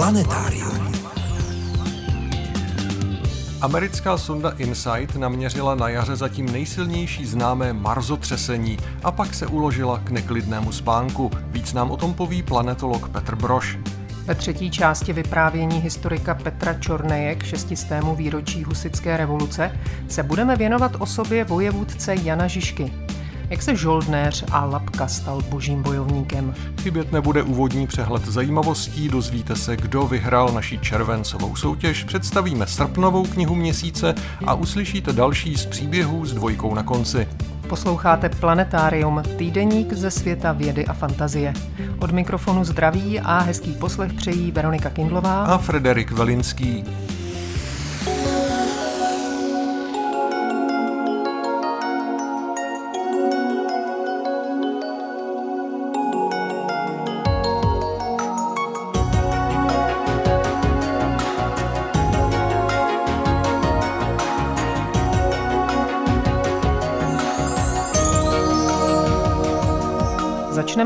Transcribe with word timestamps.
Planetárium. 0.00 0.92
Americká 3.60 4.18
sonda 4.18 4.50
InSight 4.58 5.16
naměřila 5.16 5.74
na 5.74 5.88
jaře 5.88 6.16
zatím 6.16 6.52
nejsilnější 6.52 7.26
známé 7.26 7.72
marzotřesení 7.72 8.78
a 9.04 9.10
pak 9.10 9.34
se 9.34 9.46
uložila 9.46 9.98
k 9.98 10.10
neklidnému 10.10 10.72
spánku. 10.72 11.30
Víc 11.46 11.72
nám 11.72 11.90
o 11.90 11.96
tom 11.96 12.14
poví 12.14 12.42
planetolog 12.42 13.08
Petr 13.08 13.36
Broš. 13.36 13.78
Ve 14.24 14.34
třetí 14.34 14.70
části 14.70 15.12
vyprávění 15.12 15.78
historika 15.78 16.34
Petra 16.34 16.74
Čorneje 16.74 17.34
k 17.34 17.42
šestistému 17.42 18.14
výročí 18.14 18.64
husické 18.64 19.16
revoluce 19.16 19.78
se 20.08 20.22
budeme 20.22 20.56
věnovat 20.56 20.92
osobě 20.98 21.44
vojevůdce 21.44 22.14
Jana 22.14 22.46
Žižky. 22.46 23.09
Jak 23.50 23.62
se 23.62 23.76
žoldnéř 23.76 24.44
a 24.50 24.64
lapka 24.64 25.06
stal 25.06 25.42
božím 25.42 25.82
bojovníkem? 25.82 26.54
Chybět 26.82 27.12
nebude 27.12 27.42
úvodní 27.42 27.86
přehled 27.86 28.24
zajímavostí, 28.24 29.08
dozvíte 29.08 29.56
se, 29.56 29.76
kdo 29.76 30.06
vyhrál 30.06 30.48
naši 30.52 30.78
červencovou 30.78 31.56
soutěž, 31.56 32.04
představíme 32.04 32.66
srpnovou 32.66 33.24
knihu 33.24 33.54
měsíce 33.54 34.14
a 34.46 34.54
uslyšíte 34.54 35.12
další 35.12 35.56
z 35.56 35.66
příběhů 35.66 36.26
s 36.26 36.34
dvojkou 36.34 36.74
na 36.74 36.82
konci. 36.82 37.28
Posloucháte 37.68 38.28
Planetárium, 38.28 39.22
týdeník 39.36 39.92
ze 39.92 40.10
světa 40.10 40.52
vědy 40.52 40.86
a 40.86 40.92
fantazie. 40.92 41.52
Od 41.98 42.10
mikrofonu 42.10 42.64
zdraví 42.64 43.20
a 43.20 43.38
hezký 43.38 43.72
poslech 43.72 44.12
přejí 44.12 44.50
Veronika 44.50 44.90
Kindlová 44.90 45.44
a 45.44 45.58
Frederik 45.58 46.10
Velinský. 46.10 46.84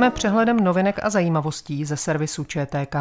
Začneme 0.04 0.16
přehledem 0.16 0.56
novinek 0.56 1.00
a 1.02 1.10
zajímavostí 1.10 1.84
ze 1.84 1.96
servisu 1.96 2.44
ČTK. 2.44 2.96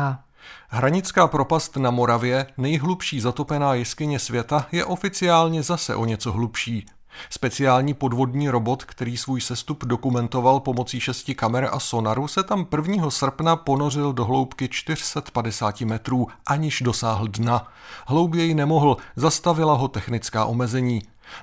Hranická 0.70 1.28
propast 1.28 1.78
na 1.78 1.92
Moravě, 1.92 2.46
nejhlubší 2.58 3.20
zatopená 3.20 3.74
jeskyně 3.74 4.20
světa, 4.20 4.68
je 4.72 4.86
oficiálně 4.86 5.64
zase 5.64 5.96
o 5.96 6.06
něco 6.06 6.32
hlubší. 6.32 6.86
Speciální 7.30 7.94
podvodní 7.94 8.50
robot, 8.50 8.84
který 8.84 9.18
svůj 9.18 9.42
sestup 9.42 9.86
dokumentoval 9.86 10.60
pomocí 10.60 11.00
šesti 11.00 11.36
kamer 11.36 11.70
a 11.72 11.80
sonaru, 11.80 12.28
se 12.28 12.44
tam 12.44 12.68
1. 12.88 13.10
srpna 13.10 13.56
ponořil 13.56 14.14
do 14.14 14.26
hloubky 14.26 14.70
450 14.70 15.82
metrů, 15.82 16.28
aniž 16.46 16.82
dosáhl 16.82 17.28
dna. 17.28 17.68
Hlouběji 18.08 18.54
nemohl, 18.54 18.98
zastavila 19.16 19.74
ho 19.74 19.88
technická 19.88 20.46
omezení. 20.46 21.02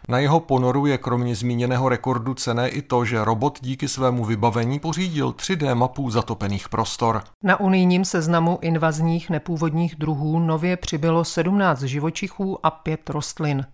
Na 0.08 0.18
jeho 0.18 0.40
ponoru 0.40 0.86
je 0.86 0.98
kromě 0.98 1.34
zmíněného 1.34 1.88
rekordu 1.88 2.34
cené 2.34 2.68
i 2.68 2.82
to, 2.82 3.04
že 3.04 3.24
robot 3.24 3.58
díky 3.62 3.88
svému 3.88 4.24
vybavení 4.24 4.78
pořídil 4.78 5.30
3D 5.30 5.74
mapu 5.74 6.10
zatopených 6.10 6.68
prostor. 6.68 7.22
Na 7.42 7.60
unijním 7.60 8.04
seznamu 8.04 8.58
invazních 8.62 9.30
nepůvodních 9.30 9.94
druhů 9.94 10.38
nově 10.38 10.76
přibylo 10.76 11.24
17 11.24 11.82
živočichů 11.82 12.66
a 12.66 12.70
5 12.70 13.10
rostlin. 13.10 13.66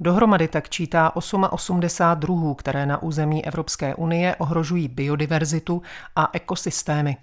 Dohromady 0.00 0.48
tak 0.48 0.68
čítá 0.68 1.16
88 1.16 1.80
druhů, 2.20 2.54
které 2.54 2.86
na 2.86 3.02
území 3.02 3.46
Evropské 3.46 3.94
unie 3.94 4.36
ohrožují 4.36 4.88
biodiverzitu 4.88 5.82
a 6.16 6.30
ekosystémy. 6.32 7.16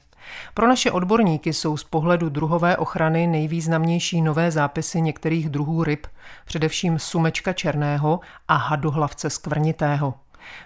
Pro 0.54 0.68
naše 0.68 0.92
odborníky 0.92 1.54
jsou 1.54 1.78
z 1.78 1.84
pohledu 1.84 2.30
druhové 2.30 2.78
ochrany 2.78 3.28
nejvýznamnější 3.28 4.22
nové 4.22 4.52
zápisy 4.52 5.02
některých 5.02 5.50
druhů 5.50 5.84
ryb, 5.84 6.08
především 6.46 7.00
sumečka 7.00 7.54
černého 7.54 8.20
a 8.48 8.56
hadohlavce 8.56 9.30
skvrnitého. 9.30 10.14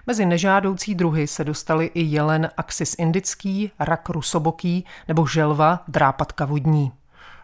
Mezi 0.07 0.25
nežádoucí 0.25 0.95
druhy 0.95 1.27
se 1.27 1.43
dostali 1.43 1.85
i 1.85 2.01
jelen 2.01 2.49
axis 2.57 2.95
indický, 2.99 3.71
rak 3.79 4.09
rusoboký 4.09 4.85
nebo 5.07 5.27
želva 5.27 5.83
drápatka 5.87 6.45
vodní. 6.45 6.91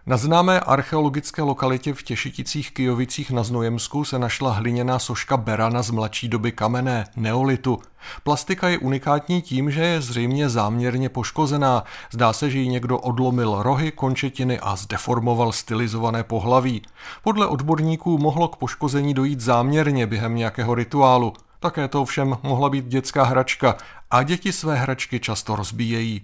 Na 0.06 0.18
známé 0.18 0.60
archeologické 0.60 1.42
lokalitě 1.42 1.94
v 1.94 2.04
Těšiticích 2.04 2.72
Kijovicích 2.72 3.32
na 3.32 3.44
Znojemsku 3.44 4.06
se 4.06 4.20
našla 4.20 4.52
hliněná 4.52 5.00
soška 5.00 5.38
berana 5.38 5.82
z 5.82 5.92
mladší 5.92 6.28
doby 6.28 6.52
kamenné, 6.52 7.08
neolitu. 7.16 7.80
Plastika 8.24 8.70
je 8.70 8.78
unikátní 8.78 9.42
tím, 9.42 9.72
že 9.72 9.82
je 9.82 10.02
zřejmě 10.02 10.50
záměrně 10.50 11.10
poškozená. 11.10 11.84
Zdá 12.12 12.34
se, 12.34 12.50
že 12.50 12.60
ji 12.60 12.68
někdo 12.68 13.00
odlomil 13.00 13.64
rohy, 13.64 13.92
končetiny 13.92 14.60
a 14.60 14.76
zdeformoval 14.76 15.52
stylizované 15.52 16.24
pohlaví. 16.24 16.82
Podle 17.24 17.48
odborníků 17.48 18.18
mohlo 18.18 18.48
k 18.48 18.56
poškození 18.56 19.14
dojít 19.14 19.42
záměrně 19.42 20.08
během 20.08 20.36
nějakého 20.36 20.76
rituálu. 20.76 21.34
Také 21.60 21.88
to 21.88 22.02
ovšem 22.02 22.38
mohla 22.44 22.70
být 22.70 22.86
dětská 22.86 23.24
hračka 23.24 23.76
a 24.12 24.24
děti 24.24 24.52
své 24.52 24.76
hračky 24.76 25.20
často 25.20 25.56
rozbíjejí. 25.56 26.22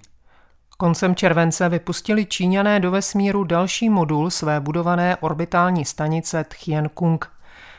Koncem 0.80 1.16
července 1.16 1.70
vypustili 1.70 2.26
Číňané 2.26 2.80
do 2.80 2.92
vesmíru 2.92 3.44
další 3.44 3.90
modul 3.90 4.30
své 4.30 4.60
budované 4.60 5.18
orbitální 5.18 5.86
stanice 5.86 6.46
Tian-Kung. 6.50 7.18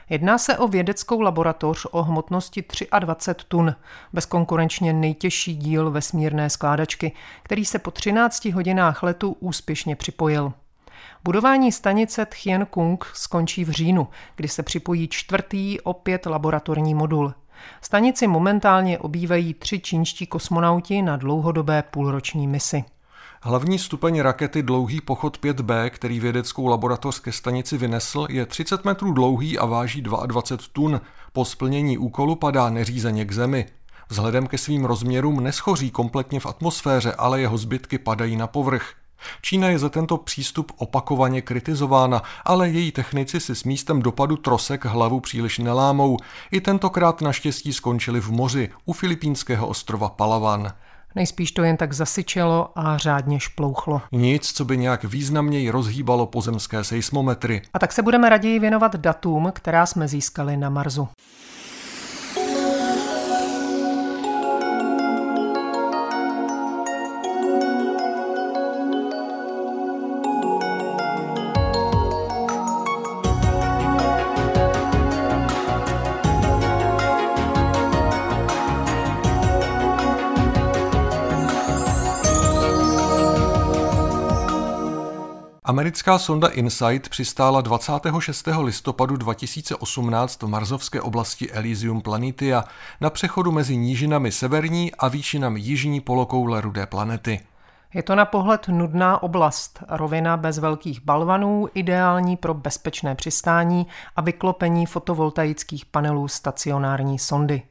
Jedná 0.08 0.38
se 0.38 0.58
o 0.58 0.68
vědeckou 0.68 1.20
laboratoř 1.20 1.86
o 1.90 2.02
hmotnosti 2.02 2.64
23 3.00 3.46
tun, 3.48 3.74
bezkonkurenčně 4.12 4.92
nejtěžší 4.92 5.56
díl 5.56 5.90
vesmírné 5.90 6.50
skládačky, 6.50 7.12
který 7.42 7.64
se 7.64 7.78
po 7.78 7.90
13 7.90 8.44
hodinách 8.44 9.02
letu 9.02 9.36
úspěšně 9.40 9.96
připojil. 9.96 10.52
Budování 11.24 11.72
stanice 11.72 12.24
Tian-Kung 12.24 12.96
skončí 13.14 13.64
v 13.64 13.70
říjnu, 13.70 14.08
kdy 14.36 14.48
se 14.48 14.62
připojí 14.62 15.08
čtvrtý 15.08 15.80
opět 15.80 16.26
laboratorní 16.26 16.94
modul– 16.94 17.34
Stanici 17.82 18.26
momentálně 18.26 18.98
obývají 18.98 19.54
tři 19.54 19.80
čínští 19.80 20.26
kosmonauti 20.26 21.02
na 21.02 21.16
dlouhodobé 21.16 21.82
půlroční 21.82 22.46
misi. 22.46 22.84
Hlavní 23.42 23.78
stupeň 23.78 24.20
rakety 24.20 24.62
Dlouhý 24.62 25.00
pochod 25.00 25.38
5B, 25.40 25.90
který 25.90 26.20
vědeckou 26.20 26.66
laboratoř 26.66 27.20
ke 27.20 27.32
stanici 27.32 27.78
vynesl, 27.78 28.26
je 28.30 28.46
30 28.46 28.84
metrů 28.84 29.12
dlouhý 29.12 29.58
a 29.58 29.66
váží 29.66 30.02
22 30.02 30.68
tun. 30.72 31.00
Po 31.32 31.44
splnění 31.44 31.98
úkolu 31.98 32.36
padá 32.36 32.70
neřízeně 32.70 33.24
k 33.24 33.32
zemi. 33.32 33.66
Vzhledem 34.08 34.46
ke 34.46 34.58
svým 34.58 34.84
rozměrům 34.84 35.40
neschoří 35.40 35.90
kompletně 35.90 36.40
v 36.40 36.46
atmosféře, 36.46 37.12
ale 37.12 37.40
jeho 37.40 37.58
zbytky 37.58 37.98
padají 37.98 38.36
na 38.36 38.46
povrch. 38.46 38.94
Čína 39.42 39.68
je 39.68 39.78
za 39.78 39.88
tento 39.88 40.16
přístup 40.16 40.72
opakovaně 40.76 41.42
kritizována, 41.42 42.22
ale 42.44 42.68
její 42.68 42.92
technici 42.92 43.40
si 43.40 43.54
s 43.54 43.64
místem 43.64 44.02
dopadu 44.02 44.36
trosek 44.36 44.84
hlavu 44.84 45.20
příliš 45.20 45.58
nelámou. 45.58 46.16
I 46.50 46.60
tentokrát 46.60 47.20
naštěstí 47.20 47.72
skončili 47.72 48.20
v 48.20 48.30
moři 48.30 48.70
u 48.84 48.92
filipínského 48.92 49.66
ostrova 49.66 50.08
Palawan. 50.08 50.72
Nejspíš 51.14 51.52
to 51.52 51.62
jen 51.62 51.76
tak 51.76 51.92
zasyčelo 51.92 52.70
a 52.78 52.98
řádně 52.98 53.40
šplouchlo. 53.40 54.02
Nic, 54.12 54.52
co 54.52 54.64
by 54.64 54.78
nějak 54.78 55.04
významněji 55.04 55.70
rozhýbalo 55.70 56.26
pozemské 56.26 56.84
seismometry. 56.84 57.62
A 57.74 57.78
tak 57.78 57.92
se 57.92 58.02
budeme 58.02 58.28
raději 58.28 58.58
věnovat 58.58 58.96
datům, 58.96 59.52
která 59.54 59.86
jsme 59.86 60.08
získali 60.08 60.56
na 60.56 60.70
Marsu. 60.70 61.08
Americká 85.68 86.18
sonda 86.18 86.48
InSight 86.48 87.08
přistála 87.08 87.60
26. 87.60 88.48
listopadu 88.60 89.16
2018 89.16 90.42
v 90.42 90.46
marzovské 90.46 91.00
oblasti 91.00 91.50
Elysium 91.50 92.00
Planitia 92.00 92.64
na 93.00 93.10
přechodu 93.10 93.52
mezi 93.52 93.76
nížinami 93.76 94.32
severní 94.32 94.94
a 94.94 95.08
výšinami 95.08 95.60
jižní 95.60 96.00
polokoule 96.00 96.60
rudé 96.60 96.86
planety. 96.86 97.40
Je 97.94 98.02
to 98.02 98.14
na 98.14 98.24
pohled 98.24 98.68
nudná 98.68 99.22
oblast, 99.22 99.82
rovina 99.88 100.36
bez 100.36 100.58
velkých 100.58 101.04
balvanů, 101.04 101.68
ideální 101.74 102.36
pro 102.36 102.54
bezpečné 102.54 103.14
přistání 103.14 103.86
a 104.16 104.20
vyklopení 104.20 104.86
fotovoltaických 104.86 105.86
panelů 105.86 106.28
stacionární 106.28 107.18
sondy. 107.18 107.62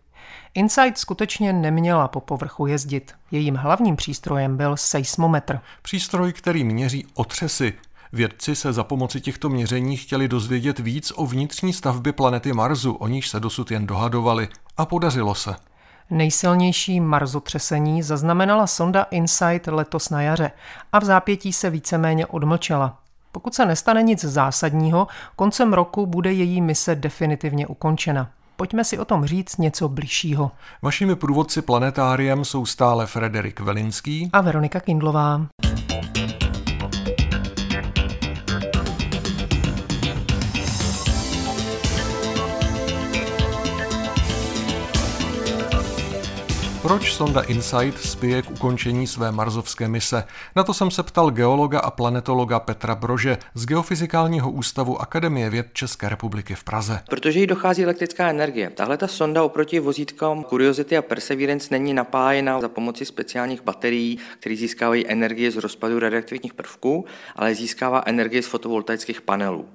Insight 0.53 0.97
skutečně 0.97 1.53
neměla 1.53 2.07
po 2.07 2.19
povrchu 2.19 2.67
jezdit. 2.67 3.13
Jejím 3.31 3.55
hlavním 3.55 3.95
přístrojem 3.95 4.57
byl 4.57 4.77
seismometr. 4.77 5.59
Přístroj, 5.81 6.33
který 6.33 6.63
měří 6.63 7.05
otřesy, 7.13 7.73
Vědci 8.13 8.56
se 8.56 8.74
za 8.74 8.83
pomoci 8.83 9.21
těchto 9.21 9.50
měření 9.50 9.98
chtěli 9.98 10.27
dozvědět 10.27 10.80
víc 10.80 11.13
o 11.15 11.25
vnitřní 11.25 11.74
stavbě 11.74 12.13
planety 12.13 12.54
Marsu, 12.54 12.94
o 12.94 13.07
níž 13.07 13.30
se 13.30 13.39
dosud 13.39 13.71
jen 13.71 13.88
dohadovali. 13.88 14.48
A 14.77 14.86
podařilo 14.86 15.36
se. 15.36 15.56
Nejsilnější 16.09 17.00
marzotřesení 17.00 18.04
zaznamenala 18.04 18.68
sonda 18.68 19.04
InSight 19.04 19.68
letos 19.68 20.09
na 20.09 20.21
jaře 20.21 20.51
a 20.94 21.00
v 21.00 21.04
zápětí 21.04 21.54
se 21.54 21.69
víceméně 21.69 22.25
odmlčela. 22.25 23.00
Pokud 23.31 23.56
se 23.56 23.65
nestane 23.65 24.04
nic 24.04 24.25
zásadního, 24.25 25.07
koncem 25.36 25.74
roku 25.74 26.06
bude 26.06 26.33
její 26.33 26.62
mise 26.62 26.95
definitivně 26.95 27.68
ukončena. 27.68 28.30
Pojďme 28.56 28.83
si 28.83 29.00
o 29.00 29.06
tom 29.06 29.25
říct 29.25 29.57
něco 29.57 29.89
bližšího. 29.89 30.51
Vašimi 30.81 31.15
průvodci 31.15 31.62
planetáriem 31.62 32.45
jsou 32.45 32.65
stále 32.65 33.06
Frederik 33.06 33.59
Velinský 33.59 34.30
a 34.33 34.42
Veronika 34.42 34.80
Kindlová. 34.80 35.42
Proč 46.87 47.13
sonda 47.13 47.41
InSight 47.41 47.99
spěje 47.99 48.41
k 48.41 48.51
ukončení 48.51 49.07
své 49.07 49.31
marzovské 49.31 49.87
mise? 49.87 50.23
Na 50.55 50.63
to 50.63 50.73
jsem 50.73 50.91
se 50.91 51.03
ptal 51.03 51.31
geologa 51.31 51.79
a 51.79 51.91
planetologa 51.91 52.59
Petra 52.59 52.95
Brože 52.95 53.37
z 53.53 53.65
Geofyzikálního 53.65 54.51
ústavu 54.51 55.01
Akademie 55.01 55.49
věd 55.49 55.67
České 55.73 56.09
republiky 56.09 56.55
v 56.55 56.63
Praze. 56.63 56.99
Protože 57.09 57.39
jí 57.39 57.47
dochází 57.47 57.83
elektrická 57.83 58.29
energie. 58.29 58.69
Tahle 58.69 58.97
ta 58.97 59.07
sonda 59.07 59.43
oproti 59.43 59.79
vozítkám 59.79 60.43
Curiosity 60.43 60.97
a 60.97 61.01
Perseverance 61.01 61.67
není 61.71 61.93
napájena 61.93 62.61
za 62.61 62.69
pomoci 62.69 63.05
speciálních 63.05 63.63
baterií, 63.63 64.19
které 64.39 64.55
získávají 64.55 65.07
energie 65.07 65.51
z 65.51 65.57
rozpadu 65.57 65.99
radioaktivních 65.99 66.53
prvků, 66.53 67.05
ale 67.35 67.55
získává 67.55 68.03
energie 68.05 68.43
z 68.43 68.47
fotovoltaických 68.47 69.21
panelů. 69.21 69.65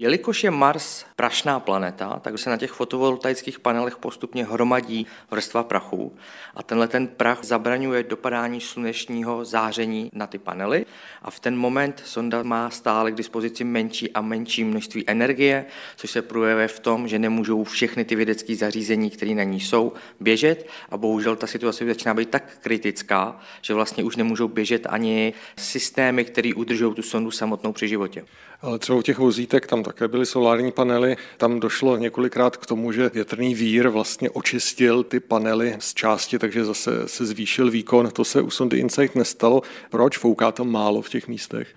Jelikož 0.00 0.44
je 0.44 0.50
Mars 0.50 1.04
prašná 1.16 1.60
planeta, 1.60 2.20
tak 2.22 2.38
se 2.38 2.50
na 2.50 2.56
těch 2.56 2.70
fotovoltaických 2.70 3.60
panelech 3.60 3.96
postupně 3.96 4.44
hromadí 4.44 5.06
vrstva 5.30 5.62
prachu 5.62 6.16
a 6.54 6.62
tenhle 6.62 6.88
ten 6.88 7.06
prach 7.06 7.44
zabraňuje 7.44 8.02
dopadání 8.02 8.60
slunečního 8.60 9.44
záření 9.44 10.10
na 10.12 10.26
ty 10.26 10.38
panely 10.38 10.86
a 11.22 11.30
v 11.30 11.40
ten 11.40 11.56
moment 11.56 12.02
sonda 12.04 12.42
má 12.42 12.70
stále 12.70 13.12
k 13.12 13.14
dispozici 13.14 13.64
menší 13.64 14.12
a 14.12 14.20
menší 14.20 14.64
množství 14.64 15.04
energie, 15.06 15.66
což 15.96 16.10
se 16.10 16.22
projevuje 16.22 16.68
v 16.68 16.80
tom, 16.80 17.08
že 17.08 17.18
nemůžou 17.18 17.64
všechny 17.64 18.04
ty 18.04 18.16
vědecké 18.16 18.56
zařízení, 18.56 19.10
které 19.10 19.34
na 19.34 19.42
ní 19.42 19.60
jsou, 19.60 19.92
běžet 20.20 20.68
a 20.90 20.96
bohužel 20.96 21.36
ta 21.36 21.46
situace 21.46 21.86
začíná 21.86 22.14
být 22.14 22.30
tak 22.30 22.58
kritická, 22.60 23.40
že 23.62 23.74
vlastně 23.74 24.04
už 24.04 24.16
nemůžou 24.16 24.48
běžet 24.48 24.86
ani 24.90 25.32
systémy, 25.56 26.24
které 26.24 26.50
udržují 26.56 26.94
tu 26.94 27.02
sondu 27.02 27.30
samotnou 27.30 27.72
při 27.72 27.88
životě. 27.88 28.24
Ale 28.62 28.78
třeba 28.78 28.98
u 28.98 29.02
těch 29.02 29.18
vozítek 29.18 29.66
tam 29.66 29.82
také 29.82 30.08
byly 30.08 30.26
solární 30.26 30.72
panely. 30.72 31.16
Tam 31.36 31.60
došlo 31.60 31.96
několikrát 31.96 32.56
k 32.56 32.66
tomu, 32.66 32.92
že 32.92 33.10
větrný 33.14 33.54
vír 33.54 33.88
vlastně 33.88 34.30
očistil 34.30 35.02
ty 35.04 35.20
panely 35.20 35.76
z 35.78 35.94
části, 35.94 36.38
takže 36.38 36.64
zase 36.64 37.08
se 37.08 37.26
zvýšil 37.26 37.70
výkon. 37.70 38.10
To 38.10 38.24
se 38.24 38.42
u 38.42 38.50
sondy 38.50 38.78
Insight 38.78 39.14
nestalo. 39.14 39.62
Proč? 39.90 40.18
Fouká 40.18 40.52
tam 40.52 40.68
málo 40.68 41.02
v 41.02 41.08
těch 41.08 41.28
místech? 41.28 41.68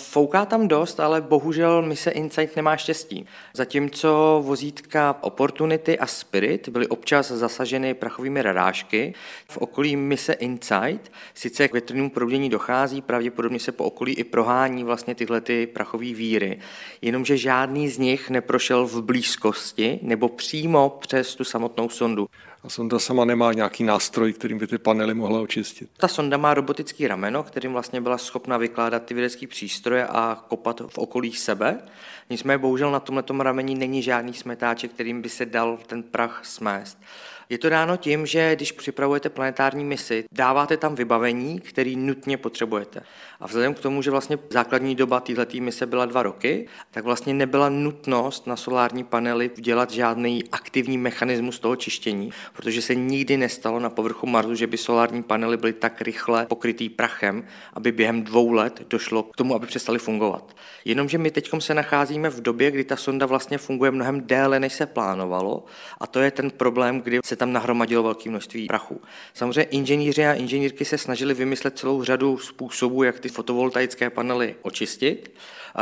Fouká 0.00 0.46
tam 0.46 0.68
dost, 0.68 1.00
ale 1.00 1.20
bohužel 1.20 1.82
mise 1.82 2.10
Insight 2.10 2.56
nemá 2.56 2.76
štěstí. 2.76 3.26
Zatímco 3.54 4.40
vozítka 4.44 5.16
Opportunity 5.20 5.98
a 5.98 6.06
Spirit 6.06 6.68
byly 6.68 6.86
občas 6.86 7.30
zasaženy 7.30 7.94
prachovými 7.94 8.42
radážky, 8.42 9.14
v 9.48 9.56
okolí 9.56 9.96
mise 9.96 10.32
Insight 10.32 11.12
sice 11.34 11.68
k 11.68 11.72
větrnému 11.72 12.10
proudění 12.10 12.50
dochází, 12.50 13.02
pravděpodobně 13.02 13.60
se 13.60 13.72
po 13.72 13.84
okolí 13.84 14.14
i 14.14 14.24
prohání 14.24 14.84
vlastně 14.84 15.14
tyhle 15.14 15.40
ty 15.40 15.66
prachové 15.66 16.14
víry, 16.14 16.58
jenomže 17.02 17.36
žádný 17.36 17.88
z 17.88 17.98
nich 17.98 18.30
neprošel 18.30 18.86
v 18.86 19.02
blízkosti 19.02 19.98
nebo 20.02 20.28
přímo 20.28 20.98
přes 21.00 21.34
tu 21.34 21.44
samotnou 21.44 21.88
sondu. 21.88 22.28
A 22.64 22.68
sonda 22.68 22.98
sama 22.98 23.24
nemá 23.24 23.52
nějaký 23.52 23.84
nástroj, 23.84 24.32
kterým 24.32 24.58
by 24.58 24.66
ty 24.66 24.78
panely 24.78 25.14
mohla 25.14 25.40
očistit. 25.40 25.90
Ta 25.96 26.08
sonda 26.08 26.36
má 26.36 26.54
robotický 26.54 27.06
rameno, 27.06 27.42
kterým 27.42 27.72
vlastně 27.72 28.00
byla 28.00 28.18
schopna 28.18 28.56
vykládat 28.56 29.04
ty 29.04 29.14
vědecké 29.14 29.46
přístroje 29.46 29.89
a 29.98 30.44
kopat 30.48 30.80
v 30.88 30.98
okolí 30.98 31.32
sebe. 31.32 31.78
Nicméně 32.30 32.58
bohužel 32.58 32.90
na 32.90 33.00
tomhle 33.00 33.44
rameni 33.44 33.74
není 33.74 34.02
žádný 34.02 34.34
smetáček, 34.34 34.90
kterým 34.90 35.22
by 35.22 35.28
se 35.28 35.46
dal 35.46 35.78
ten 35.86 36.02
prach 36.02 36.40
smést. 36.44 36.98
Je 37.48 37.58
to 37.58 37.68
dáno 37.68 37.96
tím, 37.96 38.26
že 38.26 38.56
když 38.56 38.72
připravujete 38.72 39.28
planetární 39.28 39.84
misi, 39.84 40.24
dáváte 40.32 40.76
tam 40.76 40.94
vybavení, 40.94 41.60
který 41.60 41.96
nutně 41.96 42.36
potřebujete. 42.36 43.02
A 43.40 43.46
vzhledem 43.46 43.74
k 43.74 43.78
tomu, 43.78 44.02
že 44.02 44.10
vlastně 44.10 44.38
základní 44.50 44.94
doba 44.94 45.20
této 45.20 45.56
mise 45.60 45.86
byla 45.86 46.06
dva 46.06 46.22
roky, 46.22 46.68
tak 46.90 47.04
vlastně 47.04 47.34
nebyla 47.34 47.68
nutnost 47.68 48.46
na 48.46 48.56
solární 48.56 49.04
panely 49.04 49.50
dělat 49.56 49.90
žádný 49.90 50.44
aktivní 50.52 50.98
mechanismus 50.98 51.58
toho 51.58 51.76
čištění, 51.76 52.30
protože 52.52 52.82
se 52.82 52.94
nikdy 52.94 53.36
nestalo 53.36 53.80
na 53.80 53.90
povrchu 53.90 54.26
Marsu, 54.26 54.54
že 54.54 54.66
by 54.66 54.76
solární 54.76 55.22
panely 55.22 55.56
byly 55.56 55.72
tak 55.72 56.00
rychle 56.00 56.46
pokrytý 56.46 56.88
prachem, 56.88 57.44
aby 57.74 57.92
během 57.92 58.22
dvou 58.22 58.52
let 58.52 58.82
došlo 58.90 59.22
k 59.22 59.36
tomu, 59.36 59.54
aby 59.54 59.66
přestali 59.66 59.98
fungovat. 59.98 60.56
Jenomže 60.84 61.18
my 61.18 61.30
teď 61.30 61.50
se 61.58 61.74
nacházíme 61.74 62.30
v 62.30 62.40
době, 62.40 62.70
kdy 62.70 62.84
ta 62.84 62.96
sonda 62.96 63.26
vlastně 63.26 63.58
funguje 63.58 63.90
mnohem 63.90 64.20
déle, 64.26 64.60
než 64.60 64.72
se 64.72 64.86
plánovalo, 64.86 65.64
a 66.00 66.06
to 66.06 66.20
je 66.20 66.30
ten 66.30 66.50
problém, 66.50 67.00
kdy 67.00 67.18
se 67.24 67.36
tam 67.36 67.52
nahromadilo 67.52 68.02
velké 68.02 68.30
množství 68.30 68.66
prachu. 68.66 69.00
Samozřejmě 69.34 69.62
inženýři 69.62 70.26
a 70.26 70.32
inženýrky 70.32 70.84
se 70.84 70.98
snažili 70.98 71.34
vymyslet 71.34 71.78
celou 71.78 72.04
řadu 72.04 72.38
způsobů, 72.38 73.02
jak 73.02 73.20
ty 73.20 73.29
fotovoltaické 73.30 74.10
panely 74.10 74.54
očistit. 74.62 75.32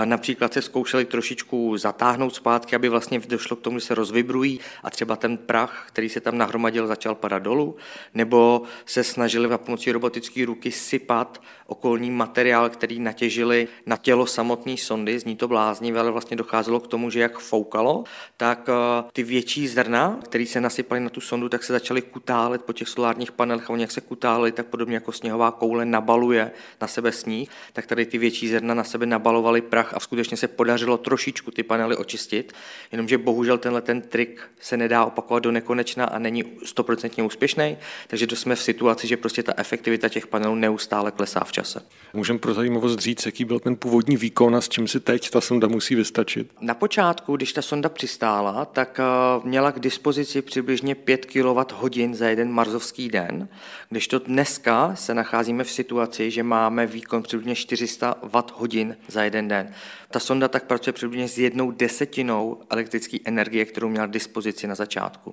Například 0.05 0.53
se 0.53 0.63
zkoušeli 0.63 1.05
trošičku 1.05 1.77
zatáhnout 1.77 2.35
zpátky, 2.35 2.77
aby 2.77 2.89
vlastně 2.89 3.21
došlo 3.29 3.57
k 3.57 3.61
tomu, 3.61 3.79
že 3.79 3.87
se 3.87 3.95
rozvibrují 3.95 4.61
a 4.83 4.91
třeba 4.91 5.17
ten 5.17 5.37
prach, 5.37 5.85
který 5.89 6.09
se 6.09 6.21
tam 6.21 6.39
nahromadil, 6.39 6.87
začal 6.87 7.15
padat 7.15 7.43
dolů, 7.43 7.77
nebo 8.15 8.63
se 8.87 9.05
snažili 9.05 9.49
na 9.49 9.59
pomocí 9.59 9.93
robotické 9.93 10.45
ruky 10.45 10.73
sypat 10.73 11.41
okolní 11.67 12.11
materiál, 12.11 12.71
který 12.71 13.01
natěžili 13.01 13.69
na 13.87 13.97
tělo 13.97 14.27
samotné 14.27 14.77
sondy, 14.77 15.19
zní 15.19 15.37
to 15.37 15.49
bláznivě, 15.49 16.01
ale 16.01 16.11
vlastně 16.11 16.37
docházelo 16.37 16.81
k 16.81 16.87
tomu, 16.87 17.11
že 17.11 17.21
jak 17.21 17.39
foukalo, 17.39 18.05
tak 18.37 18.69
eh, 18.69 19.05
ty 19.13 19.23
větší 19.23 19.69
zrna, 19.69 20.19
které 20.25 20.47
se 20.47 20.61
nasypaly 20.61 21.01
na 21.01 21.11
tu 21.11 21.21
sondu, 21.21 21.49
tak 21.49 21.65
se 21.65 21.73
začaly 21.73 22.03
kutálet 22.03 22.63
po 22.63 22.73
těch 22.73 22.89
solárních 22.89 23.33
panelech 23.33 23.71
a 23.71 23.73
oni 23.73 23.83
jak 23.83 23.91
se 23.91 24.01
kutály, 24.01 24.53
tak 24.53 24.67
podobně 24.67 24.95
jako 24.95 25.13
sněhová 25.13 25.51
koule 25.51 25.85
nabaluje 25.85 26.51
na 26.81 26.87
sebe 26.87 27.13
sníh, 27.13 27.51
tak 27.73 27.87
tady 27.87 28.07
ty 28.07 28.19
větší 28.19 28.49
zrna 28.49 28.75
na 28.75 28.85
sebe 28.85 29.07
nabalovaly 29.07 29.61
prach 29.61 29.78
a 29.85 30.01
skutečně 30.01 30.37
se 30.37 30.49
podařilo 30.49 30.99
trošičku 30.99 31.51
ty 31.51 31.63
panely 31.63 31.97
očistit, 31.97 32.53
jenomže 32.93 33.19
bohužel 33.19 33.59
tenhle 33.59 33.83
ten 33.83 34.01
trik 34.01 34.43
se 34.61 34.77
nedá 34.77 35.05
opakovat 35.05 35.43
do 35.43 35.53
nekonečna 35.53 36.05
a 36.05 36.19
není 36.19 36.45
stoprocentně 36.65 37.23
úspěšný, 37.23 37.77
takže 38.07 38.27
to 38.27 38.37
jsme 38.37 38.55
v 38.57 38.63
situaci, 38.63 39.07
že 39.07 39.17
prostě 39.17 39.43
ta 39.43 39.53
efektivita 39.57 40.09
těch 40.09 40.27
panelů 40.27 40.55
neustále 40.55 41.11
klesá 41.11 41.45
v 41.45 41.53
čase. 41.53 41.81
Můžeme 42.15 42.39
pro 42.39 42.55
zajímavost 42.55 42.99
říct, 42.99 43.27
jaký 43.27 43.45
byl 43.45 43.61
ten 43.61 43.77
původní 43.77 44.17
výkon 44.17 44.57
a 44.57 44.61
s 44.61 44.69
čím 44.69 44.89
si 44.89 45.01
teď 45.01 45.31
ta 45.31 45.41
sonda 45.41 45.69
musí 45.69 45.95
vystačit? 45.95 46.51
Na 46.61 46.75
počátku, 46.75 47.37
když 47.37 47.53
ta 47.53 47.63
sonda 47.63 47.89
přistála, 47.89 48.65
tak 48.65 49.01
eh, 49.01 49.49
měla 49.49 49.73
k 49.73 49.81
dispozici 49.81 50.43
přibližně 50.43 50.95
5 50.95 51.27
kWh 51.27 52.15
za 52.15 52.29
jeden 52.29 52.53
marzovský 52.53 53.09
den, 53.09 53.49
když 53.91 54.09
to 54.09 54.19
dneska 54.19 54.95
se 54.95 55.15
nacházíme 55.15 55.65
v 55.65 55.71
situaci, 55.71 56.31
že 56.31 56.43
máme 56.43 56.87
výkon 56.87 57.23
přibližně 57.23 57.55
400 57.55 58.15
Wh 58.23 58.95
za 59.09 59.23
jeden 59.25 59.49
den. 59.49 59.68
Ta 60.11 60.21
sonda 60.21 60.49
tak 60.49 60.65
pracuje 60.65 60.93
přibližně 60.93 61.29
s 61.29 61.39
jednou 61.39 61.71
desetinou 61.71 62.61
elektrické 62.71 63.17
energie, 63.25 63.65
kterou 63.65 63.89
měla 63.89 64.07
k 64.07 64.11
dispozici 64.11 64.67
na 64.67 64.75
začátku. 64.75 65.33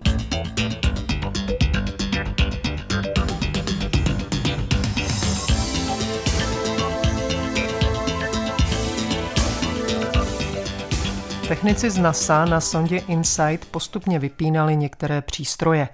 Technici 11.48 11.89
z 11.89 11.98
NASA 11.98 12.46
na 12.46 12.62
sondě 12.62 12.98
InSight 12.98 13.65
postupně 13.72 14.20
vypínali 14.20 14.75
některé 14.75 15.22
přístroje. 15.22 15.89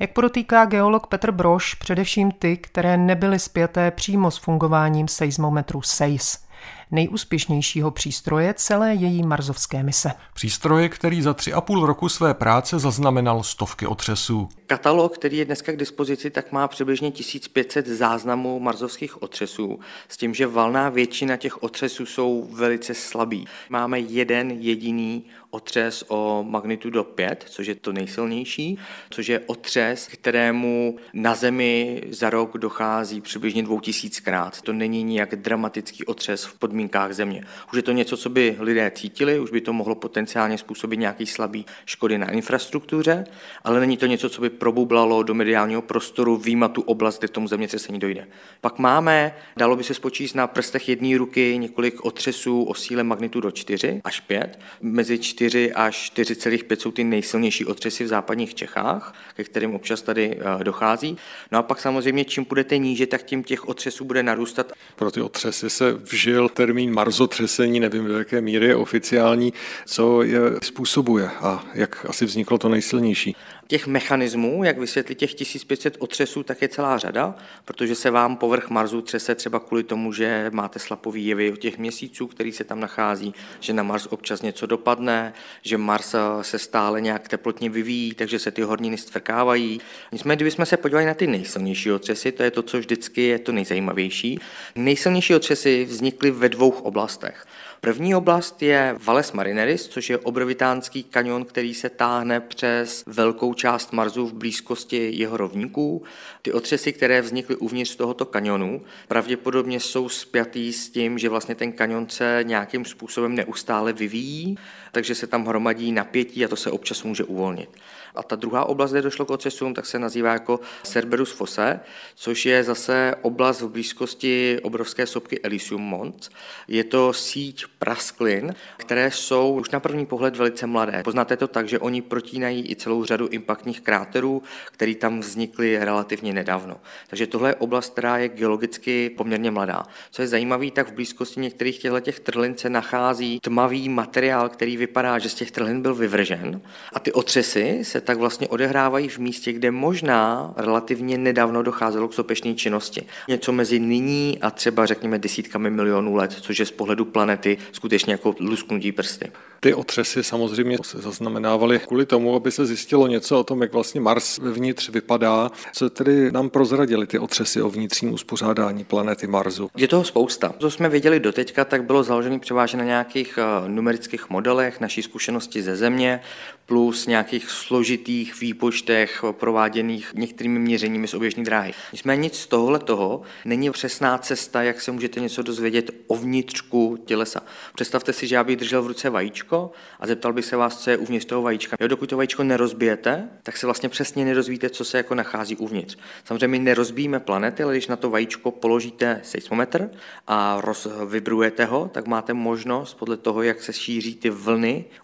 Jak 0.00 0.12
podotýká 0.12 0.64
geolog 0.64 1.06
Petr 1.06 1.32
Broš, 1.32 1.74
především 1.74 2.30
ty, 2.30 2.56
které 2.56 2.96
nebyly 2.96 3.38
spjaté 3.38 3.90
přímo 3.90 4.30
s 4.30 4.36
fungováním 4.36 5.08
seismometru 5.08 5.82
SEIS 5.82 6.45
nejúspěšnějšího 6.90 7.90
přístroje 7.90 8.54
celé 8.54 8.94
její 8.94 9.22
marzovské 9.22 9.82
mise. 9.82 10.10
Přístroje, 10.34 10.88
který 10.88 11.22
za 11.22 11.34
tři 11.34 11.52
a 11.52 11.60
půl 11.60 11.86
roku 11.86 12.08
své 12.08 12.34
práce 12.34 12.78
zaznamenal 12.78 13.42
stovky 13.42 13.86
otřesů. 13.86 14.48
Katalog, 14.66 15.14
který 15.14 15.36
je 15.36 15.44
dneska 15.44 15.72
k 15.72 15.76
dispozici, 15.76 16.30
tak 16.30 16.52
má 16.52 16.68
přibližně 16.68 17.10
1500 17.10 17.86
záznamů 17.86 18.60
marzovských 18.60 19.22
otřesů, 19.22 19.80
s 20.08 20.16
tím, 20.16 20.34
že 20.34 20.46
valná 20.46 20.88
většina 20.88 21.36
těch 21.36 21.62
otřesů 21.62 22.06
jsou 22.06 22.48
velice 22.52 22.94
slabý. 22.94 23.46
Máme 23.68 24.00
jeden 24.00 24.50
jediný 24.50 25.24
otřes 25.56 26.04
o 26.08 26.44
magnitudo 26.48 27.04
5, 27.04 27.44
což 27.48 27.66
je 27.66 27.74
to 27.74 27.92
nejsilnější, 27.92 28.78
což 29.10 29.28
je 29.28 29.40
otřes, 29.46 30.08
kterému 30.08 30.96
na 31.14 31.34
Zemi 31.34 32.02
za 32.10 32.30
rok 32.30 32.58
dochází 32.58 33.20
přibližně 33.20 33.62
2000krát. 33.62 34.50
To 34.62 34.72
není 34.72 35.02
nijak 35.02 35.36
dramatický 35.36 36.04
otřes 36.04 36.44
v 36.44 36.58
podmínkách 36.58 36.76
podmínkách 36.76 37.12
země. 37.12 37.42
Už 37.72 37.76
je 37.76 37.82
to 37.82 37.92
něco, 37.92 38.16
co 38.16 38.28
by 38.28 38.56
lidé 38.58 38.90
cítili, 38.94 39.40
už 39.40 39.50
by 39.50 39.60
to 39.60 39.72
mohlo 39.72 39.94
potenciálně 39.94 40.58
způsobit 40.58 41.00
nějaký 41.00 41.26
slabý 41.26 41.66
škody 41.86 42.18
na 42.18 42.30
infrastruktuře, 42.30 43.24
ale 43.64 43.80
není 43.80 43.96
to 43.96 44.06
něco, 44.06 44.28
co 44.28 44.40
by 44.40 44.50
probublalo 44.50 45.22
do 45.22 45.34
mediálního 45.34 45.82
prostoru, 45.82 46.36
výjima 46.36 46.68
tu 46.68 46.82
oblast, 46.82 47.18
kde 47.18 47.28
k 47.28 47.30
tomu 47.30 47.48
zemětřesení 47.48 47.98
dojde. 47.98 48.26
Pak 48.60 48.78
máme, 48.78 49.34
dalo 49.56 49.76
by 49.76 49.84
se 49.84 49.94
spočíst 49.94 50.34
na 50.34 50.46
prstech 50.46 50.88
jedné 50.88 51.18
ruky 51.18 51.58
několik 51.58 52.04
otřesů 52.04 52.62
o 52.62 52.74
síle 52.74 53.02
magnitudo 53.02 53.50
4 53.50 54.00
až 54.04 54.20
5. 54.20 54.58
Mezi 54.80 55.18
4 55.18 55.45
až 55.74 56.12
4,5 56.16 56.76
jsou 56.76 56.90
ty 56.90 57.04
nejsilnější 57.04 57.64
otřesy 57.64 58.04
v 58.04 58.06
západních 58.06 58.54
Čechách, 58.54 59.14
ke 59.36 59.44
kterým 59.44 59.74
občas 59.74 60.02
tady 60.02 60.38
eh, 60.40 60.64
dochází. 60.64 61.16
No 61.52 61.58
a 61.58 61.62
pak 61.62 61.80
samozřejmě, 61.80 62.24
čím 62.24 62.46
budete 62.48 62.78
níže, 62.78 63.06
tak 63.06 63.22
tím 63.22 63.44
těch 63.44 63.68
otřesů 63.68 64.04
bude 64.04 64.22
narůstat. 64.22 64.72
Pro 64.96 65.10
ty 65.10 65.20
otřesy 65.20 65.70
se 65.70 65.92
vžil 65.92 66.48
termín 66.48 66.94
marzotřesení, 66.94 67.80
nevím 67.80 68.04
do 68.04 68.18
jaké 68.18 68.40
míry 68.40 68.66
je 68.66 68.76
oficiální, 68.76 69.52
co 69.86 70.22
je 70.22 70.40
způsobuje 70.62 71.28
a 71.28 71.64
jak 71.74 72.06
asi 72.08 72.24
vzniklo 72.24 72.58
to 72.58 72.68
nejsilnější. 72.68 73.36
Těch 73.68 73.86
mechanismů, 73.86 74.64
jak 74.64 74.78
vysvětlit 74.78 75.14
těch 75.14 75.34
1500 75.34 75.96
otřesů, 75.98 76.42
tak 76.42 76.62
je 76.62 76.68
celá 76.68 76.98
řada, 76.98 77.34
protože 77.64 77.94
se 77.94 78.10
vám 78.10 78.36
povrch 78.36 78.70
Marsu 78.70 79.02
třese 79.02 79.34
třeba 79.34 79.60
kvůli 79.60 79.82
tomu, 79.82 80.12
že 80.12 80.50
máte 80.54 80.78
slapový 80.78 81.26
jevy 81.26 81.52
od 81.52 81.58
těch 81.58 81.78
měsíců, 81.78 82.26
který 82.26 82.52
se 82.52 82.64
tam 82.64 82.80
nachází, 82.80 83.34
že 83.60 83.72
na 83.72 83.82
Mars 83.82 84.06
občas 84.10 84.42
něco 84.42 84.66
dopadne, 84.66 85.32
že 85.62 85.78
Mars 85.78 86.14
se 86.42 86.58
stále 86.58 87.00
nějak 87.00 87.28
teplotně 87.28 87.70
vyvíjí, 87.70 88.14
takže 88.14 88.38
se 88.38 88.50
ty 88.50 88.62
horniny 88.62 88.98
stvrkávají. 88.98 89.80
Nicméně, 90.12 90.36
kdybychom 90.36 90.66
se 90.66 90.76
podívali 90.76 91.06
na 91.06 91.14
ty 91.14 91.26
nejsilnější 91.26 91.92
otřesy, 91.92 92.32
to 92.32 92.42
je 92.42 92.50
to, 92.50 92.62
co 92.62 92.78
vždycky 92.78 93.22
je 93.22 93.38
to 93.38 93.52
nejzajímavější. 93.52 94.40
Nejsilnější 94.74 95.34
otřesy 95.34 95.84
vznikly 95.84 96.30
ve 96.30 96.48
dvou 96.48 96.70
oblastech. 96.70 97.46
První 97.80 98.14
oblast 98.14 98.62
je 98.62 98.96
Valles 99.04 99.32
Marineris, 99.32 99.88
což 99.88 100.10
je 100.10 100.18
obrovitánský 100.18 101.04
kanion, 101.04 101.44
který 101.44 101.74
se 101.74 101.88
táhne 101.88 102.40
přes 102.40 103.04
velkou 103.06 103.54
část 103.54 103.92
Marsu 103.92 104.26
v 104.26 104.32
blízkosti 104.32 105.10
jeho 105.14 105.36
rovníků. 105.36 106.02
Ty 106.42 106.52
otřesy, 106.52 106.92
které 106.92 107.22
vznikly 107.22 107.56
uvnitř 107.56 107.96
tohoto 107.96 108.24
kanionu, 108.24 108.82
pravděpodobně 109.08 109.80
jsou 109.80 110.08
spjatý 110.08 110.72
s 110.72 110.88
tím, 110.90 111.18
že 111.18 111.28
vlastně 111.28 111.54
ten 111.54 111.72
kanion 111.72 112.08
se 112.08 112.40
nějakým 112.42 112.84
způsobem 112.84 113.34
neustále 113.34 113.92
vyvíjí, 113.92 114.58
takže 114.96 115.14
se 115.14 115.26
tam 115.26 115.46
hromadí 115.46 115.92
napětí 115.92 116.44
a 116.44 116.48
to 116.48 116.56
se 116.56 116.70
občas 116.70 117.02
může 117.02 117.24
uvolnit. 117.24 117.68
A 118.14 118.22
ta 118.22 118.36
druhá 118.36 118.64
oblast, 118.64 118.90
kde 118.90 119.02
došlo 119.02 119.24
k 119.24 119.30
otřesům, 119.30 119.74
tak 119.74 119.86
se 119.86 119.98
nazývá 119.98 120.32
jako 120.32 120.60
Cerberus 120.82 121.30
fosse, 121.30 121.80
což 122.14 122.46
je 122.46 122.64
zase 122.64 123.14
oblast 123.22 123.60
v 123.60 123.68
blízkosti 123.68 124.58
obrovské 124.62 125.06
sopky 125.06 125.40
Elysium 125.42 125.80
Mons. 125.82 126.30
Je 126.68 126.84
to 126.84 127.12
síť 127.12 127.64
prasklin, 127.78 128.54
které 128.76 129.10
jsou 129.10 129.54
už 129.54 129.70
na 129.70 129.80
první 129.80 130.06
pohled 130.06 130.36
velice 130.36 130.66
mladé. 130.66 131.02
Poznáte 131.04 131.36
to 131.36 131.48
tak, 131.48 131.68
že 131.68 131.78
oni 131.78 132.02
protínají 132.02 132.70
i 132.70 132.76
celou 132.76 133.04
řadu 133.04 133.28
impaktních 133.28 133.80
kráterů, 133.80 134.42
které 134.72 134.94
tam 134.94 135.20
vznikly 135.20 135.78
relativně 135.78 136.32
nedávno. 136.32 136.76
Takže 137.08 137.26
tohle 137.26 137.50
je 137.50 137.54
oblast, 137.54 137.92
která 137.92 138.18
je 138.18 138.28
geologicky 138.28 139.10
poměrně 139.10 139.50
mladá. 139.50 139.82
Co 140.10 140.22
je 140.22 140.28
zajímavé, 140.28 140.70
tak 140.70 140.88
v 140.88 140.92
blízkosti 140.92 141.40
některých 141.40 141.78
těchto 141.78 142.32
trlin 142.32 142.56
se 142.56 142.70
nachází 142.70 143.40
tmavý 143.40 143.88
materiál, 143.88 144.48
který 144.48 144.76
vypadá, 144.86 145.18
že 145.18 145.28
z 145.28 145.34
těch 145.34 145.50
trlin 145.50 145.82
byl 145.82 145.94
vyvržen 145.94 146.60
a 146.92 146.98
ty 147.00 147.12
otřesy 147.12 147.80
se 147.82 148.00
tak 148.00 148.18
vlastně 148.18 148.48
odehrávají 148.48 149.08
v 149.08 149.18
místě, 149.18 149.52
kde 149.52 149.70
možná 149.70 150.54
relativně 150.56 151.18
nedávno 151.18 151.62
docházelo 151.62 152.08
k 152.08 152.14
sopečné 152.14 152.54
činnosti. 152.54 153.06
Něco 153.28 153.52
mezi 153.52 153.78
nyní 153.78 154.38
a 154.42 154.50
třeba 154.50 154.86
řekněme 154.86 155.18
desítkami 155.18 155.70
milionů 155.70 156.14
let, 156.14 156.32
což 156.40 156.58
je 156.58 156.66
z 156.66 156.70
pohledu 156.70 157.04
planety 157.04 157.58
skutečně 157.72 158.12
jako 158.12 158.34
lusknutí 158.40 158.92
prsty. 158.92 159.32
Ty 159.60 159.74
otřesy 159.74 160.22
samozřejmě 160.22 160.78
se 160.82 160.98
zaznamenávaly 160.98 161.78
kvůli 161.78 162.06
tomu, 162.06 162.34
aby 162.36 162.50
se 162.50 162.66
zjistilo 162.66 163.06
něco 163.06 163.40
o 163.40 163.44
tom, 163.44 163.62
jak 163.62 163.72
vlastně 163.72 164.00
Mars 164.00 164.38
vevnitř 164.38 164.88
vypadá. 164.88 165.50
Co 165.72 165.90
tedy 165.90 166.32
nám 166.32 166.50
prozradili 166.50 167.06
ty 167.06 167.18
otřesy 167.18 167.62
o 167.62 167.70
vnitřním 167.70 168.12
uspořádání 168.12 168.84
planety 168.84 169.26
Marsu? 169.26 169.70
Je 169.76 169.88
toho 169.88 170.04
spousta. 170.04 170.54
Co 170.58 170.70
jsme 170.70 170.88
viděli 170.88 171.20
doteďka, 171.20 171.64
tak 171.64 171.84
bylo 171.84 172.02
založené 172.02 172.38
převážně 172.38 172.78
na 172.78 172.84
nějakých 172.84 173.38
eh, 173.38 173.68
numerických 173.68 174.30
modelech, 174.30 174.65
naší 174.80 175.02
zkušenosti 175.02 175.62
ze 175.62 175.76
Země, 175.76 176.20
plus 176.66 177.06
nějakých 177.06 177.50
složitých 177.50 178.40
výpočtech 178.40 179.24
prováděných 179.32 180.12
některými 180.14 180.58
měřeními 180.58 181.08
z 181.08 181.14
oběžní 181.14 181.44
dráhy. 181.44 181.74
Nicméně 181.92 182.22
nic 182.22 182.38
z 182.38 182.46
tohohle 182.46 182.78
toho 182.78 183.22
není 183.44 183.70
přesná 183.70 184.18
cesta, 184.18 184.62
jak 184.62 184.80
se 184.80 184.92
můžete 184.92 185.20
něco 185.20 185.42
dozvědět 185.42 185.90
o 186.06 186.16
vnitřku 186.16 186.98
tělesa. 187.04 187.40
Představte 187.74 188.12
si, 188.12 188.26
že 188.26 188.34
já 188.34 188.44
bych 188.44 188.56
držel 188.56 188.82
v 188.82 188.86
ruce 188.86 189.10
vajíčko 189.10 189.70
a 190.00 190.06
zeptal 190.06 190.32
bych 190.32 190.44
se 190.44 190.56
vás, 190.56 190.82
co 190.82 190.90
je 190.90 190.96
uvnitř 190.96 191.26
toho 191.26 191.42
vajíčka. 191.42 191.76
Jo, 191.80 191.88
dokud 191.88 192.10
to 192.10 192.16
vajíčko 192.16 192.44
nerozbijete, 192.44 193.28
tak 193.42 193.56
se 193.56 193.66
vlastně 193.66 193.88
přesně 193.88 194.24
nerozvíte, 194.24 194.70
co 194.70 194.84
se 194.84 194.96
jako 194.96 195.14
nachází 195.14 195.56
uvnitř. 195.56 195.96
Samozřejmě 196.24 196.48
my 196.48 196.58
nerozbíjíme 196.58 197.20
planety, 197.20 197.62
ale 197.62 197.74
když 197.74 197.86
na 197.86 197.96
to 197.96 198.10
vajíčko 198.10 198.50
položíte 198.50 199.20
seismometr 199.22 199.90
a 200.26 200.60
roz, 200.60 200.88
vybrujete 201.06 201.64
ho, 201.64 201.90
tak 201.94 202.06
máte 202.06 202.34
možnost 202.34 202.94
podle 202.94 203.16
toho, 203.16 203.42
jak 203.42 203.62
se 203.62 203.72
šíří 203.72 204.14
ty 204.14 204.30
vlny 204.30 204.55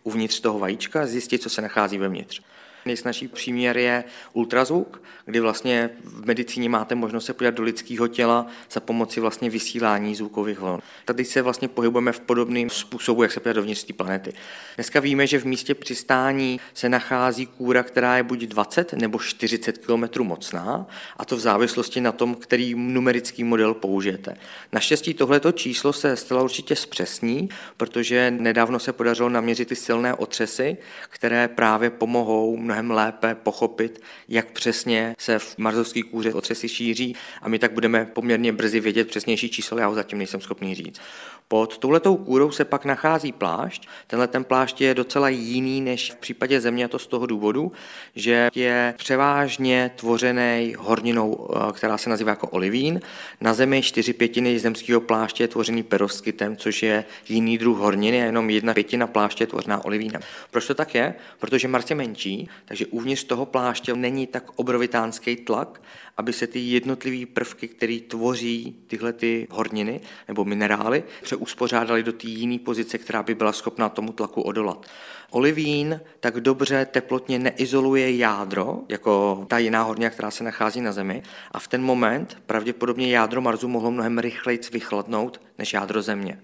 uvnitř 0.02 0.40
toho 0.40 0.59
vajíčka, 0.59 1.06
zjistit, 1.06 1.42
co 1.42 1.50
se 1.50 1.62
nachází 1.62 1.99
vevnitř. 1.99 2.42
Nejsnažší 2.85 3.28
příměr 3.28 3.78
je 3.78 4.04
ultrazvuk, 4.32 5.02
kdy 5.25 5.41
vlastně 5.41 5.91
v 6.05 6.26
medicíně 6.26 6.69
máte 6.69 6.95
možnost 6.95 7.25
se 7.25 7.35
podívat 7.35 7.55
do 7.55 7.62
lidského 7.62 8.09
těla 8.09 8.47
za 8.71 8.81
pomoci 8.81 9.21
vlastně 9.21 9.50
vysílání 9.50 10.14
zvukových 10.14 10.59
vln. 10.59 10.81
Tady 11.05 11.25
se 11.25 11.43
vlastně 11.43 11.69
pohybujeme 11.69 12.12
v 12.12 12.21
podobném 12.21 12.71
způsobu, 12.71 13.23
jak 13.23 13.33
se 13.33 13.41
podívat 13.41 13.57
dovnitř 13.57 13.85
té 13.85 13.93
planety. 13.93 14.33
Dneska 14.76 15.00
víme, 15.00 15.26
že 15.26 15.38
v 15.38 15.45
místě 15.45 15.75
přistání 15.75 16.61
se 16.75 16.88
nachází 16.88 17.47
kůra, 17.47 17.83
která 17.83 18.17
je 18.17 18.23
buď 18.23 18.41
20 18.41 18.93
nebo 18.93 19.19
40 19.19 19.79
km 19.79 20.23
mocná, 20.23 20.87
a 21.17 21.25
to 21.25 21.37
v 21.37 21.41
závislosti 21.41 22.00
na 22.00 22.12
tom, 22.12 22.35
který 22.35 22.75
numerický 22.75 23.45
model 23.45 23.75
použijete. 23.75 24.37
Naštěstí 24.73 25.14
tohleto 25.14 25.52
číslo 25.52 25.93
se 25.93 26.17
zcela 26.17 26.43
určitě 26.43 26.76
zpřesní, 26.76 27.49
protože 27.76 28.31
nedávno 28.31 28.79
se 28.79 28.93
podařilo 28.93 29.29
naměřit 29.29 29.69
ty 29.69 29.76
silné 29.76 30.14
otřesy, 30.14 30.76
které 31.09 31.49
právě 31.49 31.91
pomohou 31.91 32.57
mnohem 32.57 32.91
lépe 32.91 33.35
pochopit, 33.35 34.02
jak 34.29 34.50
přesně 34.50 35.14
se 35.23 35.38
v 35.38 35.59
marzovské 35.59 36.02
kůře 36.02 36.35
otřesy 36.35 36.69
šíří 36.69 37.17
a 37.43 37.49
my 37.49 37.59
tak 37.59 37.73
budeme 37.73 38.05
poměrně 38.05 38.52
brzy 38.52 38.81
vědět 38.81 39.09
přesnější 39.09 39.49
číslo, 39.49 39.79
já 39.79 39.87
ho 39.87 39.95
zatím 39.95 40.19
nejsem 40.19 40.41
schopný 40.41 40.75
říct. 40.75 41.00
Pod 41.49 41.78
touhletou 41.78 42.16
kůrou 42.16 42.50
se 42.50 42.64
pak 42.64 42.84
nachází 42.84 43.32
plášť. 43.32 43.88
Tenhle 44.06 44.28
ten 44.28 44.44
plášť 44.44 44.80
je 44.80 44.94
docela 44.94 45.28
jiný 45.28 45.80
než 45.80 46.12
v 46.12 46.16
případě 46.16 46.61
Země, 46.61 46.84
a 46.84 46.88
to 46.88 46.99
z 46.99 47.06
toho 47.06 47.26
důvodu, 47.26 47.72
že 48.16 48.50
je 48.54 48.94
převážně 48.96 49.90
tvořený 49.96 50.75
horninou, 50.78 51.49
eh, 51.50 51.72
která 51.72 51.99
se 51.99 52.11
nazývá 52.11 52.30
jako 52.30 52.49
olivín. 52.49 53.00
Na 53.40 53.54
Zemi 53.54 53.82
čtyři 53.82 54.12
pětiny 54.12 54.58
zemského 54.58 55.00
pláště 55.00 55.44
je 55.44 55.49
tvořený 55.49 55.82
peroskytem, 55.82 56.56
což 56.56 56.82
je 56.82 57.04
jiný 57.28 57.58
druh 57.58 57.78
horniny 57.78 58.22
a 58.22 58.25
jenom 58.25 58.50
jedna 58.50 58.75
pětina 58.75 59.06
pláště 59.06 59.42
je 59.42 59.46
tvořená 59.46 59.84
olivínem. 59.84 60.20
Proč 60.50 60.66
to 60.66 60.75
tak 60.75 60.94
je? 60.94 61.14
Protože 61.38 61.68
Mars 61.68 61.90
je 61.90 61.96
menší, 61.96 62.49
takže 62.64 62.87
uvnitř 62.87 63.25
toho 63.25 63.46
pláště 63.46 63.94
není 63.94 64.26
tak 64.26 64.44
obrovitánský 64.56 65.37
tlak, 65.37 65.80
aby 66.16 66.33
se 66.33 66.47
ty 66.47 66.59
jednotlivé 66.59 67.26
prvky, 67.26 67.69
které 67.69 67.99
tvoří 68.09 68.76
tyhle 68.87 69.12
ty 69.12 69.47
horniny 69.50 70.00
nebo 70.28 70.45
minerály, 70.45 71.04
přeuspořádaly 71.23 72.02
do 72.02 72.12
té 72.12 72.26
jiné 72.26 72.59
pozice, 72.59 72.99
která 72.99 73.23
by 73.23 73.35
byla 73.35 73.52
schopná 73.52 73.88
tomu 73.88 74.12
tlaku 74.12 74.42
odolat. 74.42 74.87
Olivín 75.31 76.00
tak 76.21 76.40
dobře 76.40 76.87
teplotně 76.87 77.38
neizoluje 77.38 78.16
jádro, 78.16 78.81
jako 78.88 79.45
ta 79.49 79.59
jiná 79.59 79.83
hornina, 79.83 80.11
která 80.11 80.31
se 80.31 80.45
nachází 80.45 80.81
na 80.81 80.92
Zemi, 80.92 81.23
a 81.50 81.59
v 81.59 81.69
ten 81.69 81.83
moment 81.83 82.42
pravděpodobně 82.47 83.11
jádro 83.11 83.40
Marsu 83.40 83.69
mohlo 83.69 83.90
mnohem 83.90 84.19
rychleji 84.19 84.61
vychladnout 84.73 85.40
než 85.59 85.73
jádro 85.73 86.02
Země. 86.02 86.38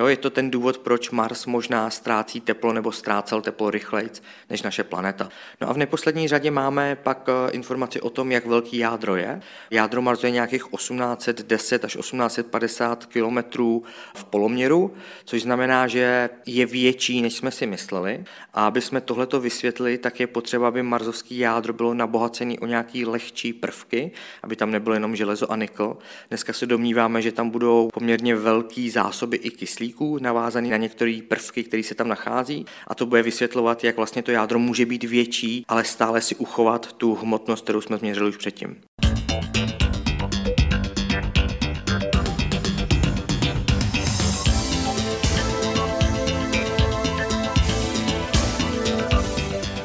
Jo, 0.00 0.06
je 0.06 0.16
to 0.16 0.30
ten 0.30 0.50
důvod, 0.50 0.78
proč 0.78 1.10
Mars 1.10 1.46
možná 1.46 1.90
ztrácí 1.90 2.40
teplo 2.40 2.72
nebo 2.72 2.92
ztrácel 2.92 3.42
teplo 3.42 3.70
rychleji 3.70 4.10
než 4.50 4.62
naše 4.62 4.84
planeta. 4.84 5.28
No 5.60 5.70
a 5.70 5.72
v 5.72 5.76
neposlední 5.76 6.28
řadě 6.28 6.50
máme 6.50 6.96
pak 6.96 7.28
eh, 7.28 7.50
informaci 7.50 8.00
o 8.00 8.10
tom, 8.10 8.32
jak 8.32 8.46
velký 8.46 8.78
jádro 8.78 9.16
je. 9.16 9.40
Jádro 9.70 10.02
Marsu 10.02 10.26
je 10.26 10.32
nějakých 10.32 10.64
1810 10.76 11.84
až 11.84 11.96
1850 11.96 13.06
kilometrů 13.06 13.82
v 14.14 14.24
poloměru, 14.24 14.94
což 15.24 15.42
znamená, 15.42 15.86
že 15.86 16.30
je 16.46 16.66
větší, 16.66 17.22
než 17.22 17.36
jsme 17.36 17.50
si 17.50 17.66
mysleli. 17.66 18.24
A 18.54 18.66
aby 18.66 18.80
jsme 18.80 19.00
tohleto 19.00 19.40
vysvětlili, 19.40 19.98
tak 19.98 20.20
je 20.20 20.26
potřeba, 20.26 20.68
aby 20.68 20.82
marzovský 20.82 21.38
jádro 21.38 21.72
bylo 21.72 21.94
nabohacené 21.94 22.54
o 22.60 22.66
nějaký 22.66 23.06
lehčí 23.06 23.52
prvky, 23.52 24.10
aby 24.42 24.56
tam 24.56 24.70
nebylo 24.70 24.94
jenom 24.94 25.16
železo 25.16 25.52
a 25.52 25.56
nikl. 25.56 25.96
Dneska 26.28 26.52
se 26.52 26.66
domníváme, 26.66 27.22
že 27.22 27.32
tam 27.32 27.50
budou 27.50 27.88
poměrně 27.94 28.36
velký 28.36 28.90
zásoby 28.90 29.36
i 29.36 29.50
kyslíku 29.50 29.89
kyslíků 29.90 30.18
navázaný 30.18 30.70
na 30.70 30.76
některé 30.76 31.20
prvky, 31.28 31.64
které 31.64 31.82
se 31.82 31.94
tam 31.94 32.08
nachází 32.08 32.66
a 32.86 32.94
to 32.94 33.06
bude 33.06 33.22
vysvětlovat, 33.22 33.84
jak 33.84 33.96
vlastně 33.96 34.22
to 34.22 34.30
jádro 34.30 34.58
může 34.58 34.86
být 34.86 35.04
větší, 35.04 35.64
ale 35.68 35.84
stále 35.84 36.20
si 36.20 36.34
uchovat 36.36 36.92
tu 36.92 37.14
hmotnost, 37.14 37.64
kterou 37.64 37.80
jsme 37.80 37.98
změřili 37.98 38.28
už 38.28 38.36
předtím. 38.36 38.76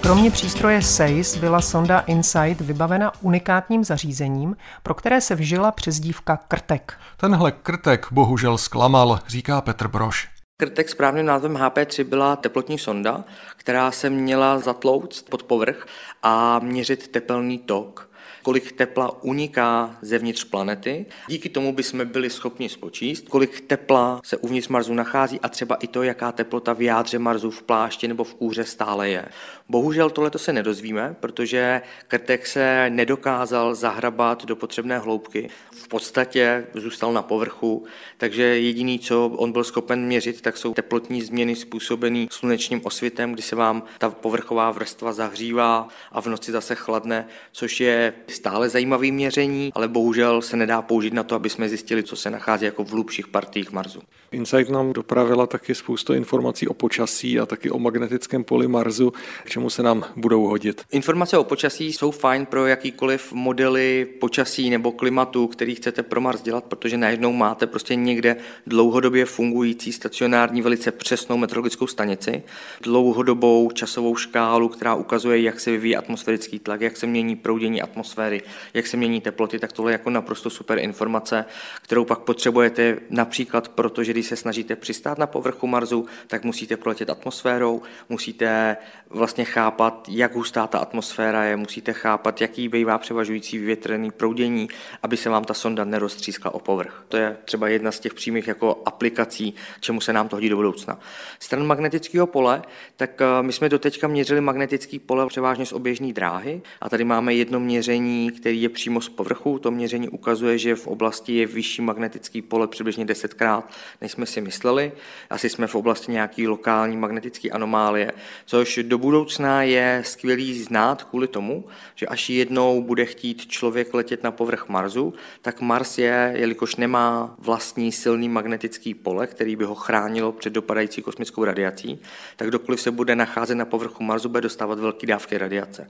Kromě 0.05 0.31
přístroje 0.31 0.81
SEIS 0.81 1.37
byla 1.37 1.61
sonda 1.61 1.99
InSight 1.99 2.61
vybavena 2.61 3.11
unikátním 3.21 3.83
zařízením, 3.83 4.55
pro 4.83 4.93
které 4.93 5.21
se 5.21 5.35
vžila 5.35 5.71
přezdívka 5.71 6.37
Krtek. 6.37 6.93
Tenhle 7.17 7.51
Krtek 7.51 8.07
bohužel 8.11 8.57
zklamal, 8.57 9.19
říká 9.27 9.61
Petr 9.61 9.87
Broš. 9.87 10.27
Krtek 10.57 10.89
správným 10.89 11.25
názvem 11.25 11.53
HP3 11.53 12.03
byla 12.03 12.35
teplotní 12.35 12.79
sonda, 12.79 13.23
která 13.57 13.91
se 13.91 14.09
měla 14.09 14.59
zatlouct 14.59 15.29
pod 15.29 15.43
povrch 15.43 15.87
a 16.23 16.59
měřit 16.59 17.07
tepelný 17.07 17.57
tok 17.57 18.09
kolik 18.45 18.71
tepla 18.71 19.23
uniká 19.23 19.97
zevnitř 20.01 20.43
planety. 20.43 21.05
Díky 21.27 21.49
tomu 21.49 21.73
bychom 21.73 22.05
byli 22.05 22.29
schopni 22.29 22.69
spočíst, 22.69 23.29
kolik 23.29 23.61
tepla 23.61 24.21
se 24.23 24.37
uvnitř 24.37 24.67
Marsu 24.67 24.93
nachází 24.93 25.39
a 25.39 25.49
třeba 25.49 25.75
i 25.75 25.87
to, 25.87 26.03
jaká 26.03 26.31
teplota 26.31 26.73
v 26.73 26.81
jádře 26.81 27.19
Marsu 27.19 27.51
v 27.51 27.63
plášti 27.63 28.07
nebo 28.07 28.23
v 28.23 28.33
kůře 28.35 28.63
stále 28.63 29.09
je. 29.09 29.25
Bohužel 29.69 30.09
tohle 30.09 30.31
se 30.37 30.53
nedozvíme, 30.53 31.15
protože 31.19 31.81
Krtek 32.07 32.47
se 32.47 32.89
nedokázal 32.89 33.75
zahrabat 33.75 34.45
do 34.45 34.55
potřebné 34.55 34.99
hloubky. 34.99 35.49
V 35.71 35.87
podstatě 35.87 36.65
zůstal 36.73 37.13
na 37.13 37.21
povrchu, 37.21 37.85
takže 38.17 38.43
jediný, 38.43 38.99
co 38.99 39.25
on 39.27 39.51
byl 39.51 39.63
schopen 39.63 40.05
měřit, 40.05 40.41
tak 40.41 40.57
jsou 40.57 40.73
teplotní 40.73 41.21
změny 41.21 41.55
způsobené 41.55 42.27
slunečním 42.31 42.81
osvětem, 42.83 43.33
kdy 43.33 43.41
se 43.41 43.55
vám 43.55 43.83
ta 43.97 44.09
povrchová 44.09 44.71
vrstva 44.71 45.13
zahřívá 45.13 45.87
a 46.11 46.21
v 46.21 46.25
noci 46.25 46.51
zase 46.51 46.75
chladne, 46.75 47.27
což 47.51 47.79
je 47.79 48.13
stále 48.27 48.69
zajímavé 48.69 49.11
měření, 49.11 49.71
ale 49.75 49.87
bohužel 49.87 50.41
se 50.41 50.57
nedá 50.57 50.81
použít 50.81 51.13
na 51.13 51.23
to, 51.23 51.35
aby 51.35 51.49
jsme 51.49 51.69
zjistili, 51.69 52.03
co 52.03 52.15
se 52.15 52.29
nachází 52.29 52.65
jako 52.65 52.83
v 52.83 52.91
hlubších 52.91 53.27
partiích 53.27 53.71
Marsu. 53.71 54.01
Insight 54.31 54.69
nám 54.69 54.93
dopravila 54.93 55.47
taky 55.47 55.75
spoustu 55.75 56.13
informací 56.13 56.67
o 56.67 56.73
počasí 56.73 57.39
a 57.39 57.45
taky 57.45 57.71
o 57.71 57.79
magnetickém 57.79 58.43
poli 58.43 58.67
Marsu, 58.67 59.13
čemu 59.55 59.69
se 59.69 59.83
nám 59.83 60.03
budou 60.15 60.47
hodit. 60.47 60.81
Informace 60.91 61.37
o 61.37 61.43
počasí 61.43 61.93
jsou 61.93 62.11
fajn 62.11 62.45
pro 62.45 62.67
jakýkoliv 62.67 63.33
modely 63.33 64.07
počasí 64.19 64.69
nebo 64.69 64.91
klimatu, 64.91 65.47
který 65.47 65.75
chcete 65.75 66.03
pro 66.03 66.21
Mars 66.21 66.41
dělat, 66.41 66.63
protože 66.63 66.97
najednou 66.97 67.31
máte 67.33 67.67
prostě 67.67 67.95
někde 67.95 68.35
dlouhodobě 68.67 69.25
fungující 69.25 69.91
stacionární 69.91 70.61
velice 70.61 70.91
přesnou 70.91 71.37
meteorologickou 71.37 71.87
stanici, 71.87 72.43
dlouhodobou 72.81 73.71
časovou 73.71 74.15
škálu, 74.15 74.69
která 74.69 74.95
ukazuje, 74.95 75.41
jak 75.41 75.59
se 75.59 75.71
vyvíjí 75.71 75.95
atmosférický 75.95 76.59
tlak, 76.59 76.81
jak 76.81 76.97
se 76.97 77.07
mění 77.07 77.35
proudění 77.35 77.81
atmosféry, 77.81 78.41
jak 78.73 78.87
se 78.87 78.97
mění 78.97 79.21
teploty, 79.21 79.59
tak 79.59 79.71
tohle 79.71 79.91
je 79.91 79.93
jako 79.93 80.09
naprosto 80.09 80.49
super 80.49 80.79
informace, 80.79 81.45
kterou 81.81 82.05
pak 82.05 82.19
potřebujete 82.19 82.97
například 83.09 83.69
proto, 83.69 84.03
že 84.03 84.11
když 84.11 84.25
se 84.25 84.35
snažíte 84.35 84.75
přistát 84.75 85.17
na 85.17 85.27
povrchu 85.27 85.67
Marsu, 85.67 86.05
tak 86.27 86.43
musíte 86.43 86.77
proletět 86.77 87.09
atmosférou, 87.09 87.81
musíte 88.09 88.77
vlastně 89.09 89.44
chápat, 89.45 90.07
jak 90.09 90.35
hustá 90.35 90.67
ta 90.67 90.79
atmosféra 90.79 91.43
je, 91.43 91.55
musíte 91.55 91.93
chápat, 91.93 92.41
jaký 92.41 92.69
bývá 92.69 92.97
převažující 92.97 93.57
větrný 93.57 94.11
proudění, 94.11 94.67
aby 95.03 95.17
se 95.17 95.29
vám 95.29 95.43
ta 95.43 95.53
sonda 95.53 95.85
neroztřískla 95.85 96.53
o 96.53 96.59
povrch. 96.59 97.03
To 97.07 97.17
je 97.17 97.37
třeba 97.45 97.67
jedna 97.67 97.91
z 97.91 97.99
těch 97.99 98.13
přímých 98.13 98.47
jako 98.47 98.81
aplikací, 98.85 99.55
čemu 99.79 100.01
se 100.01 100.13
nám 100.13 100.27
to 100.27 100.35
hodí 100.35 100.49
do 100.49 100.55
budoucna. 100.55 100.99
Stran 101.39 101.65
magnetického 101.67 102.27
pole, 102.27 102.61
tak 102.95 103.21
eh, 103.21 103.43
my 103.43 103.53
jsme 103.53 103.69
doteďka 103.69 104.07
měřili 104.07 104.41
magnetický 104.41 104.99
pole 104.99 105.27
převážně 105.27 105.65
z 105.65 105.73
oběžné 105.73 106.13
dráhy 106.13 106.61
a 106.81 106.89
tady 106.89 107.03
máme 107.03 107.33
jedno 107.33 107.59
měření, 107.59 108.31
který 108.31 108.61
je 108.61 108.69
přímo 108.69 109.01
z 109.01 109.09
povrchu. 109.09 109.59
To 109.59 109.71
měření 109.71 110.09
ukazuje, 110.09 110.57
že 110.57 110.75
v 110.75 110.87
oblasti 110.87 111.35
je 111.35 111.47
vyšší 111.47 111.81
magnetický 111.81 112.41
pole 112.41 112.67
přibližně 112.67 113.05
desetkrát, 113.05 113.71
než 114.01 114.11
jsme 114.11 114.25
si 114.25 114.41
mysleli. 114.41 114.91
Asi 115.29 115.49
jsme 115.49 115.67
v 115.67 115.75
oblasti 115.75 116.11
nějaký 116.11 116.47
lokální 116.47 116.97
magnetické 116.97 117.49
anomálie, 117.49 118.11
což 118.45 118.79
do 118.83 118.97
budoucna 118.97 119.34
je 119.61 120.01
skvělý 120.05 120.63
znát 120.63 121.03
kvůli 121.03 121.27
tomu, 121.27 121.65
že 121.95 122.07
až 122.07 122.29
jednou 122.29 122.81
bude 122.81 123.05
chtít 123.05 123.47
člověk 123.47 123.93
letět 123.93 124.23
na 124.23 124.31
povrch 124.31 124.69
Marsu, 124.69 125.13
tak 125.41 125.61
Mars 125.61 125.97
je, 125.97 126.33
jelikož 126.35 126.75
nemá 126.75 127.35
vlastní 127.37 127.91
silný 127.91 128.29
magnetický 128.29 128.93
pole, 128.93 129.27
který 129.27 129.55
by 129.55 129.63
ho 129.63 129.75
chránilo 129.75 130.31
před 130.31 130.53
dopadající 130.53 131.01
kosmickou 131.01 131.43
radiací, 131.43 131.99
tak 132.35 132.51
dokoliv 132.51 132.81
se 132.81 132.91
bude 132.91 133.15
nacházet 133.15 133.57
na 133.57 133.65
povrchu 133.65 134.03
Marsu, 134.03 134.29
bude 134.29 134.41
dostávat 134.41 134.79
velké 134.79 135.07
dávky 135.07 135.37
radiace. 135.37 135.87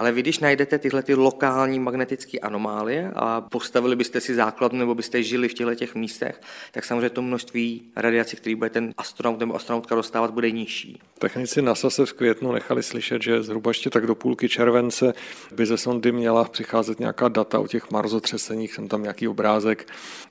Ale 0.00 0.12
vy, 0.12 0.22
když 0.22 0.38
najdete 0.38 0.78
tyhle 0.78 1.02
ty 1.02 1.14
lokální 1.14 1.78
magnetické 1.78 2.38
anomálie 2.38 3.12
a 3.16 3.40
postavili 3.40 3.96
byste 3.96 4.20
si 4.20 4.34
základnu 4.34 4.78
nebo 4.78 4.94
byste 4.94 5.22
žili 5.22 5.48
v 5.48 5.54
těchto 5.54 5.74
těch 5.74 5.94
místech, 5.94 6.40
tak 6.72 6.84
samozřejmě 6.84 7.10
to 7.10 7.22
množství 7.22 7.82
radiace, 7.96 8.36
který 8.36 8.54
bude 8.54 8.70
ten 8.70 8.94
astronaut 8.96 9.40
nebo 9.40 9.54
astronautka 9.54 9.94
dostávat, 9.94 10.30
bude 10.30 10.50
nižší. 10.50 11.00
Technici 11.18 11.62
NASA 11.62 11.90
se 11.90 12.06
v 12.06 12.12
květnu 12.12 12.52
nechali 12.52 12.82
slyšet, 12.82 13.22
že 13.22 13.42
zhruba 13.42 13.70
ještě 13.70 13.90
tak 13.90 14.06
do 14.06 14.14
půlky 14.14 14.48
července 14.48 15.12
by 15.52 15.66
ze 15.66 15.76
sondy 15.76 16.12
měla 16.12 16.44
přicházet 16.44 17.00
nějaká 17.00 17.28
data 17.28 17.58
o 17.58 17.66
těch 17.66 17.90
marzotřeseních, 17.90 18.74
jsem 18.74 18.88
tam 18.88 19.02
nějaký 19.02 19.28
obrázek, 19.28 19.86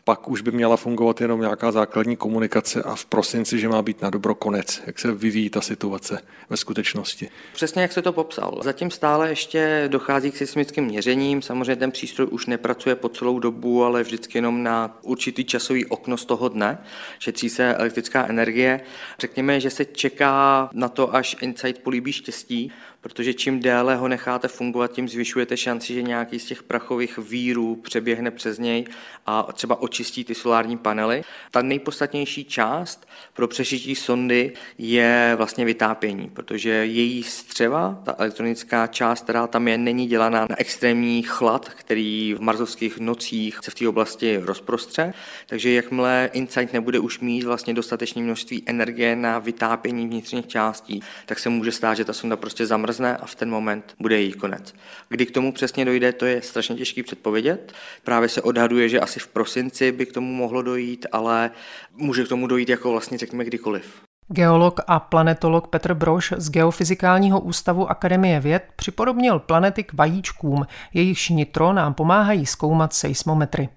pak 0.10 0.28
už 0.28 0.42
by 0.42 0.52
měla 0.52 0.78
fungovat 0.78 1.22
jenom 1.22 1.42
nějaká 1.42 1.72
základní 1.72 2.16
komunikace 2.16 2.84
a 2.84 2.96
v 2.96 3.06
prosinci, 3.06 3.60
že 3.60 3.70
má 3.70 3.82
být 3.82 4.02
na 4.02 4.10
dobro 4.10 4.36
konec. 4.36 4.82
Jak 4.88 5.00
se 5.00 5.12
vyvíjí 5.12 5.50
ta 5.50 5.62
situace 5.62 6.22
ve 6.50 6.58
skutečnosti? 6.58 7.30
Přesně 7.54 7.82
jak 7.82 7.92
se 7.92 8.02
to 8.02 8.14
popsal. 8.14 8.60
Zatím 8.64 8.92
stále 8.92 9.30
ještě 9.30 9.84
dochází 9.88 10.32
k 10.32 10.38
seismickým 10.38 10.84
měřením. 10.84 11.42
Samozřejmě 11.42 11.76
ten 11.76 11.92
přístroj 11.92 12.28
už 12.32 12.46
nepracuje 12.46 12.96
po 12.96 13.10
celou 13.10 13.40
dobu, 13.40 13.84
ale 13.84 14.04
vždycky 14.04 14.38
jenom 14.38 14.64
na 14.64 14.98
určitý 15.02 15.46
časový 15.46 15.86
okno 15.86 16.18
z 16.18 16.26
toho 16.26 16.50
dne. 16.50 16.78
Šetří 17.20 17.50
se 17.50 17.76
elektrická 17.76 18.28
energie. 18.28 18.82
Řekněme, 19.20 19.60
že 19.60 19.70
se 19.70 19.86
čeká 19.86 20.70
na 20.74 20.90
to, 20.90 21.16
až 21.16 21.36
Insight 21.42 21.82
políbí 21.82 22.14
štěstí, 22.14 22.72
protože 23.02 23.34
čím 23.34 23.60
déle 23.60 23.96
ho 23.96 24.08
necháte 24.08 24.48
fungovat, 24.48 24.92
tím 24.92 25.10
zvyšujete 25.10 25.58
šanci, 25.58 25.94
že 25.94 26.02
nějaký 26.02 26.40
z 26.40 26.46
těch 26.46 26.64
prachových 26.64 27.18
vírů 27.18 27.76
přeběhne 27.76 28.32
přes 28.32 28.60
něj 28.60 28.86
a 29.26 29.54
třeba 29.54 29.82
očistí 29.82 30.24
ty 30.24 30.36
solární 30.36 30.78
panely. 30.78 31.24
Ta 31.52 31.62
nejpodstatnější 31.62 32.46
část 32.46 33.08
pro 33.34 33.48
přežití 33.48 33.96
sondy 33.96 34.54
je 34.78 35.34
vlastně 35.38 35.66
vytápění, 35.66 36.30
protože 36.30 36.70
její 36.70 37.24
střeva, 37.24 38.02
ta 38.04 38.16
elektronická 38.18 38.88
část, 38.88 39.24
která 39.24 39.48
tam 39.48 39.68
je, 39.68 39.78
není 39.78 40.08
dělaná 40.08 40.40
na 40.50 40.60
extrémní 40.60 41.24
chlad, 41.24 41.70
který 41.70 42.34
v 42.38 42.42
marzovských 42.42 43.00
nocích 43.00 43.60
se 43.64 43.72
v 43.72 43.76
té 43.76 43.88
oblasti 43.88 44.38
rozprostře. 44.38 45.14
Takže 45.48 45.72
jakmile 45.72 46.30
Insight 46.34 46.74
nebude 46.74 47.00
už 47.00 47.20
mít 47.20 47.44
vlastně 47.44 47.74
dostatečné 47.74 48.22
množství 48.22 48.64
energie 48.66 49.16
na 49.16 49.40
vytápění 49.40 50.08
vnitřních 50.08 50.48
částí, 50.48 51.04
tak 51.26 51.40
se 51.40 51.50
může 51.50 51.72
stát, 51.72 51.98
že 51.98 52.06
ta 52.06 52.14
sonda 52.14 52.38
prostě 52.38 52.66
zamrzne 52.66 52.89
zamrzne 52.90 53.18
a 53.18 53.26
v 53.26 53.36
ten 53.36 53.50
moment 53.50 53.96
bude 54.00 54.22
její 54.22 54.34
konec. 54.34 54.74
Kdy 55.10 55.26
k 55.26 55.32
tomu 55.32 55.52
přesně 55.52 55.86
dojde, 55.86 56.14
to 56.14 56.26
je 56.26 56.42
strašně 56.42 56.76
těžký 56.76 57.04
předpovědět. 57.04 57.74
Právě 58.04 58.30
se 58.30 58.42
odhaduje, 58.42 58.90
že 58.90 59.00
asi 59.00 59.20
v 59.20 59.28
prosinci 59.28 59.92
by 59.92 60.06
k 60.06 60.14
tomu 60.14 60.34
mohlo 60.34 60.62
dojít, 60.62 61.06
ale 61.12 61.52
může 61.96 62.24
k 62.24 62.28
tomu 62.28 62.48
dojít 62.48 62.70
jako 62.70 62.92
vlastně 62.92 63.18
řekněme 63.18 63.46
kdykoliv. 63.46 64.02
Geolog 64.28 64.80
a 64.88 65.00
planetolog 65.00 65.68
Petr 65.68 65.94
Broš 65.94 66.34
z 66.38 66.50
Geofyzikálního 66.50 67.40
ústavu 67.40 67.90
Akademie 67.90 68.40
věd 68.40 68.64
připodobnil 68.76 69.40
planety 69.40 69.84
k 69.84 69.94
vajíčkům, 69.94 70.66
jejichž 70.94 71.30
nitro 71.30 71.74
nám 71.74 71.94
pomáhají 71.94 72.46
zkoumat 72.46 72.94
seismometry. 72.94 73.70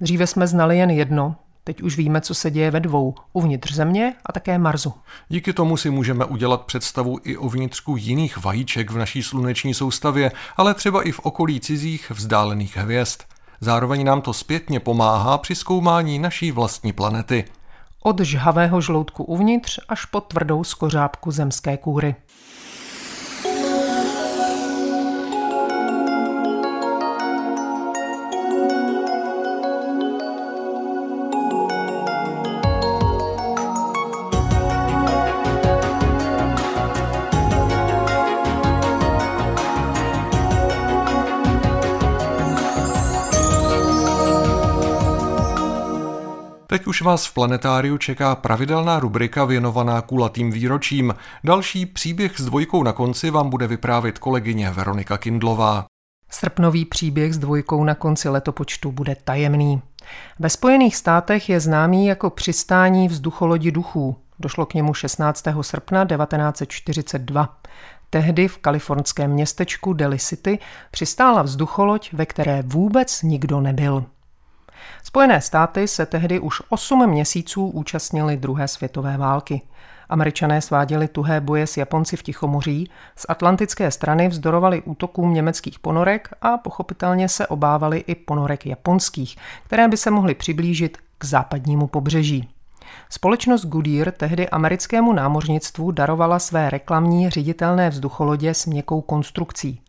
Dříve 0.00 0.26
jsme 0.26 0.46
znali 0.46 0.78
jen 0.78 0.90
jedno, 0.90 1.36
Teď 1.66 1.82
už 1.82 1.96
víme, 1.96 2.20
co 2.20 2.34
se 2.34 2.50
děje 2.50 2.70
ve 2.70 2.80
dvou, 2.80 3.14
uvnitř 3.32 3.74
Země 3.74 4.14
a 4.26 4.32
také 4.32 4.58
Marsu. 4.58 4.92
Díky 5.28 5.52
tomu 5.52 5.76
si 5.76 5.90
můžeme 5.90 6.24
udělat 6.24 6.62
představu 6.62 7.18
i 7.24 7.36
o 7.36 7.48
vnitřku 7.48 7.96
jiných 7.96 8.44
vajíček 8.44 8.90
v 8.90 8.98
naší 8.98 9.22
sluneční 9.22 9.74
soustavě, 9.74 10.32
ale 10.56 10.74
třeba 10.74 11.02
i 11.02 11.12
v 11.12 11.20
okolí 11.20 11.60
cizích 11.60 12.10
vzdálených 12.10 12.76
hvězd. 12.76 13.20
Zároveň 13.60 14.04
nám 14.04 14.20
to 14.20 14.32
zpětně 14.32 14.80
pomáhá 14.80 15.38
při 15.38 15.54
zkoumání 15.54 16.18
naší 16.18 16.52
vlastní 16.52 16.92
planety. 16.92 17.44
Od 18.02 18.20
žhavého 18.20 18.80
žloutku 18.80 19.24
uvnitř 19.24 19.80
až 19.88 20.04
po 20.04 20.20
tvrdou 20.20 20.64
skořápku 20.64 21.30
zemské 21.30 21.76
kůry. 21.76 22.14
Už 46.94 47.02
vás 47.02 47.26
v 47.26 47.34
planetáriu 47.34 47.98
čeká 47.98 48.34
pravidelná 48.34 49.00
rubrika 49.00 49.44
věnovaná 49.44 50.00
kulatým 50.00 50.50
výročím. 50.50 51.14
Další 51.44 51.86
příběh 51.86 52.38
s 52.38 52.44
dvojkou 52.44 52.82
na 52.82 52.92
konci 52.92 53.30
vám 53.30 53.50
bude 53.50 53.66
vyprávět 53.66 54.18
kolegyně 54.18 54.70
Veronika 54.70 55.18
Kindlová. 55.18 55.86
Srpnový 56.30 56.84
příběh 56.84 57.34
s 57.34 57.38
dvojkou 57.38 57.84
na 57.84 57.94
konci 57.94 58.28
letopočtu 58.28 58.92
bude 58.92 59.16
tajemný. 59.24 59.82
Ve 60.38 60.50
Spojených 60.50 60.96
státech 60.96 61.48
je 61.48 61.60
známý 61.60 62.06
jako 62.06 62.30
přistání 62.30 63.08
vzducholodi 63.08 63.72
duchů. 63.72 64.16
Došlo 64.38 64.66
k 64.66 64.74
němu 64.74 64.94
16. 64.94 65.44
srpna 65.60 66.04
1942. 66.04 67.58
Tehdy 68.10 68.48
v 68.48 68.58
kalifornském 68.58 69.30
městečku 69.30 69.92
Delhi 69.92 70.18
City 70.18 70.58
přistála 70.90 71.42
vzducholoď, 71.42 72.12
ve 72.12 72.26
které 72.26 72.62
vůbec 72.66 73.22
nikdo 73.22 73.60
nebyl. 73.60 74.04
Spojené 75.06 75.40
státy 75.40 75.88
se 75.88 76.06
tehdy 76.06 76.40
už 76.40 76.62
8 76.68 77.10
měsíců 77.10 77.66
účastnili 77.66 78.36
druhé 78.36 78.68
světové 78.68 79.16
války. 79.16 79.62
Američané 80.08 80.60
sváděli 80.60 81.08
tuhé 81.08 81.40
boje 81.40 81.66
s 81.66 81.76
Japonci 81.76 82.16
v 82.16 82.22
Tichomoří, 82.22 82.90
z 83.16 83.26
atlantické 83.28 83.90
strany 83.90 84.28
vzdorovali 84.28 84.82
útokům 84.82 85.34
německých 85.34 85.78
ponorek 85.78 86.28
a 86.42 86.56
pochopitelně 86.56 87.28
se 87.28 87.46
obávali 87.46 88.04
i 88.06 88.14
ponorek 88.14 88.66
japonských, 88.66 89.36
které 89.64 89.88
by 89.88 89.96
se 89.96 90.10
mohly 90.10 90.34
přiblížit 90.34 90.98
k 91.18 91.24
západnímu 91.24 91.86
pobřeží. 91.86 92.48
Společnost 93.10 93.64
Goodyear 93.64 94.10
tehdy 94.10 94.48
americkému 94.48 95.12
námořnictvu 95.12 95.90
darovala 95.90 96.38
své 96.38 96.70
reklamní 96.70 97.30
řiditelné 97.30 97.90
vzducholodě 97.90 98.54
s 98.54 98.66
měkkou 98.66 99.00
konstrukcí. 99.00 99.80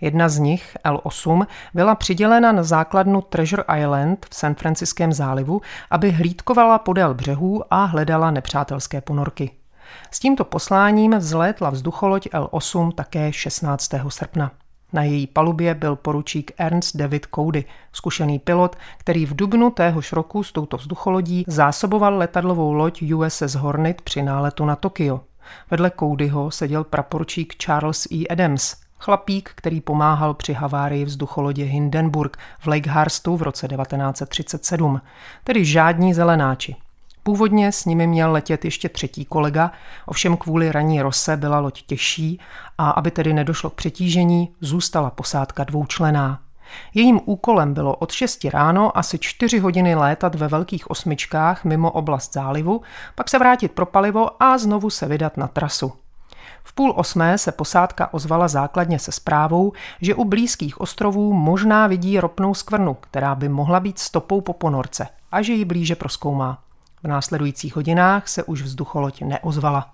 Jedna 0.00 0.28
z 0.28 0.38
nich, 0.38 0.76
L8, 0.84 1.46
byla 1.74 1.94
přidělena 1.94 2.52
na 2.52 2.62
základnu 2.62 3.20
Treasure 3.22 3.64
Island 3.80 4.26
v 4.30 4.34
San 4.34 4.54
Franciském 4.54 5.12
zálivu, 5.12 5.60
aby 5.90 6.10
hlídkovala 6.10 6.78
podél 6.78 7.14
břehů 7.14 7.62
a 7.70 7.84
hledala 7.84 8.30
nepřátelské 8.30 9.00
ponorky. 9.00 9.50
S 10.10 10.20
tímto 10.20 10.44
posláním 10.44 11.18
vzlétla 11.18 11.70
vzducholoď 11.70 12.28
L8 12.28 12.92
také 12.92 13.32
16. 13.32 13.90
srpna. 14.08 14.50
Na 14.92 15.02
její 15.02 15.26
palubě 15.26 15.74
byl 15.74 15.96
poručík 15.96 16.52
Ernst 16.58 16.96
David 16.96 17.26
Cody, 17.34 17.64
zkušený 17.92 18.38
pilot, 18.38 18.76
který 18.98 19.26
v 19.26 19.36
dubnu 19.36 19.70
téhož 19.70 20.12
roku 20.12 20.42
s 20.42 20.52
touto 20.52 20.76
vzducholodí 20.76 21.44
zásoboval 21.46 22.16
letadlovou 22.18 22.72
loď 22.72 23.02
USS 23.02 23.54
Hornet 23.54 24.02
při 24.02 24.22
náletu 24.22 24.64
na 24.64 24.76
Tokio. 24.76 25.20
Vedle 25.70 25.92
Codyho 26.00 26.50
seděl 26.50 26.84
praporčík 26.84 27.54
Charles 27.62 28.06
E. 28.12 28.26
Adams, 28.26 28.76
chlapík, 29.04 29.50
který 29.54 29.80
pomáhal 29.80 30.34
při 30.34 30.52
havárii 30.52 31.04
vzducholodě 31.04 31.64
Hindenburg 31.64 32.36
v 32.58 32.66
Lake 32.66 32.90
Harstu 32.90 33.36
v 33.36 33.42
roce 33.42 33.68
1937, 33.68 35.00
tedy 35.44 35.64
žádní 35.64 36.14
zelenáči. 36.14 36.76
Původně 37.22 37.72
s 37.72 37.84
nimi 37.84 38.06
měl 38.06 38.32
letět 38.32 38.64
ještě 38.64 38.88
třetí 38.88 39.24
kolega, 39.24 39.72
ovšem 40.06 40.36
kvůli 40.36 40.72
raní 40.72 41.02
rose 41.02 41.36
byla 41.36 41.58
loď 41.58 41.82
těžší 41.82 42.40
a 42.78 42.90
aby 42.90 43.10
tedy 43.10 43.32
nedošlo 43.32 43.70
k 43.70 43.74
přetížení, 43.74 44.54
zůstala 44.60 45.10
posádka 45.10 45.64
dvoučlená. 45.64 46.40
Jejím 46.94 47.20
úkolem 47.24 47.74
bylo 47.74 47.96
od 47.96 48.12
6 48.12 48.44
ráno 48.44 48.98
asi 48.98 49.18
4 49.18 49.58
hodiny 49.58 49.94
létat 49.94 50.34
ve 50.34 50.48
velkých 50.48 50.90
osmičkách 50.90 51.64
mimo 51.64 51.90
oblast 51.90 52.32
zálivu, 52.32 52.82
pak 53.14 53.30
se 53.30 53.38
vrátit 53.38 53.72
pro 53.72 53.86
palivo 53.86 54.42
a 54.42 54.58
znovu 54.58 54.90
se 54.90 55.06
vydat 55.06 55.36
na 55.36 55.48
trasu. 55.48 56.03
V 56.64 56.72
půl 56.72 56.92
osmé 56.96 57.38
se 57.38 57.52
posádka 57.52 58.14
ozvala 58.14 58.48
základně 58.48 58.98
se 58.98 59.12
zprávou, 59.12 59.72
že 60.00 60.14
u 60.14 60.24
blízkých 60.24 60.80
ostrovů 60.80 61.32
možná 61.32 61.86
vidí 61.86 62.20
ropnou 62.20 62.54
skvrnu, 62.54 62.94
která 62.94 63.34
by 63.34 63.48
mohla 63.48 63.80
být 63.80 63.98
stopou 63.98 64.40
po 64.40 64.52
ponorce 64.52 65.08
a 65.32 65.42
že 65.42 65.52
ji 65.52 65.64
blíže 65.64 65.96
proskoumá. 65.96 66.58
V 67.02 67.08
následujících 67.08 67.76
hodinách 67.76 68.28
se 68.28 68.42
už 68.42 68.62
vzducholoď 68.62 69.22
neozvala. 69.22 69.90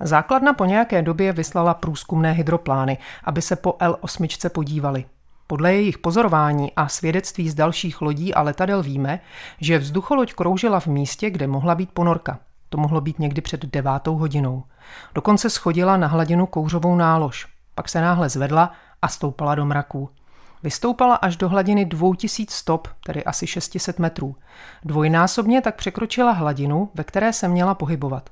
Základna 0.00 0.52
po 0.52 0.64
nějaké 0.64 1.02
době 1.02 1.32
vyslala 1.32 1.74
průzkumné 1.74 2.32
hydroplány, 2.32 2.98
aby 3.24 3.42
se 3.42 3.56
po 3.56 3.70
L8 3.70 4.48
podívali. 4.48 5.04
Podle 5.46 5.74
jejich 5.74 5.98
pozorování 5.98 6.72
a 6.76 6.88
svědectví 6.88 7.50
z 7.50 7.54
dalších 7.54 8.00
lodí 8.00 8.34
a 8.34 8.42
letadel 8.42 8.82
víme, 8.82 9.20
že 9.60 9.78
vzducholoď 9.78 10.34
kroužila 10.34 10.80
v 10.80 10.86
místě, 10.86 11.30
kde 11.30 11.46
mohla 11.46 11.74
být 11.74 11.90
ponorka. 11.92 12.38
To 12.68 12.78
mohlo 12.78 13.00
být 13.00 13.18
někdy 13.18 13.40
před 13.40 13.64
devátou 13.64 14.16
hodinou. 14.16 14.64
Dokonce 15.14 15.50
schodila 15.50 15.96
na 15.96 16.06
hladinu 16.06 16.46
kouřovou 16.46 16.96
nálož. 16.96 17.46
Pak 17.74 17.88
se 17.88 18.00
náhle 18.00 18.28
zvedla 18.28 18.72
a 19.02 19.08
stoupala 19.08 19.54
do 19.54 19.64
mraků. 19.66 20.10
Vystoupala 20.62 21.14
až 21.14 21.36
do 21.36 21.48
hladiny 21.48 21.84
2000 21.84 22.54
stop, 22.54 22.88
tedy 23.06 23.24
asi 23.24 23.46
600 23.46 23.98
metrů. 23.98 24.36
Dvojnásobně 24.84 25.60
tak 25.60 25.76
překročila 25.76 26.32
hladinu, 26.32 26.90
ve 26.94 27.04
které 27.04 27.32
se 27.32 27.48
měla 27.48 27.74
pohybovat. 27.74 28.30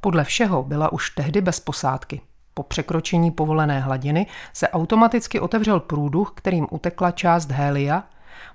Podle 0.00 0.24
všeho 0.24 0.62
byla 0.62 0.92
už 0.92 1.10
tehdy 1.10 1.40
bez 1.40 1.60
posádky. 1.60 2.20
Po 2.54 2.62
překročení 2.62 3.30
povolené 3.30 3.80
hladiny 3.80 4.26
se 4.52 4.68
automaticky 4.68 5.40
otevřel 5.40 5.80
průduch, 5.80 6.32
kterým 6.34 6.66
utekla 6.70 7.10
část 7.10 7.50
hélia, 7.50 8.02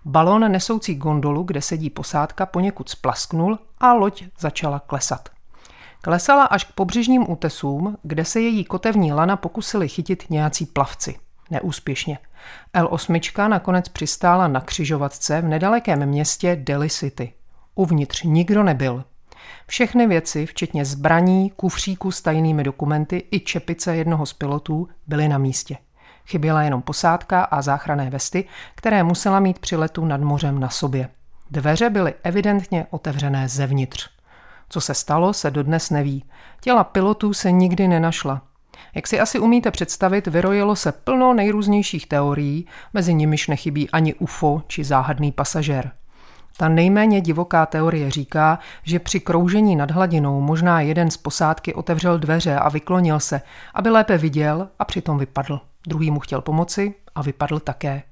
balon 0.06 0.52
nesoucí 0.52 0.96
gondolu, 0.96 1.44
kde 1.44 1.62
sedí 1.62 1.90
posádka, 1.90 2.46
poněkud 2.46 2.90
splasknul 2.90 3.60
a 3.80 3.94
loď 3.94 4.24
začala 4.40 4.80
klesat. 4.80 5.35
Klesala 6.06 6.44
až 6.44 6.64
k 6.64 6.72
pobřežním 6.72 7.32
útesům, 7.32 7.98
kde 8.04 8.26
se 8.26 8.42
její 8.42 8.66
kotevní 8.66 9.14
lana 9.14 9.36
pokusili 9.36 9.88
chytit 9.88 10.26
nějací 10.30 10.66
plavci. 10.66 11.16
Neúspěšně. 11.52 12.18
L8 12.74 13.48
nakonec 13.50 13.90
přistála 13.90 14.48
na 14.48 14.62
křižovatce 14.62 15.42
v 15.42 15.46
nedalekém 15.46 16.06
městě 16.06 16.56
Delhi 16.56 16.90
City. 16.90 17.34
Uvnitř 17.76 18.24
nikdo 18.24 18.64
nebyl. 18.64 19.04
Všechny 19.68 20.08
věci, 20.08 20.46
včetně 20.46 20.86
zbraní, 20.86 21.50
kufříků 21.50 22.12
s 22.12 22.22
tajnými 22.22 22.64
dokumenty 22.64 23.28
i 23.32 23.40
čepice 23.40 23.96
jednoho 23.96 24.26
z 24.26 24.34
pilotů, 24.34 24.88
byly 25.08 25.28
na 25.28 25.38
místě. 25.38 25.78
Chyběla 26.26 26.62
jenom 26.64 26.82
posádka 26.82 27.44
a 27.44 27.62
záchranné 27.62 28.10
vesty, 28.10 28.48
které 28.76 29.04
musela 29.04 29.40
mít 29.40 29.60
při 29.60 29.76
letu 29.76 30.06
nad 30.06 30.22
mořem 30.22 30.60
na 30.60 30.70
sobě. 30.70 31.10
Dveře 31.52 31.90
byly 31.90 32.14
evidentně 32.24 32.88
otevřené 32.90 33.50
zevnitř. 33.50 34.15
Co 34.70 34.82
se 34.82 34.94
stalo, 34.94 35.34
se 35.34 35.52
dodnes 35.52 35.90
neví. 35.90 36.24
Těla 36.62 36.84
pilotů 36.84 37.34
se 37.34 37.52
nikdy 37.52 37.88
nenašla. 37.88 38.42
Jak 38.96 39.08
si 39.08 39.20
asi 39.20 39.40
umíte 39.40 39.72
představit, 39.72 40.28
vyrojilo 40.28 40.76
se 40.76 40.92
plno 40.92 41.34
nejrůznějších 41.34 42.08
teorií, 42.08 42.68
mezi 42.94 43.14
nimiž 43.14 43.48
nechybí 43.48 43.90
ani 43.90 44.14
UFO 44.14 44.64
či 44.68 44.84
záhadný 44.84 45.32
pasažér. 45.32 45.92
Ta 46.58 46.70
nejméně 46.70 47.22
divoká 47.22 47.66
teorie 47.66 48.12
říká, 48.12 48.60
že 48.84 49.00
při 49.00 49.20
kroužení 49.20 49.76
nad 49.76 49.92
hladinou 49.92 50.42
možná 50.42 50.82
jeden 50.82 51.12
z 51.12 51.18
posádky 51.18 51.74
otevřel 51.74 52.20
dveře 52.20 52.56
a 52.56 52.70
vyklonil 52.70 53.20
se, 53.20 53.42
aby 53.74 53.90
lépe 53.90 54.18
viděl 54.18 54.68
a 54.80 54.86
přitom 54.86 55.18
vypadl. 55.18 55.62
Druhý 55.88 56.12
mu 56.12 56.20
chtěl 56.20 56.42
pomoci 56.42 56.94
a 57.16 57.22
vypadl 57.22 57.60
také. 57.60 58.04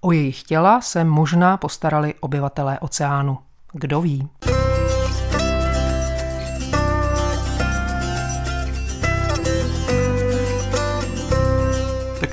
O 0.00 0.12
jejich 0.12 0.42
těla 0.42 0.80
se 0.80 1.04
možná 1.04 1.56
postarali 1.56 2.14
obyvatelé 2.20 2.78
oceánu. 2.78 3.38
Kdo 3.72 4.00
ví? 4.00 4.28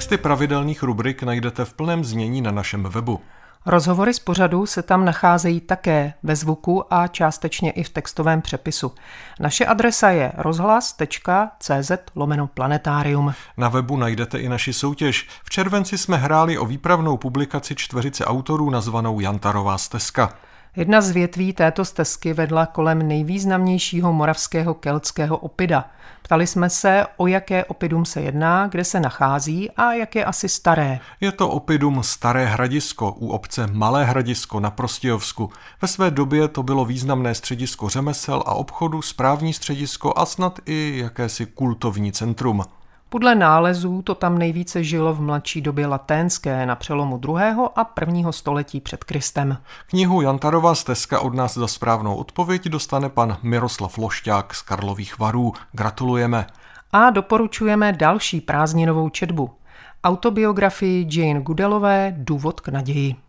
Texty 0.07 0.23
pravidelných 0.23 0.83
rubrik 0.83 1.23
najdete 1.23 1.65
v 1.65 1.73
plném 1.73 2.03
znění 2.03 2.41
na 2.41 2.51
našem 2.51 2.83
webu. 2.83 3.21
Rozhovory 3.65 4.13
z 4.13 4.19
pořadu 4.19 4.65
se 4.65 4.81
tam 4.81 5.05
nacházejí 5.05 5.61
také 5.61 6.13
ve 6.23 6.35
zvuku 6.35 6.93
a 6.93 7.07
částečně 7.07 7.71
i 7.71 7.83
v 7.83 7.89
textovém 7.89 8.41
přepisu. 8.41 8.91
Naše 9.39 9.65
adresa 9.65 10.09
je 10.09 10.31
rozhlas.cz 10.37 11.91
lomeno 12.15 12.47
planetárium. 12.47 13.33
Na 13.57 13.69
webu 13.69 13.97
najdete 13.97 14.39
i 14.39 14.49
naši 14.49 14.73
soutěž. 14.73 15.27
V 15.43 15.49
červenci 15.49 15.97
jsme 15.97 16.17
hráli 16.17 16.57
o 16.57 16.65
výpravnou 16.65 17.17
publikaci 17.17 17.75
čtveřice 17.75 18.25
autorů 18.25 18.69
nazvanou 18.69 19.19
Jantarová 19.19 19.77
stezka. 19.77 20.33
Jedna 20.77 21.01
z 21.01 21.11
větví 21.11 21.53
této 21.53 21.85
stezky 21.85 22.33
vedla 22.33 22.65
kolem 22.65 23.07
nejvýznamnějšího 23.07 24.13
moravského 24.13 24.73
keltského 24.73 25.37
opida. 25.37 25.85
Ptali 26.21 26.47
jsme 26.47 26.69
se, 26.69 27.05
o 27.17 27.27
jaké 27.27 27.65
opidum 27.65 28.05
se 28.05 28.21
jedná, 28.21 28.67
kde 28.67 28.83
se 28.83 28.99
nachází 28.99 29.71
a 29.71 29.93
jak 29.93 30.15
je 30.15 30.25
asi 30.25 30.49
staré. 30.49 30.99
Je 31.21 31.31
to 31.31 31.49
opidum 31.49 32.03
Staré 32.03 32.45
hradisko 32.45 33.11
u 33.11 33.27
obce 33.27 33.67
Malé 33.67 34.05
hradisko 34.05 34.59
na 34.59 34.71
Prostějovsku. 34.71 35.51
Ve 35.81 35.87
své 35.87 36.11
době 36.11 36.47
to 36.47 36.63
bylo 36.63 36.85
významné 36.85 37.35
středisko 37.35 37.89
řemesel 37.89 38.43
a 38.45 38.53
obchodu, 38.53 39.01
správní 39.01 39.53
středisko 39.53 40.13
a 40.15 40.25
snad 40.25 40.59
i 40.65 40.93
jakési 40.97 41.45
kultovní 41.45 42.11
centrum. 42.11 42.63
Podle 43.09 43.35
nálezů 43.35 44.01
to 44.01 44.15
tam 44.15 44.37
nejvíce 44.37 44.83
žilo 44.83 45.13
v 45.13 45.21
mladší 45.21 45.61
době 45.61 45.87
laténské 45.87 46.65
na 46.65 46.75
přelomu 46.75 47.17
2. 47.17 47.41
a 47.75 47.93
1. 47.99 48.31
století 48.31 48.81
před 48.81 49.03
Kristem. 49.03 49.57
Knihu 49.87 50.21
Jantarová 50.21 50.75
stezka 50.75 51.19
od 51.19 51.33
nás 51.33 51.53
za 51.53 51.67
správnou 51.67 52.15
odpověď 52.15 52.65
dostane 52.65 53.09
pan 53.09 53.37
Miroslav 53.43 53.97
Lošťák 53.97 54.55
z 54.55 54.61
Karlových 54.61 55.19
varů. 55.19 55.53
Gratulujeme. 55.71 56.47
A 56.91 57.09
doporučujeme 57.09 57.93
další 57.93 58.41
prázdninovou 58.41 59.09
četbu. 59.09 59.49
Autobiografii 60.03 61.07
Jane 61.11 61.41
Goodellové 61.41 62.13
Důvod 62.17 62.61
k 62.61 62.67
naději. 62.67 63.26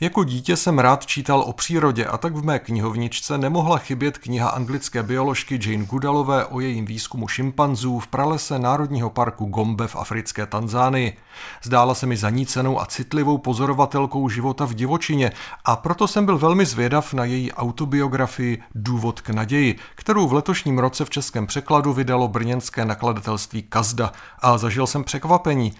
Jako 0.00 0.24
dítě 0.24 0.56
jsem 0.56 0.78
rád 0.78 1.06
čítal 1.06 1.40
o 1.40 1.52
přírodě 1.52 2.06
a 2.06 2.18
tak 2.18 2.36
v 2.36 2.44
mé 2.44 2.58
knihovničce 2.58 3.38
nemohla 3.38 3.78
chybět 3.78 4.18
kniha 4.18 4.48
anglické 4.48 5.02
bioložky 5.02 5.60
Jane 5.62 5.84
Goodallové 5.84 6.46
o 6.46 6.60
jejím 6.60 6.84
výzkumu 6.84 7.28
šimpanzů 7.28 7.98
v 7.98 8.06
pralese 8.06 8.58
Národního 8.58 9.10
parku 9.10 9.46
Gombe 9.46 9.86
v 9.86 9.96
africké 9.96 10.46
Tanzánii. 10.46 11.16
Zdála 11.62 11.94
se 11.94 12.06
mi 12.06 12.16
zanícenou 12.16 12.80
a 12.80 12.86
citlivou 12.86 13.38
pozorovatelkou 13.38 14.28
života 14.28 14.64
v 14.64 14.74
divočině 14.74 15.32
a 15.64 15.76
proto 15.76 16.08
jsem 16.08 16.26
byl 16.26 16.38
velmi 16.38 16.66
zvědav 16.66 17.14
na 17.14 17.24
její 17.24 17.52
autobiografii 17.52 18.62
Důvod 18.74 19.20
k 19.20 19.30
naději, 19.30 19.78
kterou 19.94 20.28
v 20.28 20.32
letošním 20.32 20.78
roce 20.78 21.04
v 21.04 21.10
českém 21.10 21.46
překladu 21.46 21.92
vydalo 21.92 22.28
brněnské 22.28 22.84
nakladatelství 22.84 23.62
Kazda 23.62 24.12
a 24.38 24.58
zažil 24.58 24.86
jsem 24.86 25.04
překvapení. 25.04 25.72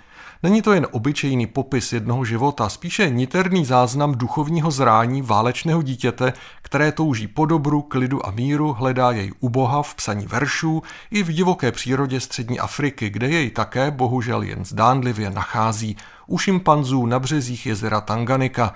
Není 0.45 0.63
to 0.63 0.73
jen 0.73 0.87
obyčejný 0.91 1.47
popis 1.47 1.93
jednoho 1.93 2.25
života, 2.25 2.69
spíše 2.69 3.11
niterný 3.11 3.65
záznam 3.65 4.15
duchovního 4.15 4.71
zrání 4.71 5.23
válečného 5.23 5.83
dítěte, 5.83 6.33
které 6.63 6.93
touží 6.93 7.27
po 7.27 7.47
dobru, 7.47 7.83
klidu 7.83 8.27
a 8.27 8.31
míru, 8.31 8.73
hledá 8.73 9.11
jej 9.11 9.33
u 9.41 9.49
Boha 9.49 9.83
v 9.83 9.95
psaní 9.95 10.27
veršů 10.27 10.83
i 11.11 11.23
v 11.23 11.33
divoké 11.33 11.73
přírodě 11.73 12.21
střední 12.21 12.59
Afriky, 12.61 13.11
kde 13.11 13.29
jej 13.29 13.51
také 13.51 13.91
bohužel 13.91 14.43
jen 14.43 14.65
zdánlivě 14.65 15.31
nachází 15.31 15.97
u 16.27 16.39
šimpanzů 16.39 17.07
na 17.07 17.19
březích 17.19 17.67
jezera 17.67 18.01
Tanganika. 18.01 18.75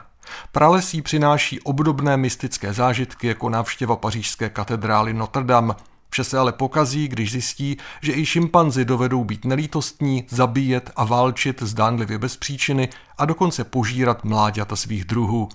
Pralesí 0.52 1.02
přináší 1.02 1.60
obdobné 1.60 2.16
mystické 2.16 2.72
zážitky 2.72 3.26
jako 3.26 3.48
návštěva 3.48 3.96
pařížské 3.96 4.48
katedrály 4.48 5.14
Notre 5.14 5.44
Dame– 5.44 5.74
Vše 6.10 6.24
se 6.24 6.38
ale 6.38 6.52
pokazí, 6.52 7.08
když 7.08 7.32
zjistí, 7.32 7.76
že 8.02 8.12
i 8.12 8.26
šimpanzi 8.26 8.84
dovedou 8.84 9.24
být 9.24 9.44
nelítostní, 9.44 10.24
zabíjet 10.28 10.90
a 10.96 11.04
válčit 11.04 11.62
zdánlivě 11.62 12.18
bez 12.18 12.36
příčiny 12.36 12.88
a 13.18 13.24
dokonce 13.24 13.64
požírat 13.64 14.24
mláďata 14.24 14.76
svých 14.76 15.04
druhů. 15.04 15.48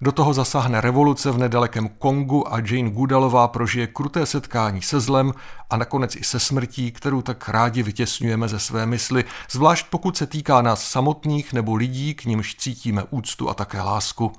Do 0.00 0.12
toho 0.12 0.34
zasáhne 0.34 0.80
revoluce 0.80 1.30
v 1.30 1.38
nedalekém 1.38 1.88
Kongu 1.88 2.54
a 2.54 2.58
Jane 2.58 2.90
Goodalová 2.90 3.48
prožije 3.48 3.86
kruté 3.86 4.26
setkání 4.26 4.82
se 4.82 5.00
zlem 5.00 5.32
a 5.70 5.76
nakonec 5.76 6.16
i 6.16 6.24
se 6.24 6.40
smrtí, 6.40 6.92
kterou 6.92 7.22
tak 7.22 7.48
rádi 7.48 7.82
vytěsňujeme 7.82 8.48
ze 8.48 8.58
své 8.58 8.86
mysli, 8.86 9.24
zvlášť 9.50 9.86
pokud 9.90 10.16
se 10.16 10.26
týká 10.26 10.62
nás 10.62 10.90
samotných 10.90 11.52
nebo 11.52 11.74
lidí, 11.74 12.14
k 12.14 12.24
nimž 12.24 12.54
cítíme 12.54 13.04
úctu 13.10 13.48
a 13.48 13.54
také 13.54 13.80
lásku. 13.80 14.32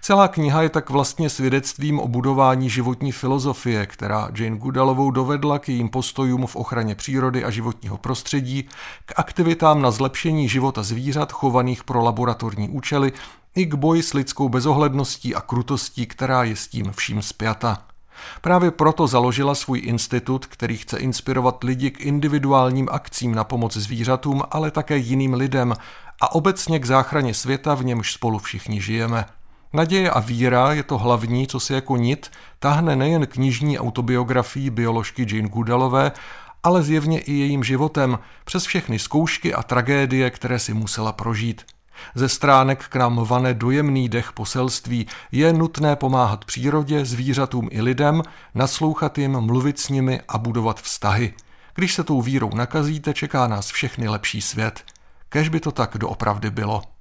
Celá 0.00 0.28
kniha 0.28 0.62
je 0.62 0.68
tak 0.68 0.90
vlastně 0.90 1.30
svědectvím 1.30 2.00
o 2.00 2.08
budování 2.08 2.70
životní 2.70 3.12
filozofie, 3.12 3.86
která 3.86 4.28
Jane 4.34 4.56
Goodalovou 4.56 5.10
dovedla 5.10 5.58
k 5.58 5.68
jejím 5.68 5.88
postojům 5.88 6.46
v 6.46 6.56
ochraně 6.56 6.94
přírody 6.94 7.44
a 7.44 7.50
životního 7.50 7.98
prostředí, 7.98 8.68
k 9.06 9.12
aktivitám 9.16 9.82
na 9.82 9.90
zlepšení 9.90 10.48
života 10.48 10.82
zvířat 10.82 11.32
chovaných 11.32 11.84
pro 11.84 12.02
laboratorní 12.02 12.68
účely 12.68 13.12
i 13.54 13.66
k 13.66 13.74
boji 13.74 14.02
s 14.02 14.14
lidskou 14.14 14.48
bezohledností 14.48 15.34
a 15.34 15.40
krutostí, 15.40 16.06
která 16.06 16.44
je 16.44 16.56
s 16.56 16.68
tím 16.68 16.92
vším 16.92 17.22
spjata. 17.22 17.78
Právě 18.40 18.70
proto 18.70 19.06
založila 19.06 19.54
svůj 19.54 19.80
institut, 19.84 20.46
který 20.46 20.76
chce 20.76 20.98
inspirovat 20.98 21.64
lidi 21.64 21.90
k 21.90 22.00
individuálním 22.00 22.88
akcím 22.90 23.34
na 23.34 23.44
pomoc 23.44 23.76
zvířatům, 23.76 24.42
ale 24.50 24.70
také 24.70 24.96
jiným 24.96 25.34
lidem 25.34 25.74
a 26.20 26.34
obecně 26.34 26.78
k 26.78 26.84
záchraně 26.84 27.34
světa, 27.34 27.74
v 27.74 27.84
němž 27.84 28.12
spolu 28.12 28.38
všichni 28.38 28.80
žijeme. 28.80 29.24
Naděje 29.72 30.10
a 30.10 30.20
víra 30.20 30.72
je 30.72 30.82
to 30.82 30.98
hlavní, 30.98 31.46
co 31.46 31.60
se 31.60 31.74
jako 31.74 31.96
nit 31.96 32.30
tahne 32.58 32.96
nejen 32.96 33.26
knižní 33.26 33.78
autobiografii 33.78 34.70
bioložky 34.70 35.26
Jane 35.28 35.48
Goodallové, 35.48 36.12
ale 36.62 36.82
zjevně 36.82 37.20
i 37.20 37.32
jejím 37.32 37.64
životem 37.64 38.18
přes 38.44 38.64
všechny 38.64 38.98
zkoušky 38.98 39.54
a 39.54 39.62
tragédie, 39.62 40.30
které 40.30 40.58
si 40.58 40.74
musela 40.74 41.12
prožít. 41.12 41.62
Ze 42.14 42.28
stránek 42.28 42.84
k 42.88 42.96
nám 42.96 43.16
vane 43.24 43.54
dojemný 43.54 44.08
dech 44.08 44.32
poselství. 44.32 45.06
Je 45.32 45.52
nutné 45.52 45.96
pomáhat 45.96 46.44
přírodě, 46.44 47.04
zvířatům 47.04 47.68
i 47.70 47.82
lidem, 47.82 48.22
naslouchat 48.54 49.18
jim, 49.18 49.40
mluvit 49.40 49.78
s 49.78 49.88
nimi 49.88 50.20
a 50.28 50.38
budovat 50.38 50.80
vztahy. 50.80 51.34
Když 51.74 51.94
se 51.94 52.04
tou 52.04 52.22
vírou 52.22 52.50
nakazíte, 52.54 53.14
čeká 53.14 53.46
nás 53.46 53.70
všechny 53.70 54.08
lepší 54.08 54.40
svět. 54.40 54.84
Kež 55.28 55.48
by 55.48 55.60
to 55.60 55.72
tak 55.72 55.98
doopravdy 55.98 56.50
bylo. 56.50 56.91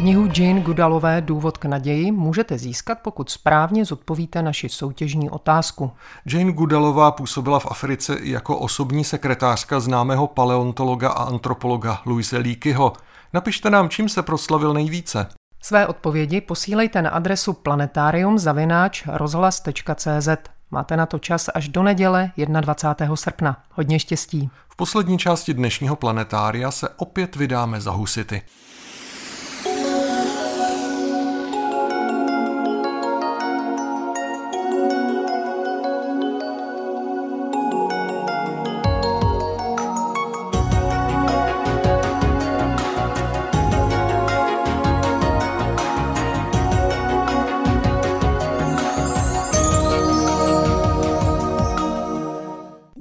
Knihu 0.00 0.28
Jane 0.36 0.60
Goodallové 0.60 1.20
Důvod 1.20 1.58
k 1.58 1.64
naději 1.64 2.12
můžete 2.12 2.58
získat, 2.58 2.98
pokud 3.02 3.30
správně 3.30 3.84
zodpovíte 3.84 4.42
naši 4.42 4.68
soutěžní 4.68 5.30
otázku. 5.30 5.92
Jane 6.26 6.52
Goodallová 6.52 7.10
působila 7.10 7.58
v 7.58 7.66
Africe 7.66 8.16
jako 8.22 8.58
osobní 8.58 9.04
sekretářka 9.04 9.80
známého 9.80 10.26
paleontologa 10.26 11.10
a 11.10 11.22
antropologa 11.22 12.00
Louise 12.06 12.38
Leakeyho. 12.38 12.92
Napište 13.32 13.70
nám, 13.70 13.88
čím 13.88 14.08
se 14.08 14.22
proslavil 14.22 14.74
nejvíce. 14.74 15.26
Své 15.62 15.86
odpovědi 15.86 16.40
posílejte 16.40 17.02
na 17.02 17.10
adresu 17.10 17.52
planetarium.rozhlas.cz. 17.52 20.28
Máte 20.70 20.96
na 20.96 21.06
to 21.06 21.18
čas 21.18 21.50
až 21.54 21.68
do 21.68 21.82
neděle 21.82 22.30
21. 22.36 23.16
srpna. 23.16 23.56
Hodně 23.70 23.98
štěstí. 23.98 24.50
V 24.68 24.76
poslední 24.76 25.18
části 25.18 25.54
dnešního 25.54 25.96
planetária 25.96 26.70
se 26.70 26.88
opět 26.88 27.36
vydáme 27.36 27.80
za 27.80 27.90
husity. 27.90 28.42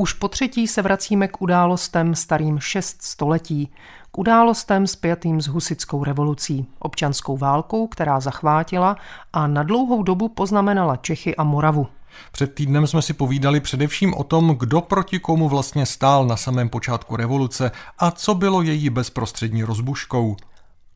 Už 0.01 0.13
po 0.13 0.27
třetí 0.27 0.67
se 0.67 0.81
vracíme 0.81 1.27
k 1.27 1.41
událostem 1.41 2.15
starým 2.15 2.59
šest 2.59 3.01
století, 3.01 3.71
k 4.11 4.17
událostem 4.17 4.87
spjatým 4.87 5.41
s 5.41 5.47
husickou 5.47 6.03
revolucí, 6.03 6.65
občanskou 6.79 7.37
válkou, 7.37 7.87
která 7.87 8.19
zachvátila 8.19 8.95
a 9.33 9.47
na 9.47 9.63
dlouhou 9.63 10.03
dobu 10.03 10.29
poznamenala 10.29 10.95
Čechy 10.95 11.35
a 11.35 11.43
Moravu. 11.43 11.87
Před 12.31 12.53
týdnem 12.53 12.87
jsme 12.87 13.01
si 13.01 13.13
povídali 13.13 13.59
především 13.59 14.13
o 14.13 14.23
tom, 14.23 14.55
kdo 14.59 14.81
proti 14.81 15.19
komu 15.19 15.49
vlastně 15.49 15.85
stál 15.85 16.25
na 16.25 16.37
samém 16.37 16.69
počátku 16.69 17.15
revoluce 17.15 17.71
a 17.97 18.11
co 18.11 18.35
bylo 18.35 18.61
její 18.61 18.89
bezprostřední 18.89 19.63
rozbuškou. 19.63 20.35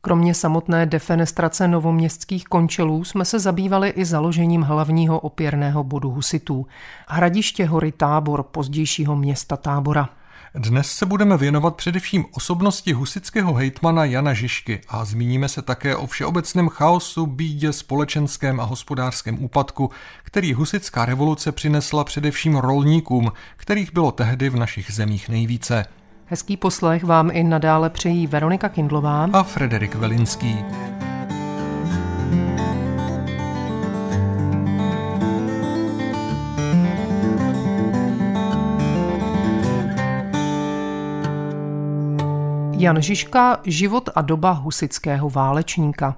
Kromě 0.04 0.34
samotné 0.34 0.86
defenestrace 0.86 1.68
novoměstských 1.68 2.44
končelů 2.44 3.04
jsme 3.04 3.24
se 3.24 3.38
zabývali 3.38 3.88
i 3.88 4.04
založením 4.04 4.62
hlavního 4.62 5.20
opěrného 5.20 5.84
bodu 5.84 6.10
husitů. 6.10 6.66
Hradiště 7.08 7.66
hory 7.66 7.92
Tábor, 7.92 8.42
pozdějšího 8.42 9.16
města 9.16 9.56
Tábora. 9.56 10.08
Dnes 10.54 10.92
se 10.92 11.06
budeme 11.06 11.36
věnovat 11.36 11.76
především 11.76 12.24
osobnosti 12.32 12.92
husického 12.92 13.54
hejtmana 13.54 14.04
Jana 14.04 14.34
Žižky 14.34 14.80
a 14.88 15.04
zmíníme 15.04 15.48
se 15.48 15.62
také 15.62 15.96
o 15.96 16.06
všeobecném 16.06 16.68
chaosu, 16.68 17.26
bídě, 17.26 17.72
společenském 17.72 18.60
a 18.60 18.64
hospodářském 18.64 19.44
úpadku, 19.44 19.90
který 20.22 20.54
husická 20.54 21.04
revoluce 21.04 21.52
přinesla 21.52 22.04
především 22.04 22.56
rolníkům, 22.56 23.32
kterých 23.56 23.92
bylo 23.92 24.12
tehdy 24.12 24.48
v 24.48 24.56
našich 24.56 24.92
zemích 24.92 25.28
nejvíce. 25.28 25.84
Hezký 26.26 26.56
poslech 26.56 27.04
vám 27.04 27.30
i 27.32 27.44
nadále 27.44 27.90
přejí 27.90 28.26
Veronika 28.26 28.68
Kindlová 28.68 29.28
a 29.32 29.42
Frederik 29.42 29.94
Velinský. 29.94 30.64
Jan 42.78 43.02
Žižka, 43.02 43.60
Život 43.64 44.08
a 44.14 44.22
doba 44.22 44.50
husického 44.50 45.30
válečníka. 45.30 46.16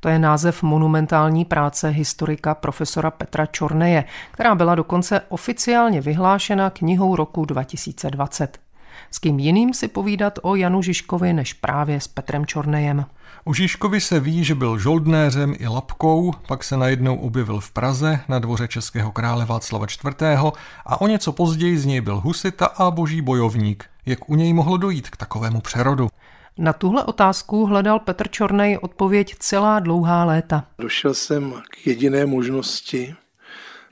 To 0.00 0.08
je 0.08 0.18
název 0.18 0.62
monumentální 0.62 1.44
práce 1.44 1.88
historika 1.88 2.54
profesora 2.54 3.10
Petra 3.10 3.46
Čorneje, 3.46 4.04
která 4.30 4.54
byla 4.54 4.74
dokonce 4.74 5.20
oficiálně 5.28 6.00
vyhlášena 6.00 6.70
knihou 6.70 7.16
roku 7.16 7.44
2020. 7.44 8.69
S 9.10 9.18
kým 9.18 9.38
jiným 9.38 9.74
si 9.74 9.88
povídat 9.88 10.38
o 10.42 10.54
Janu 10.54 10.82
Žižkovi 10.82 11.32
než 11.32 11.52
právě 11.52 12.00
s 12.00 12.08
Petrem 12.08 12.46
Čornejem. 12.46 13.04
O 13.44 13.54
Žižkovi 13.54 14.00
se 14.00 14.20
ví, 14.20 14.44
že 14.44 14.54
byl 14.54 14.78
žoldnéřem 14.78 15.54
i 15.58 15.68
lapkou, 15.68 16.32
pak 16.48 16.64
se 16.64 16.76
najednou 16.76 17.16
objevil 17.16 17.60
v 17.60 17.70
Praze 17.70 18.20
na 18.28 18.38
dvoře 18.38 18.68
českého 18.68 19.12
krále 19.12 19.44
Václava 19.44 19.86
IV. 19.86 20.22
a 20.86 21.00
o 21.00 21.06
něco 21.06 21.32
později 21.32 21.78
z 21.78 21.86
něj 21.86 22.00
byl 22.00 22.20
husita 22.20 22.66
a 22.66 22.90
boží 22.90 23.20
bojovník. 23.20 23.84
Jak 24.06 24.30
u 24.30 24.34
něj 24.34 24.52
mohlo 24.52 24.76
dojít 24.76 25.10
k 25.10 25.16
takovému 25.16 25.60
přerodu? 25.60 26.08
Na 26.58 26.72
tuhle 26.72 27.04
otázku 27.04 27.66
hledal 27.66 27.98
Petr 27.98 28.28
Čornej 28.28 28.78
odpověď 28.82 29.34
celá 29.38 29.80
dlouhá 29.80 30.24
léta. 30.24 30.64
Došel 30.78 31.14
jsem 31.14 31.54
k 31.70 31.86
jediné 31.86 32.26
možnosti, 32.26 33.14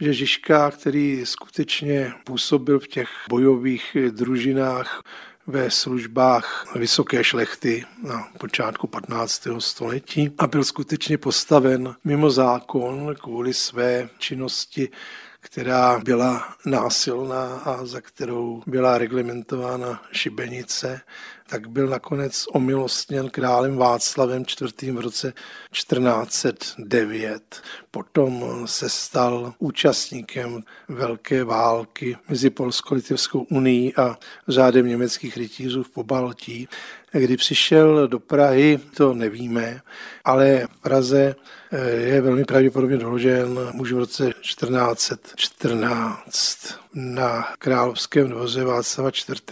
že 0.01 0.13
Žižka, 0.13 0.71
který 0.71 1.27
skutečně 1.27 2.13
působil 2.25 2.81
v 2.81 2.89
těch 2.89 3.09
bojových 3.29 3.97
družinách 4.11 5.03
ve 5.47 5.71
službách 5.71 6.75
vysoké 6.77 7.25
šlechty 7.25 7.85
na 8.03 8.29
počátku 8.39 8.87
15. 8.87 9.49
století 9.59 10.31
a 10.39 10.47
byl 10.47 10.65
skutečně 10.65 11.19
postaven 11.19 11.95
mimo 12.05 12.31
zákon 12.31 13.15
kvůli 13.21 13.55
své 13.55 14.09
činnosti 14.19 14.89
která 15.51 15.99
byla 15.99 16.55
násilná 16.67 17.57
a 17.57 17.87
za 17.87 18.01
kterou 18.01 18.63
byla 18.67 18.99
reglementována 18.99 20.03
šibenice, 20.13 21.01
tak 21.47 21.69
byl 21.69 21.87
nakonec 21.87 22.45
omilostněn 22.53 23.31
králem 23.31 23.77
Václavem 23.77 24.45
IV. 24.63 24.93
v 24.95 25.01
roce 25.01 25.33
1409. 25.73 27.63
Potom 27.91 28.63
se 28.67 28.89
stal 28.89 29.55
účastníkem 29.59 30.63
velké 30.89 31.45
války 31.45 32.17
mezi 32.29 32.51
Polsko-Litovskou 32.51 33.47
unii 33.51 33.95
a 33.95 34.19
řádem 34.49 34.87
německých 34.87 35.37
rytířů 35.37 35.83
v 35.83 35.91
Pobaltí. 35.91 36.69
Kdy 37.13 37.37
přišel 37.37 38.09
do 38.09 38.19
Prahy, 38.21 38.81
to 38.97 39.15
nevíme, 39.15 39.81
ale 40.25 40.67
v 40.73 40.81
Praze 40.83 41.35
je 41.97 42.21
velmi 42.21 42.45
pravděpodobně 42.45 42.97
doložen 42.97 43.59
už 43.81 43.93
v 43.93 43.99
roce 43.99 44.33
1414 44.41 46.75
na 46.95 47.55
královském 47.59 48.29
dvoře 48.29 48.65
Václava 48.65 49.11
IV 49.11 49.43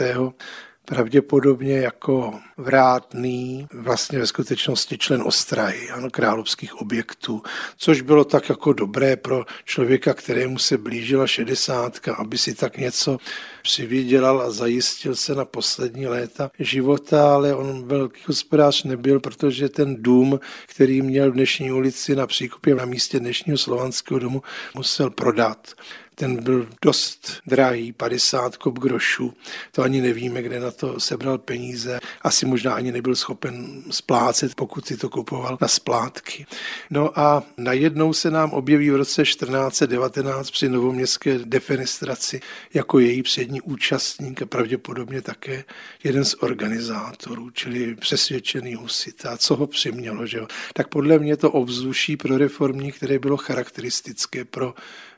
pravděpodobně 0.86 1.78
jako 1.78 2.34
vrátný, 2.56 3.66
vlastně 3.72 4.18
ve 4.18 4.26
skutečnosti 4.26 4.98
člen 4.98 5.22
ostrahy, 5.22 5.90
ano, 5.90 6.10
královských 6.10 6.80
objektů, 6.80 7.42
což 7.76 8.00
bylo 8.00 8.24
tak 8.24 8.48
jako 8.48 8.72
dobré 8.72 9.16
pro 9.16 9.44
člověka, 9.64 10.14
kterému 10.14 10.58
se 10.58 10.78
blížila 10.78 11.26
šedesátka, 11.26 12.14
aby 12.14 12.38
si 12.38 12.54
tak 12.54 12.78
něco 12.78 13.18
přivydělal 13.62 14.40
a 14.40 14.50
zajistil 14.50 15.16
se 15.16 15.34
na 15.34 15.44
poslední 15.44 16.06
léta 16.06 16.50
života, 16.58 17.34
ale 17.34 17.54
on 17.54 17.88
velký 17.88 18.20
hospodář 18.26 18.84
nebyl, 18.84 19.20
protože 19.20 19.68
ten 19.68 20.02
dům, 20.02 20.40
který 20.66 21.02
měl 21.02 21.30
v 21.30 21.34
dnešní 21.34 21.72
ulici 21.72 22.16
na 22.16 22.26
Příkopě 22.26 22.74
na 22.74 22.84
místě 22.84 23.20
dnešního 23.20 23.58
slovanského 23.58 24.20
domu, 24.20 24.42
musel 24.74 25.10
prodat 25.10 25.74
ten 26.18 26.42
byl 26.42 26.68
dost 26.82 27.32
drahý, 27.46 27.92
50 27.92 28.56
kop 28.56 28.78
grošů. 28.78 29.34
To 29.72 29.82
ani 29.82 30.00
nevíme, 30.00 30.42
kde 30.42 30.60
na 30.60 30.70
to 30.70 31.00
sebral 31.00 31.38
peníze. 31.38 32.00
Asi 32.22 32.46
možná 32.46 32.74
ani 32.74 32.92
nebyl 32.92 33.16
schopen 33.16 33.82
splácet, 33.90 34.54
pokud 34.54 34.86
si 34.86 34.96
to 34.96 35.08
kupoval 35.08 35.58
na 35.60 35.68
splátky. 35.68 36.46
No 36.90 37.18
a 37.18 37.42
najednou 37.56 38.12
se 38.12 38.30
nám 38.30 38.50
objeví 38.50 38.90
v 38.90 38.96
roce 38.96 39.22
1419 39.22 40.50
při 40.50 40.68
novoměstské 40.68 41.38
defenestraci 41.38 42.40
jako 42.74 42.98
její 42.98 43.22
přední 43.22 43.60
účastník 43.60 44.42
a 44.42 44.46
pravděpodobně 44.46 45.22
také 45.22 45.64
jeden 46.04 46.24
z 46.24 46.34
organizátorů, 46.34 47.50
čili 47.50 47.94
přesvědčený 47.94 48.74
husita. 48.74 49.36
Co 49.36 49.56
ho 49.56 49.66
přimělo, 49.66 50.26
že 50.26 50.38
jo? 50.38 50.46
Tak 50.72 50.88
podle 50.88 51.18
mě 51.18 51.36
to 51.36 51.50
ovzduší 51.50 52.16
pro 52.16 52.38
reformní, 52.38 52.92
které 52.92 53.18
bylo 53.18 53.36
charakteristické 53.36 54.44
pro 54.44 54.74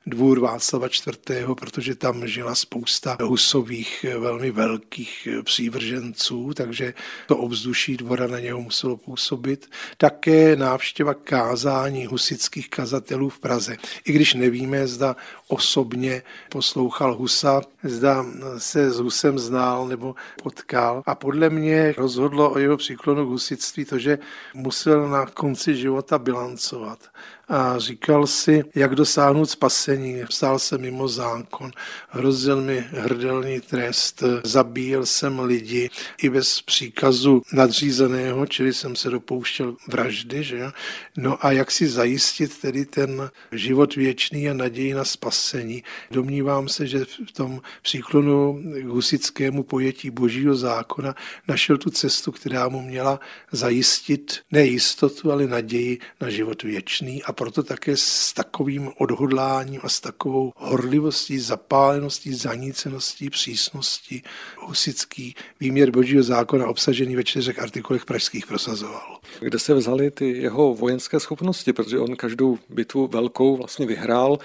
dvůr 0.08 0.40
Václava 0.40 0.86
IV., 0.86 1.46
protože 1.60 1.94
tam 1.94 2.26
žila 2.26 2.54
spousta 2.54 3.16
husových 3.22 4.06
velmi 4.18 4.50
velkých 4.50 5.28
přívrženců, 5.44 6.54
takže 6.54 6.94
to 7.26 7.36
ovzduší 7.36 7.96
dvora 7.96 8.26
na 8.26 8.40
něho 8.40 8.60
muselo 8.60 8.96
působit. 8.96 9.70
Také 9.96 10.56
návštěva 10.56 11.14
kázání 11.14 12.06
husických 12.06 12.70
kazatelů 12.70 13.28
v 13.28 13.38
Praze. 13.38 13.76
I 14.04 14.12
když 14.12 14.34
nevíme, 14.34 14.86
zda 14.86 15.16
osobně 15.48 16.22
poslouchal 16.48 17.14
Husa, 17.14 17.60
zda 17.82 18.24
se 18.58 18.90
s 18.90 18.98
Husem 18.98 19.38
znal 19.38 19.88
nebo 19.88 20.14
potkal. 20.42 21.02
A 21.06 21.14
podle 21.14 21.50
mě 21.50 21.94
rozhodlo 21.98 22.50
o 22.50 22.58
jeho 22.58 22.76
příklonu 22.76 23.26
k 23.26 23.28
husitství 23.28 23.84
to, 23.84 23.98
že 23.98 24.18
musel 24.54 25.08
na 25.08 25.26
konci 25.26 25.76
života 25.76 26.18
bilancovat 26.18 26.98
a 27.48 27.78
říkal 27.78 28.26
si, 28.26 28.64
jak 28.74 28.94
dosáhnout 28.94 29.50
spasení. 29.50 30.22
Stál 30.30 30.58
se 30.58 30.78
mimo 30.78 31.08
zákon, 31.08 31.70
hrozil 32.08 32.60
mi 32.62 32.84
hrdelný 32.90 33.60
trest, 33.60 34.22
zabíjel 34.44 35.06
jsem 35.06 35.40
lidi 35.40 35.90
i 36.22 36.30
bez 36.30 36.62
příkazu 36.62 37.42
nadřízeného, 37.52 38.46
čili 38.46 38.74
jsem 38.74 38.96
se 38.96 39.10
dopouštěl 39.10 39.76
vraždy. 39.88 40.44
Že? 40.44 40.70
No 41.16 41.46
a 41.46 41.52
jak 41.52 41.70
si 41.70 41.88
zajistit 41.88 42.58
tedy 42.60 42.84
ten 42.84 43.30
život 43.52 43.94
věčný 43.94 44.50
a 44.50 44.54
naději 44.54 44.94
na 44.94 45.04
spasení. 45.04 45.37
Domnívám 46.10 46.68
se, 46.68 46.86
že 46.86 47.04
v 47.04 47.32
tom 47.32 47.62
příklonu 47.82 48.62
k 48.80 48.84
husickému 48.84 49.62
pojetí 49.62 50.10
božího 50.10 50.56
zákona 50.56 51.14
našel 51.48 51.78
tu 51.78 51.90
cestu, 51.90 52.32
která 52.32 52.68
mu 52.68 52.82
měla 52.82 53.20
zajistit 53.52 54.40
ne 54.52 54.66
jistotu, 54.66 55.32
ale 55.32 55.46
naději 55.46 55.98
na 56.20 56.30
život 56.30 56.62
věčný 56.62 57.22
a 57.22 57.32
proto 57.32 57.62
také 57.62 57.96
s 57.96 58.32
takovým 58.32 58.90
odhodláním 58.98 59.80
a 59.84 59.88
s 59.88 60.00
takovou 60.00 60.52
horlivostí, 60.56 61.38
zapáleností, 61.38 62.34
zaníceností, 62.34 63.30
přísností 63.30 64.22
husický 64.58 65.34
výměr 65.60 65.90
božího 65.90 66.22
zákona 66.22 66.66
obsažený 66.66 67.16
ve 67.16 67.24
čtyřech 67.24 67.58
artikulech 67.58 68.04
pražských 68.04 68.46
prosazoval. 68.46 69.17
Kde 69.40 69.58
se 69.58 69.74
vzaly 69.74 70.10
ty 70.10 70.30
jeho 70.30 70.74
vojenské 70.74 71.20
schopnosti, 71.20 71.72
protože 71.72 71.98
on 71.98 72.16
každou 72.16 72.58
bitvu 72.68 73.06
velkou 73.06 73.56
vlastně 73.56 73.86
vyhrál. 73.86 74.38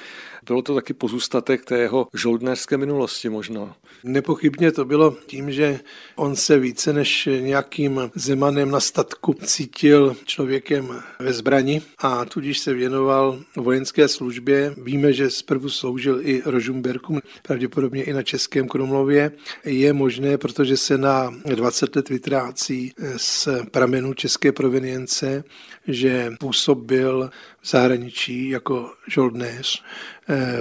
Bylo 0.46 0.62
to 0.62 0.76
taky 0.76 0.94
pozůstatek 0.94 1.66
té 1.66 1.78
jeho 1.78 2.08
žoldnéřské 2.14 2.78
minulosti 2.78 3.30
možná. 3.30 3.76
Nepochybně 4.04 4.72
to 4.72 4.86
bylo 4.86 5.18
tím, 5.28 5.52
že 5.52 5.80
on 6.16 6.36
se 6.36 6.60
více 6.60 6.94
než 6.94 7.30
nějakým 7.40 8.12
zemanem 8.16 8.72
na 8.72 8.80
statku 8.80 9.34
cítil 9.34 10.16
člověkem 10.26 11.04
ve 11.20 11.34
zbrani 11.34 11.82
a 11.98 12.26
tudíž 12.26 12.60
se 12.60 12.74
věnoval 12.74 13.40
vojenské 13.58 14.08
službě. 14.08 14.74
Víme, 14.78 15.14
že 15.14 15.30
zprvu 15.30 15.70
sloužil 15.70 16.20
i 16.22 16.42
Rožumberku, 16.46 17.20
pravděpodobně 17.42 18.04
i 18.04 18.14
na 18.14 18.24
Českém 18.24 18.68
Krumlově. 18.68 19.32
Je 19.66 19.94
možné, 19.94 20.38
protože 20.38 20.78
se 20.78 20.98
na 20.98 21.34
20 21.46 21.96
let 21.96 22.10
vytrácí 22.10 22.94
z 23.18 23.48
pramenů 23.72 24.14
české 24.14 24.52
provenience, 24.74 25.44
že 25.88 26.32
působil 26.40 27.30
v 27.62 27.70
zahraničí 27.70 28.50
jako 28.50 28.94
žoldnéř. 29.08 29.84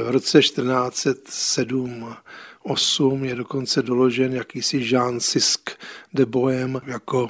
V 0.06 0.10
roce 0.10 0.40
1407 0.40 2.16
8 2.62 3.24
je 3.24 3.34
dokonce 3.34 3.82
doložen 3.82 4.34
jakýsi 4.34 4.80
Jean 4.84 5.20
Sisk 5.20 5.70
de 6.14 6.26
Bohem 6.26 6.80
jako 6.86 7.28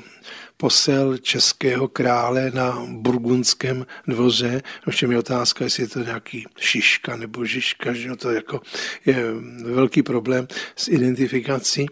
posel 0.57 1.19
českého 1.19 1.89
krále 1.89 2.51
na 2.55 2.87
burgundském 2.89 3.87
dvoře. 4.07 4.63
Ovšem 4.87 5.13
je 5.13 5.19
otázka, 5.19 5.65
jestli 5.65 5.83
je 5.83 5.89
to 5.89 6.01
nějaký 6.01 6.45
Šiška 6.59 7.17
nebo 7.17 7.45
Žižka, 7.45 7.93
že 7.93 8.17
to 8.17 8.31
jako 8.31 8.61
je 9.07 9.25
velký 9.65 10.03
problém 10.03 10.49
s 10.77 10.89
identifikací. 10.89 11.87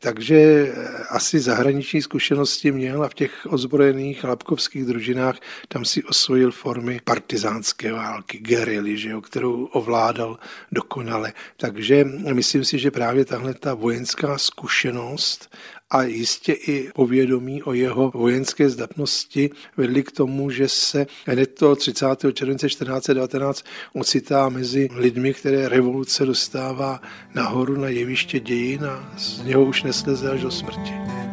Takže 0.00 0.36
eh, 0.36 0.72
asi 1.08 1.40
zahraniční 1.40 2.02
zkušenosti 2.02 2.72
měl 2.72 3.02
a 3.02 3.08
v 3.08 3.14
těch 3.14 3.46
ozbrojených 3.50 4.24
lapkovských 4.24 4.84
družinách 4.84 5.36
tam 5.68 5.84
si 5.84 6.04
osvojil 6.04 6.50
formy 6.50 7.00
partizánské 7.04 7.92
války, 7.92 8.38
gerily, 8.38 8.96
kterou 9.22 9.64
ovládal 9.64 10.38
dokonale. 10.72 11.32
Takže 11.56 12.04
myslím 12.32 12.64
si, 12.64 12.78
že 12.78 12.90
právě 12.90 13.24
tahle 13.24 13.54
ta 13.54 13.74
vojenská 13.74 14.38
zkušenost 14.38 15.56
a 15.90 16.02
jistě 16.02 16.52
i 16.52 16.90
povědomí 16.94 17.62
o 17.62 17.72
jeho 17.72 18.10
vojenské 18.14 18.70
zdatnosti 18.70 19.50
vedli 19.76 20.02
k 20.02 20.12
tomu, 20.12 20.50
že 20.50 20.68
se 20.68 21.06
hned 21.26 21.54
to 21.54 21.76
30. 21.76 22.06
července 22.32 22.66
1419 22.66 23.64
ocitá 23.92 24.48
mezi 24.48 24.88
lidmi, 24.92 25.34
které 25.34 25.68
revoluce 25.68 26.26
dostává 26.26 27.00
nahoru 27.34 27.80
na 27.80 27.88
jeviště 27.88 28.40
dějin 28.40 28.84
a 28.84 29.14
z 29.18 29.44
něho 29.44 29.64
už 29.64 29.82
nesleze 29.82 30.30
až 30.30 30.40
do 30.40 30.50
smrti. 30.50 31.27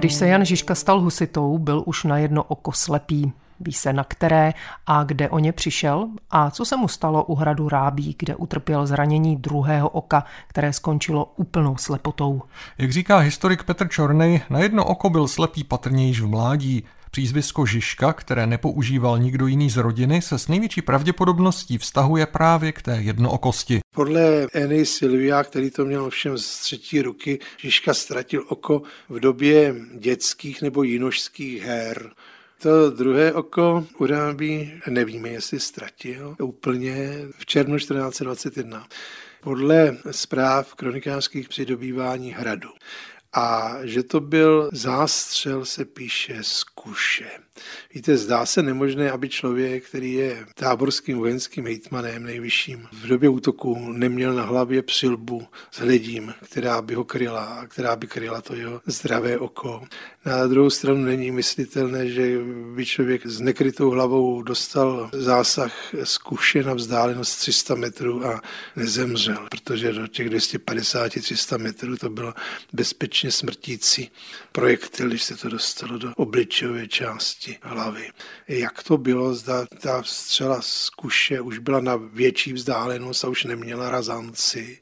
Když 0.00 0.14
se 0.14 0.28
Jan 0.28 0.44
Žižka 0.44 0.74
stal 0.74 1.00
husitou, 1.00 1.58
byl 1.58 1.82
už 1.86 2.04
na 2.04 2.18
jedno 2.18 2.42
oko 2.42 2.72
slepý. 2.72 3.32
Ví 3.60 3.72
se 3.72 3.92
na 3.92 4.04
které 4.04 4.54
a 4.86 5.04
kde 5.04 5.28
o 5.28 5.38
ně 5.38 5.52
přišel 5.52 6.08
a 6.30 6.50
co 6.50 6.64
se 6.64 6.76
mu 6.76 6.88
stalo 6.88 7.24
u 7.24 7.34
hradu 7.34 7.68
Rábí, 7.68 8.16
kde 8.18 8.34
utrpěl 8.34 8.86
zranění 8.86 9.36
druhého 9.36 9.88
oka, 9.88 10.24
které 10.46 10.72
skončilo 10.72 11.32
úplnou 11.36 11.76
slepotou. 11.76 12.42
Jak 12.78 12.92
říká 12.92 13.18
historik 13.18 13.62
Petr 13.62 13.88
Čornej, 13.88 14.40
na 14.50 14.58
jedno 14.58 14.84
oko 14.84 15.10
byl 15.10 15.28
slepý 15.28 15.64
patrně 15.64 16.06
již 16.06 16.20
v 16.20 16.26
mládí. 16.26 16.84
Přízvisko 17.10 17.66
Žižka, 17.66 18.12
které 18.12 18.46
nepoužíval 18.46 19.18
nikdo 19.18 19.46
jiný 19.46 19.70
z 19.70 19.76
rodiny, 19.76 20.22
se 20.22 20.38
s 20.38 20.48
největší 20.48 20.82
pravděpodobností 20.82 21.78
vztahuje 21.78 22.26
právě 22.26 22.72
k 22.72 22.82
té 22.82 22.96
jednookosti. 22.96 23.80
Podle 23.94 24.46
Eny 24.52 24.86
Silvia, 24.86 25.44
který 25.44 25.70
to 25.70 25.84
měl 25.84 26.10
všem 26.10 26.38
z 26.38 26.58
třetí 26.58 27.02
ruky, 27.02 27.38
Žižka 27.58 27.94
ztratil 27.94 28.44
oko 28.48 28.82
v 29.08 29.20
době 29.20 29.74
dětských 29.94 30.62
nebo 30.62 30.82
jinožských 30.82 31.62
her. 31.62 32.10
To 32.62 32.90
druhé 32.90 33.32
oko 33.32 33.86
urábí, 33.98 34.72
nevíme, 34.88 35.28
jestli 35.28 35.60
ztratil 35.60 36.36
úplně 36.40 36.94
v 37.38 37.46
červnu 37.46 37.76
1421 37.76 38.86
podle 39.40 39.96
zpráv 40.10 40.74
kronikářských 40.74 41.48
při 41.48 41.66
dobývání 41.66 42.32
hradu. 42.32 42.68
A 43.32 43.76
že 43.82 44.02
to 44.02 44.20
byl 44.20 44.70
zástřel, 44.72 45.64
se 45.64 45.84
píše 45.84 46.42
z. 46.42 47.49
Víte, 47.94 48.16
zdá 48.16 48.46
se 48.46 48.62
nemožné, 48.62 49.10
aby 49.10 49.28
člověk, 49.28 49.84
který 49.84 50.12
je 50.12 50.46
táborským 50.54 51.18
vojenským 51.18 51.64
hejtmanem 51.64 52.22
nejvyšším, 52.22 52.88
v 52.92 53.06
době 53.06 53.28
útoku 53.28 53.92
neměl 53.92 54.34
na 54.34 54.42
hlavě 54.42 54.82
přilbu 54.82 55.46
s 55.70 55.78
hledím, 55.78 56.34
která 56.44 56.82
by 56.82 56.94
ho 56.94 57.04
kryla, 57.04 57.66
která 57.68 57.96
by 57.96 58.06
kryla 58.06 58.40
to 58.40 58.54
jeho 58.54 58.80
zdravé 58.86 59.38
oko. 59.38 59.82
Na 60.24 60.46
druhou 60.46 60.70
stranu 60.70 61.04
není 61.04 61.30
myslitelné, 61.30 62.08
že 62.08 62.38
by 62.74 62.86
člověk 62.86 63.26
s 63.26 63.40
nekrytou 63.40 63.90
hlavou 63.90 64.42
dostal 64.42 65.10
zásah 65.12 65.72
z 66.04 66.18
kuše 66.18 66.62
na 66.62 66.74
vzdálenost 66.74 67.38
300 67.38 67.74
metrů 67.74 68.26
a 68.26 68.40
nezemřel, 68.76 69.46
protože 69.50 69.92
do 69.92 70.06
těch 70.06 70.30
250-300 70.30 71.58
metrů 71.58 71.96
to 71.96 72.10
bylo 72.10 72.34
bezpečně 72.72 73.32
smrtící 73.32 74.10
projektil, 74.52 75.08
když 75.08 75.22
se 75.22 75.36
to 75.36 75.48
dostalo 75.48 75.98
do 75.98 76.12
obličejové 76.16 76.88
části 76.88 77.49
hlavy. 77.62 78.10
Jak 78.48 78.82
to 78.82 78.96
bylo, 78.96 79.34
zda 79.34 79.66
ta 79.82 80.02
střela 80.02 80.62
z 80.62 80.90
kuše 80.90 81.40
už 81.40 81.58
byla 81.58 81.80
na 81.80 81.96
větší 81.96 82.52
vzdálenost 82.52 83.24
a 83.24 83.28
už 83.28 83.44
neměla 83.44 83.90
razanci, 83.90 84.78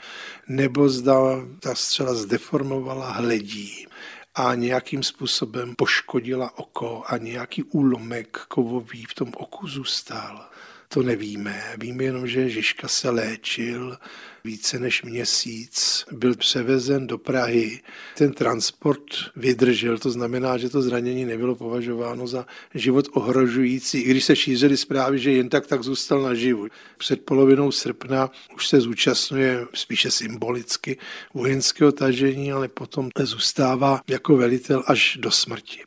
nebo 0.49 0.89
zda 0.89 1.15
ta 1.61 1.75
střela 1.75 2.15
zdeformovala 2.15 3.13
hledí 3.13 3.87
a 4.35 4.55
nějakým 4.55 5.03
způsobem 5.03 5.75
poškodila 5.77 6.59
oko 6.59 7.03
a 7.07 7.17
nějaký 7.17 7.63
úlomek 7.63 8.39
kovový 8.49 9.05
v 9.05 9.15
tom 9.15 9.33
oku 9.37 9.67
zůstal. 9.69 10.49
To 10.89 11.03
nevíme. 11.03 11.63
Víme 11.79 12.05
jenom, 12.05 12.27
že 12.27 12.49
Žižka 12.49 12.89
se 12.89 13.11
léčil 13.11 13.99
více 14.45 14.79
než 14.79 15.03
měsíc. 15.03 16.05
Byl 16.13 16.35
převezen 16.35 17.07
do 17.07 17.19
Prahy. 17.19 17.81
Ten 18.17 18.33
transport 18.33 19.03
vydržel, 19.37 19.99
to 19.99 20.11
znamená, 20.11 20.59
že 20.59 20.69
to 20.69 20.83
zranění 20.83 21.25
nebylo 21.25 21.55
považováno 21.55 22.27
za 22.27 22.47
život 22.75 23.09
ohrožující, 23.13 23.99
i 23.99 24.11
když 24.11 24.25
se 24.25 24.37
šířily 24.37 24.77
zprávy, 24.77 25.19
že 25.19 25.33
jen 25.33 25.49
tak 25.49 25.67
tak 25.67 25.83
zůstal 25.83 26.23
naživu. 26.23 26.67
Před 26.99 27.25
polovinou 27.25 27.73
srpna 27.73 28.31
už 28.55 28.69
se 28.69 28.81
zúčastňuje 28.81 29.67
spíše 29.75 30.11
symbolicky 30.11 30.99
vojenského 31.35 31.93
tažení, 31.93 32.53
ale 32.53 32.69
potom 32.69 33.09
zůstává 33.21 34.01
jako 34.09 34.37
velitel 34.37 34.83
až 34.87 35.19
do 35.21 35.31
smrti. 35.31 35.81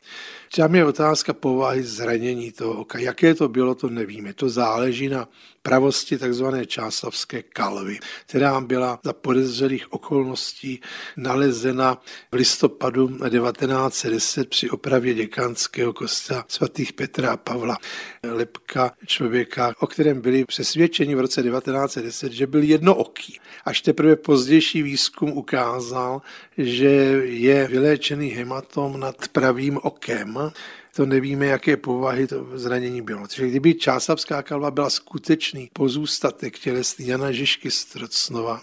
Tam 0.55 0.75
je 0.75 0.85
otázka 0.85 1.33
povahy 1.33 1.83
zranění 1.83 2.51
toho 2.51 2.73
oka. 2.73 2.99
Jaké 2.99 3.35
to 3.35 3.47
bylo, 3.49 3.75
to 3.75 3.89
nevíme. 3.89 4.33
To 4.33 4.49
záleží 4.49 5.09
na 5.09 5.27
pravosti 5.61 6.17
tzv. 6.17 6.45
čáslavské 6.67 7.43
kalvy, 7.43 7.99
která 8.25 8.61
byla 8.61 8.99
za 9.03 9.13
podezřelých 9.13 9.93
okolností 9.93 10.81
nalezena 11.17 12.01
v 12.31 12.35
listopadu 12.35 13.07
1910 13.07 14.49
při 14.49 14.69
opravě 14.69 15.13
děkanského 15.13 15.93
kostela 15.93 16.45
svatých 16.47 16.93
Petra 16.93 17.31
a 17.31 17.37
Pavla. 17.37 17.77
Lepka 18.23 18.91
člověka, 19.05 19.73
o 19.79 19.87
kterém 19.87 20.21
byli 20.21 20.45
přesvědčeni 20.45 21.15
v 21.15 21.19
roce 21.19 21.43
1910, 21.43 22.31
že 22.31 22.47
byl 22.47 22.63
jednooký. 22.63 23.39
Až 23.65 23.81
teprve 23.81 24.15
pozdější 24.15 24.83
výzkum 24.83 25.31
ukázal, 25.31 26.21
že 26.57 26.89
je 27.23 27.67
vyléčený 27.67 28.29
hematom 28.29 28.99
nad 28.99 29.27
pravým 29.27 29.79
okem, 29.81 30.51
to 30.95 31.05
nevíme, 31.05 31.45
jaké 31.45 31.77
povahy 31.77 32.27
to 32.27 32.47
zranění 32.53 33.01
bylo. 33.01 33.27
Takže 33.27 33.47
kdyby 33.47 33.73
čásavská 33.73 34.43
kalva 34.43 34.71
byla 34.71 34.89
skutečný 34.89 35.69
pozůstatek 35.73 36.59
tělesný 36.59 37.07
Jana 37.07 37.31
Žižky 37.31 37.71
Strocnova, 37.71 38.61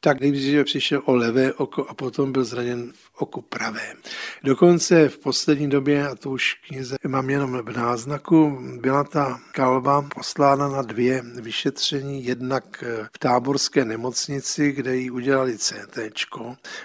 tak 0.00 0.20
nejdříve 0.20 0.64
přišel 0.64 1.02
o 1.04 1.14
levé 1.14 1.52
oko 1.52 1.84
a 1.88 1.94
potom 1.94 2.32
byl 2.32 2.44
zraněn 2.44 2.92
v 2.94 3.22
oku 3.22 3.40
pravé. 3.40 3.92
Dokonce 4.44 5.08
v 5.08 5.18
poslední 5.18 5.70
době, 5.70 6.08
a 6.08 6.14
to 6.14 6.30
už 6.30 6.54
knize 6.68 6.96
mám 7.06 7.30
jenom 7.30 7.62
v 7.62 7.76
náznaku, 7.76 8.58
byla 8.80 9.04
ta 9.04 9.40
kalva 9.52 10.02
poslána 10.02 10.68
na 10.68 10.82
dvě 10.82 11.22
vyšetření, 11.40 12.24
jednak 12.24 12.84
v 13.14 13.18
táborské 13.18 13.84
nemocnici, 13.84 14.72
kde 14.72 14.96
jí 14.96 15.10
udělali 15.10 15.58
CT 15.58 15.98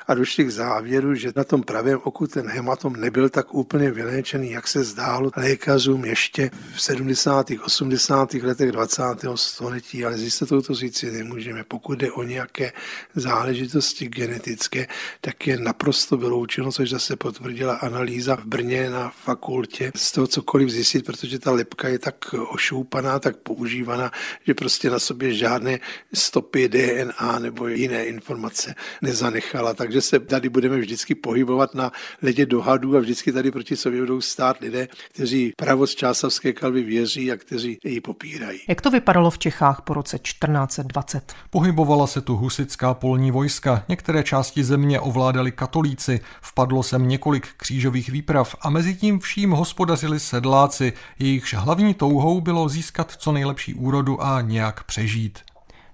a 0.08 0.14
došli 0.14 0.46
k 0.46 0.50
závěru, 0.50 1.16
že 1.16 1.32
na 1.36 1.44
tom 1.44 1.64
pravém 1.64 2.00
oku 2.04 2.28
ten 2.28 2.50
hematom 2.50 2.96
nebyl 2.96 3.30
tak 3.30 3.54
úplně 3.54 3.92
vyléčený, 3.92 4.52
jak 4.52 4.68
se 4.68 4.84
zdálo 4.84 5.32
lékařům 5.38 6.06
ještě 6.06 6.52
v 6.76 6.82
70. 6.82 7.52
80. 7.66 8.34
letech 8.34 8.72
20. 8.72 9.04
století, 9.36 10.06
ale 10.06 10.18
s 10.18 10.22
jistotou 10.24 10.62
to 10.62 10.74
říci 10.74 11.12
nemůžeme. 11.12 11.64
Pokud 11.64 11.98
jde 11.98 12.12
o 12.12 12.24
nějaké 12.24 12.72
záležitosti 13.16 14.08
genetické, 14.08 14.88
tak 15.22 15.48
je 15.48 15.58
naprosto 15.58 16.18
vyloučeno, 16.18 16.72
což 16.72 16.90
zase 16.90 17.16
potvrdila 17.16 17.76
analýza 17.76 18.36
v 18.36 18.46
Brně 18.46 18.90
na 18.90 19.10
fakultě, 19.10 19.92
z 19.96 20.12
toho 20.12 20.28
cokoliv 20.28 20.70
zjistit, 20.70 21.06
protože 21.06 21.40
ta 21.40 21.52
lepka 21.52 21.88
je 21.88 22.00
tak 22.00 22.36
ošoupaná, 22.50 23.20
tak 23.20 23.38
používaná, 23.38 24.12
že 24.48 24.54
prostě 24.54 24.90
na 24.90 25.00
sobě 25.00 25.34
žádné 25.34 25.80
stopy 26.14 26.70
DNA 26.70 27.40
nebo 27.40 27.68
jiné 27.68 28.06
informace 28.06 28.76
nezanechala. 29.02 29.74
Takže 29.74 30.02
se 30.02 30.20
tady 30.20 30.50
budeme 30.50 30.78
vždycky 30.78 31.16
pohybovat 31.16 31.76
na 31.76 31.92
ledě 32.22 32.46
dohadů 32.46 32.98
a 32.98 33.00
vždycky 33.00 33.32
tady 33.32 33.52
proti 33.52 33.76
sobě 33.76 34.00
budou 34.00 34.22
stát 34.22 34.60
lidé, 34.60 34.88
kteří 35.14 35.54
pravost 35.58 35.98
čásavské 35.98 36.54
kalvy 36.54 36.84
věří 36.84 37.32
a 37.32 37.38
kteří 37.38 37.78
ji 37.84 38.02
popírají. 38.02 38.60
Jak 38.68 38.82
to 38.82 38.92
vypadalo 38.92 39.32
v 39.32 39.38
Čechách 39.38 39.82
po 39.82 39.94
roce 39.94 40.20
1420? 40.20 41.34
Pohybovala 41.50 42.08
se 42.08 42.22
tu 42.22 42.36
husická 42.36 42.94
polní 43.04 43.32
vojska, 43.32 43.84
některé 43.90 44.24
části 44.24 44.64
země 44.64 45.00
ovládali 45.00 45.52
katolíci, 45.52 46.20
vpadlo 46.42 46.84
sem 46.84 47.08
několik 47.08 47.48
křížových 47.58 48.10
výprav 48.10 48.56
a 48.62 48.70
mezi 48.70 48.96
tím 48.96 49.20
vším 49.20 49.52
hospodařili 49.52 50.20
sedláci, 50.20 50.94
jejichž 51.20 51.54
hlavní 51.54 51.94
touhou 51.94 52.42
bylo 52.42 52.70
získat 52.70 53.12
co 53.12 53.32
nejlepší 53.32 53.74
úrodu 53.74 54.24
a 54.24 54.42
nějak 54.42 54.84
přežít. 54.84 55.40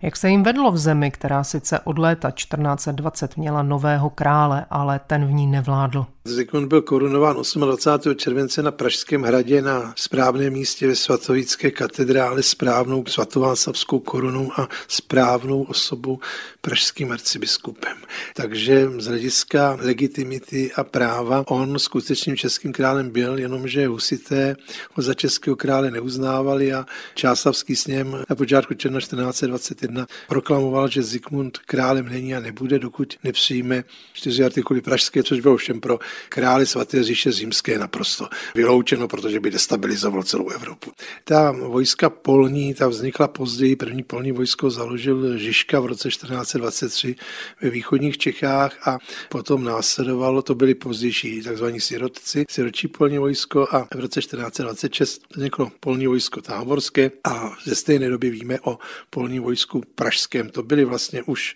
Jak 0.01 0.17
se 0.17 0.29
jim 0.29 0.43
vedlo 0.43 0.71
v 0.71 0.77
zemi, 0.77 1.11
která 1.11 1.43
sice 1.43 1.79
od 1.79 1.97
léta 1.97 2.31
1420 2.31 3.37
měla 3.37 3.63
nového 3.63 4.09
krále, 4.09 4.65
ale 4.69 4.99
ten 5.07 5.27
v 5.27 5.31
ní 5.31 5.47
nevládl? 5.47 6.05
Zikmund 6.25 6.67
byl 6.67 6.81
korunován 6.81 7.35
28. 7.55 8.15
července 8.15 8.63
na 8.63 8.71
Pražském 8.71 9.21
hradě 9.21 9.61
na 9.61 9.93
správném 9.95 10.53
místě 10.53 10.87
ve 10.87 10.95
svatovické 10.95 11.71
katedrále 11.71 12.43
správnou 12.43 13.05
svatováclavskou 13.05 13.99
korunou 13.99 14.51
a 14.57 14.67
správnou 14.87 15.63
osobou 15.63 16.19
pražským 16.61 17.11
arcibiskupem. 17.11 17.97
Takže 18.35 18.87
z 18.97 19.07
hlediska 19.07 19.77
legitimity 19.81 20.71
a 20.75 20.83
práva 20.83 21.43
on 21.47 21.79
skutečným 21.79 22.37
českým 22.37 22.73
králem 22.73 23.09
byl, 23.09 23.37
jenomže 23.37 23.87
husité 23.87 24.55
ho 24.93 25.03
za 25.03 25.13
českého 25.13 25.55
krále 25.55 25.91
neuznávali 25.91 26.73
a 26.73 26.85
Čáslavský 27.15 27.75
sněm 27.75 28.23
na 28.29 28.35
počátku 28.35 28.73
června 28.73 28.99
1421 28.99 29.88
proklamoval, 30.27 30.87
že 30.87 31.03
Zikmund 31.03 31.57
králem 31.57 32.09
není 32.09 32.35
a 32.35 32.39
nebude, 32.39 32.79
dokud 32.79 33.13
nepřijme 33.23 33.83
čtyři 34.13 34.43
artikuly 34.43 34.81
pražské, 34.81 35.23
což 35.23 35.39
bylo 35.39 35.57
všem 35.57 35.79
pro 35.79 35.99
králi 36.29 36.65
svaté 36.65 37.03
říše 37.03 37.31
římské 37.31 37.79
naprosto 37.79 38.27
vyloučeno, 38.55 39.07
protože 39.07 39.39
by 39.39 39.51
destabilizoval 39.51 40.23
celou 40.23 40.49
Evropu. 40.49 40.91
Ta 41.23 41.51
vojska 41.51 42.09
polní, 42.09 42.73
ta 42.73 42.87
vznikla 42.87 43.27
později, 43.27 43.75
první 43.75 44.03
polní 44.03 44.31
vojsko 44.31 44.69
založil 44.69 45.37
Žižka 45.37 45.79
v 45.79 45.85
roce 45.85 46.09
1423 46.09 47.15
ve 47.61 47.69
východních 47.69 48.17
Čechách 48.17 48.87
a 48.87 48.97
potom 49.29 49.63
následovalo, 49.63 50.41
to 50.41 50.55
byli 50.55 50.75
pozdější 50.75 51.41
takzvaní 51.41 51.81
sirotci, 51.81 52.45
siročí 52.49 52.87
polní 52.87 53.17
vojsko 53.17 53.67
a 53.71 53.87
v 53.95 53.99
roce 53.99 54.19
1426 54.19 55.21
vzniklo 55.35 55.71
polní 55.79 56.07
vojsko 56.07 56.41
táborské 56.41 57.11
a 57.23 57.51
ze 57.63 57.75
stejné 57.75 58.09
doby 58.09 58.29
víme 58.29 58.59
o 58.63 58.79
polní 59.09 59.39
vojsku 59.39 59.78
pražském. 59.95 60.49
To 60.49 60.63
byly 60.63 60.85
vlastně 60.85 61.23
už 61.23 61.55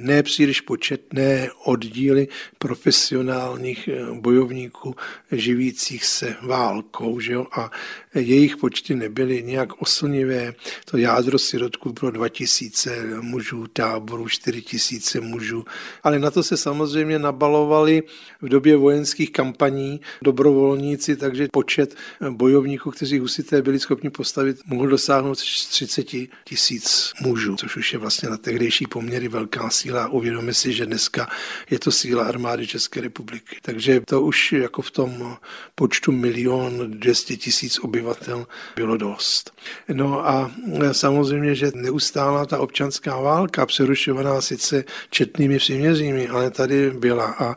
nepříliš 0.00 0.60
početné 0.60 1.48
oddíly 1.64 2.28
profesionálních 2.58 3.88
eh, 3.88 4.20
bojovníků 4.20 4.96
živících 5.32 6.04
se 6.04 6.36
válkou. 6.42 7.20
Že 7.20 7.32
jo? 7.32 7.46
A 7.52 7.70
jejich 8.14 8.56
počty 8.56 8.94
nebyly 8.94 9.42
nějak 9.42 9.82
oslnivé. 9.82 10.54
To 10.84 10.96
jádro 10.96 11.38
sirotků 11.38 11.92
bylo 11.92 12.10
2000 12.10 13.20
mužů, 13.20 13.66
táborů 13.66 14.28
4000 14.28 15.20
mužů. 15.20 15.64
Ale 16.02 16.18
na 16.18 16.30
to 16.30 16.42
se 16.42 16.56
samozřejmě 16.56 17.18
nabalovali 17.18 18.02
v 18.40 18.48
době 18.48 18.76
vojenských 18.76 19.32
kampaní 19.32 20.00
dobrovolníci, 20.22 21.16
takže 21.16 21.48
počet 21.52 21.96
bojovníků, 22.30 22.90
kteří 22.90 23.18
husité 23.18 23.62
byli 23.62 23.78
schopni 23.78 24.10
postavit, 24.10 24.56
mohl 24.66 24.88
dosáhnout 24.88 25.38
30 25.38 26.06
tisíc 26.44 27.12
mužů, 27.20 27.56
což 27.60 27.76
už 27.76 27.92
je 27.92 27.98
vlastně 27.98 28.28
na 28.28 28.36
tehdejší 28.36 28.86
poměry 28.86 29.28
velká 29.28 29.70
síla. 29.70 30.08
Uvědomíme 30.08 30.54
si, 30.54 30.72
že 30.72 30.86
dneska 30.86 31.28
je 31.70 31.78
to 31.78 31.92
síla 31.92 32.24
armády 32.24 32.66
České 32.66 33.00
republiky. 33.00 33.56
Takže 33.62 34.00
to 34.00 34.22
už 34.22 34.52
jako 34.52 34.82
v 34.82 34.90
tom 34.90 35.36
počtu 35.74 36.12
milion 36.12 36.90
200 36.90 37.36
tisíc 37.36 37.78
obyvatel 37.78 38.46
bylo 38.76 38.96
dost. 38.96 39.52
No 39.92 40.28
a 40.28 40.50
samozřejmě, 40.92 41.54
že 41.54 41.72
neustálá 41.74 42.46
ta 42.46 42.58
občanská 42.58 43.20
válka, 43.20 43.66
přerušovaná 43.66 44.40
sice 44.40 44.84
četnými 45.10 45.58
příměřími, 45.58 46.28
ale 46.28 46.50
tady 46.50 46.90
byla 46.90 47.26
a 47.38 47.54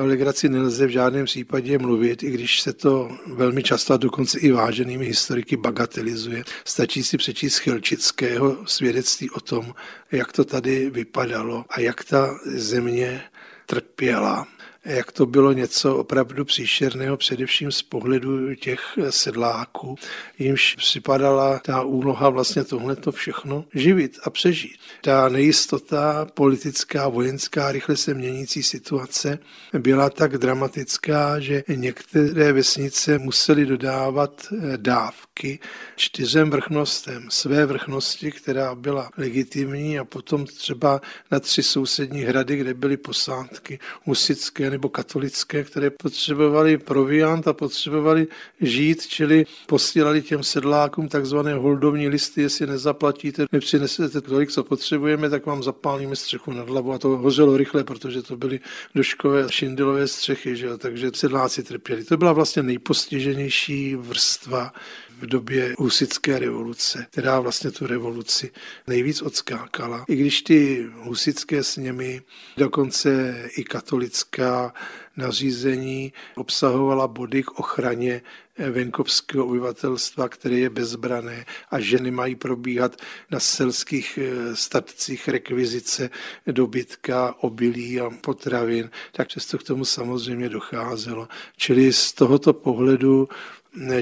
o 0.00 0.06
legraci 0.06 0.48
nelze 0.48 0.86
v 0.86 0.90
žádném 0.90 1.24
případě 1.24 1.78
mluvit, 1.78 2.22
i 2.22 2.30
když 2.30 2.60
se 2.60 2.72
to 2.72 3.10
velmi 3.26 3.62
často 3.62 3.94
a 3.94 3.96
dokonce 3.96 4.38
i 4.38 4.50
váženými 4.50 5.06
historiky 5.06 5.56
bagatelizuje. 5.56 6.44
Stačí 6.64 7.02
si 7.02 7.16
přečíst 7.16 7.58
Chilčického 7.58 8.56
svědectví 8.66 9.30
tom, 9.40 9.74
jak 10.12 10.32
to 10.32 10.44
tady 10.44 10.90
vypadalo 10.90 11.64
a 11.68 11.80
jak 11.80 12.04
ta 12.04 12.38
země 12.44 13.22
trpěla 13.66 14.46
jak 14.88 15.12
to 15.12 15.26
bylo 15.26 15.52
něco 15.52 15.96
opravdu 15.96 16.44
příšerného, 16.44 17.16
především 17.16 17.72
z 17.72 17.82
pohledu 17.82 18.54
těch 18.54 18.80
sedláků, 19.10 19.96
jimž 20.38 20.74
připadala 20.74 21.58
ta 21.58 21.82
úloha 21.82 22.28
vlastně 22.28 22.64
tohleto 22.64 23.12
všechno 23.12 23.64
živit 23.74 24.18
a 24.24 24.30
přežít. 24.30 24.76
Ta 25.02 25.28
nejistota 25.28 26.26
politická, 26.34 27.08
vojenská, 27.08 27.72
rychle 27.72 27.96
se 27.96 28.14
měnící 28.14 28.62
situace 28.62 29.38
byla 29.78 30.10
tak 30.10 30.38
dramatická, 30.38 31.40
že 31.40 31.64
některé 31.68 32.52
vesnice 32.52 33.18
musely 33.18 33.66
dodávat 33.66 34.46
dávky 34.76 35.58
čtyřem 35.96 36.50
vrchnostem 36.50 37.26
své 37.30 37.66
vrchnosti, 37.66 38.32
která 38.32 38.74
byla 38.74 39.10
legitimní 39.16 39.98
a 39.98 40.04
potom 40.04 40.46
třeba 40.46 41.00
na 41.30 41.40
tři 41.40 41.62
sousední 41.62 42.22
hrady, 42.22 42.56
kde 42.56 42.74
byly 42.74 42.96
posádky 42.96 43.78
husické 44.04 44.70
nebo 44.78 44.88
katolické, 44.88 45.64
které 45.64 45.90
potřebovali 45.90 46.78
proviant 46.78 47.48
a 47.48 47.52
potřebovali 47.52 48.26
žít, 48.60 49.06
čili 49.06 49.46
posílali 49.66 50.22
těm 50.22 50.42
sedlákům 50.42 51.08
takzvané 51.08 51.54
holdovní 51.54 52.08
listy, 52.08 52.42
jestli 52.42 52.66
nezaplatíte, 52.66 53.46
nepřinesete 53.52 54.20
tolik, 54.20 54.50
co 54.50 54.64
potřebujeme, 54.64 55.30
tak 55.30 55.46
vám 55.46 55.62
zapálíme 55.62 56.16
střechu 56.16 56.52
nad 56.52 56.68
hlavu 56.68 56.92
a 56.92 56.98
to 56.98 57.08
hořelo 57.08 57.56
rychle, 57.56 57.84
protože 57.84 58.22
to 58.22 58.36
byly 58.36 58.60
doškové 58.94 59.46
šindilové 59.50 60.08
střechy, 60.08 60.56
že 60.56 60.66
jo? 60.66 60.78
takže 60.78 61.10
sedláci 61.14 61.62
trpěli. 61.62 62.04
To 62.04 62.16
byla 62.16 62.32
vlastně 62.32 62.62
nejpostiženější 62.62 63.96
vrstva 63.96 64.72
v 65.20 65.26
době 65.26 65.74
husické 65.78 66.38
revoluce, 66.38 67.06
která 67.10 67.40
vlastně 67.40 67.70
tu 67.70 67.86
revoluci 67.86 68.50
nejvíc 68.86 69.22
odskákala. 69.22 70.04
I 70.08 70.16
když 70.16 70.42
ty 70.42 70.86
husické 70.96 71.64
sněmy, 71.64 72.22
dokonce 72.56 73.34
i 73.56 73.64
katolická 73.64 74.74
nařízení 75.16 76.12
obsahovala 76.36 77.08
body 77.08 77.42
k 77.42 77.58
ochraně 77.60 78.22
venkovského 78.58 79.46
obyvatelstva, 79.46 80.28
které 80.28 80.54
je 80.54 80.70
bezbrané 80.70 81.46
a 81.70 81.80
ženy 81.80 82.10
mají 82.10 82.34
probíhat 82.34 82.96
na 83.30 83.40
selských 83.40 84.18
eh, 84.18 84.56
statcích 84.56 85.28
rekvizice 85.28 86.10
dobytka, 86.46 87.34
obilí 87.40 88.00
a 88.00 88.10
potravin, 88.10 88.90
tak 89.12 89.28
často 89.28 89.58
k 89.58 89.62
tomu 89.62 89.84
samozřejmě 89.84 90.48
docházelo. 90.48 91.28
Čili 91.56 91.92
z 91.92 92.12
tohoto 92.12 92.52
pohledu 92.52 93.28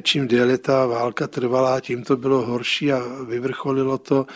čím 0.02 0.28
déle 0.28 0.58
ta 0.58 0.86
válka 0.86 1.26
trvala, 1.26 1.80
tím 1.80 2.02
to 2.02 2.16
bylo 2.16 2.46
horší 2.46 2.92
a 2.92 3.02
vyvrcholilo 3.28 3.98
to 3.98 4.26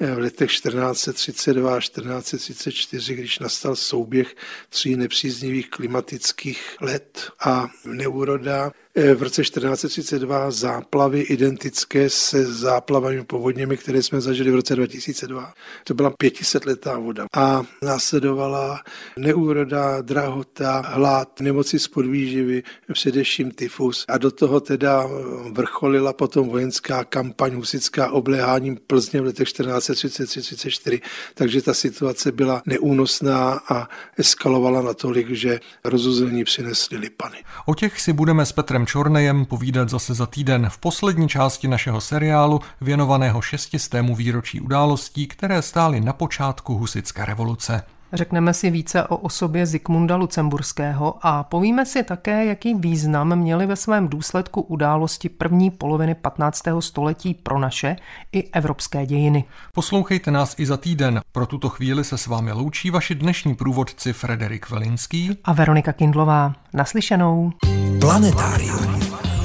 v 0.00 0.18
letech 0.18 0.50
1432 0.50 1.76
a 1.76 1.80
1434, 1.80 3.14
když 3.14 3.38
nastal 3.38 3.76
souběh 3.76 4.36
tří 4.68 4.96
nepříznivých 4.96 5.70
klimatických 5.70 6.76
let 6.80 7.30
a 7.44 7.68
neúroda, 7.84 8.72
Eh, 8.89 8.89
v 8.94 9.22
roce 9.22 9.42
1432 9.42 10.50
záplavy 10.50 11.20
identické 11.20 12.10
se 12.10 12.44
záplavami 12.44 13.24
povodněmi, 13.24 13.76
které 13.76 14.02
jsme 14.02 14.20
zažili 14.20 14.50
v 14.50 14.54
roce 14.54 14.76
2002. 14.76 15.52
To 15.84 15.94
byla 15.94 16.10
500 16.18 16.64
letá 16.66 16.98
voda. 16.98 17.26
A 17.34 17.62
následovala 17.82 18.80
neúroda, 19.18 20.00
drahota, 20.00 20.82
hlad, 20.86 21.40
nemoci 21.40 21.78
z 21.78 21.88
podvýživy, 21.88 22.62
především 22.92 23.50
tyfus. 23.50 24.04
A 24.08 24.18
do 24.18 24.30
toho 24.30 24.60
teda 24.60 25.06
vrcholila 25.50 26.12
potom 26.12 26.48
vojenská 26.48 27.04
kampaň 27.04 27.54
husická 27.54 28.10
obléháním 28.10 28.78
Plzně 28.86 29.20
v 29.20 29.24
letech 29.24 29.48
1433-34. 29.48 31.00
Takže 31.34 31.62
ta 31.62 31.74
situace 31.74 32.32
byla 32.32 32.62
neúnosná 32.66 33.60
a 33.68 33.88
eskalovala 34.16 34.82
natolik, 34.82 35.30
že 35.30 35.60
rozuzlení 35.84 36.44
přinesly 36.44 36.98
lipany. 36.98 37.36
O 37.66 37.74
těch 37.74 38.00
si 38.00 38.12
budeme 38.12 38.46
s 38.46 38.52
Petrem 38.52 38.79
Čornejem 38.86 39.44
povídat 39.44 39.88
zase 39.88 40.14
za 40.14 40.26
týden 40.26 40.68
v 40.70 40.78
poslední 40.78 41.28
části 41.28 41.68
našeho 41.68 42.00
seriálu 42.00 42.60
věnovaného 42.80 43.42
šestistému 43.42 44.16
výročí 44.16 44.60
událostí, 44.60 45.26
které 45.26 45.62
stály 45.62 46.00
na 46.00 46.12
počátku 46.12 46.78
husické 46.78 47.24
revoluce. 47.24 47.82
Řekneme 48.12 48.54
si 48.54 48.70
více 48.70 49.04
o 49.04 49.16
osobě 49.16 49.66
Zikmunda 49.66 50.16
Lucemburského 50.16 51.26
a 51.26 51.44
povíme 51.44 51.86
si 51.86 52.02
také, 52.02 52.44
jaký 52.44 52.74
význam 52.74 53.36
měly 53.36 53.66
ve 53.66 53.76
svém 53.76 54.08
důsledku 54.08 54.60
události 54.60 55.28
první 55.28 55.70
poloviny 55.70 56.14
15. 56.14 56.62
století 56.80 57.34
pro 57.34 57.58
naše 57.58 57.96
i 58.32 58.50
evropské 58.52 59.06
dějiny. 59.06 59.44
Poslouchejte 59.74 60.30
nás 60.30 60.54
i 60.58 60.66
za 60.66 60.76
týden. 60.76 61.20
Pro 61.32 61.46
tuto 61.46 61.68
chvíli 61.68 62.04
se 62.04 62.18
s 62.18 62.26
vámi 62.26 62.52
loučí 62.52 62.90
vaši 62.90 63.14
dnešní 63.14 63.54
průvodci 63.54 64.12
Frederik 64.12 64.70
Velinský 64.70 65.38
a 65.44 65.52
Veronika 65.52 65.92
Kindlová. 65.92 66.52
Naslyšenou. 66.74 67.52
Planetárium. 68.00 69.39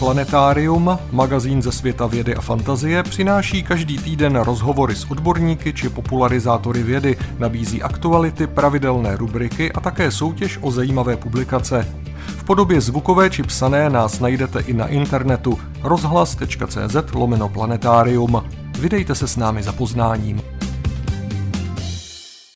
Planetárium, 0.00 0.98
magazín 1.12 1.62
ze 1.62 1.72
světa 1.72 2.06
vědy 2.06 2.34
a 2.34 2.40
fantazie, 2.40 3.02
přináší 3.02 3.62
každý 3.62 3.98
týden 3.98 4.36
rozhovory 4.36 4.96
s 4.96 5.10
odborníky 5.10 5.72
či 5.72 5.88
popularizátory 5.88 6.82
vědy, 6.82 7.16
nabízí 7.38 7.82
aktuality, 7.82 8.46
pravidelné 8.46 9.16
rubriky 9.16 9.72
a 9.72 9.80
také 9.80 10.10
soutěž 10.10 10.58
o 10.60 10.70
zajímavé 10.70 11.16
publikace. 11.16 11.86
V 12.26 12.44
podobě 12.44 12.80
zvukové 12.80 13.30
či 13.30 13.42
psané 13.42 13.90
nás 13.90 14.20
najdete 14.20 14.60
i 14.60 14.72
na 14.72 14.86
internetu 14.86 15.58
rozhlas.cz 15.82 16.96
lomeno 17.14 17.48
planetárium. 17.48 18.44
Vydejte 18.78 19.14
se 19.14 19.28
s 19.28 19.36
námi 19.36 19.62
za 19.62 19.72
poznáním. 19.72 20.42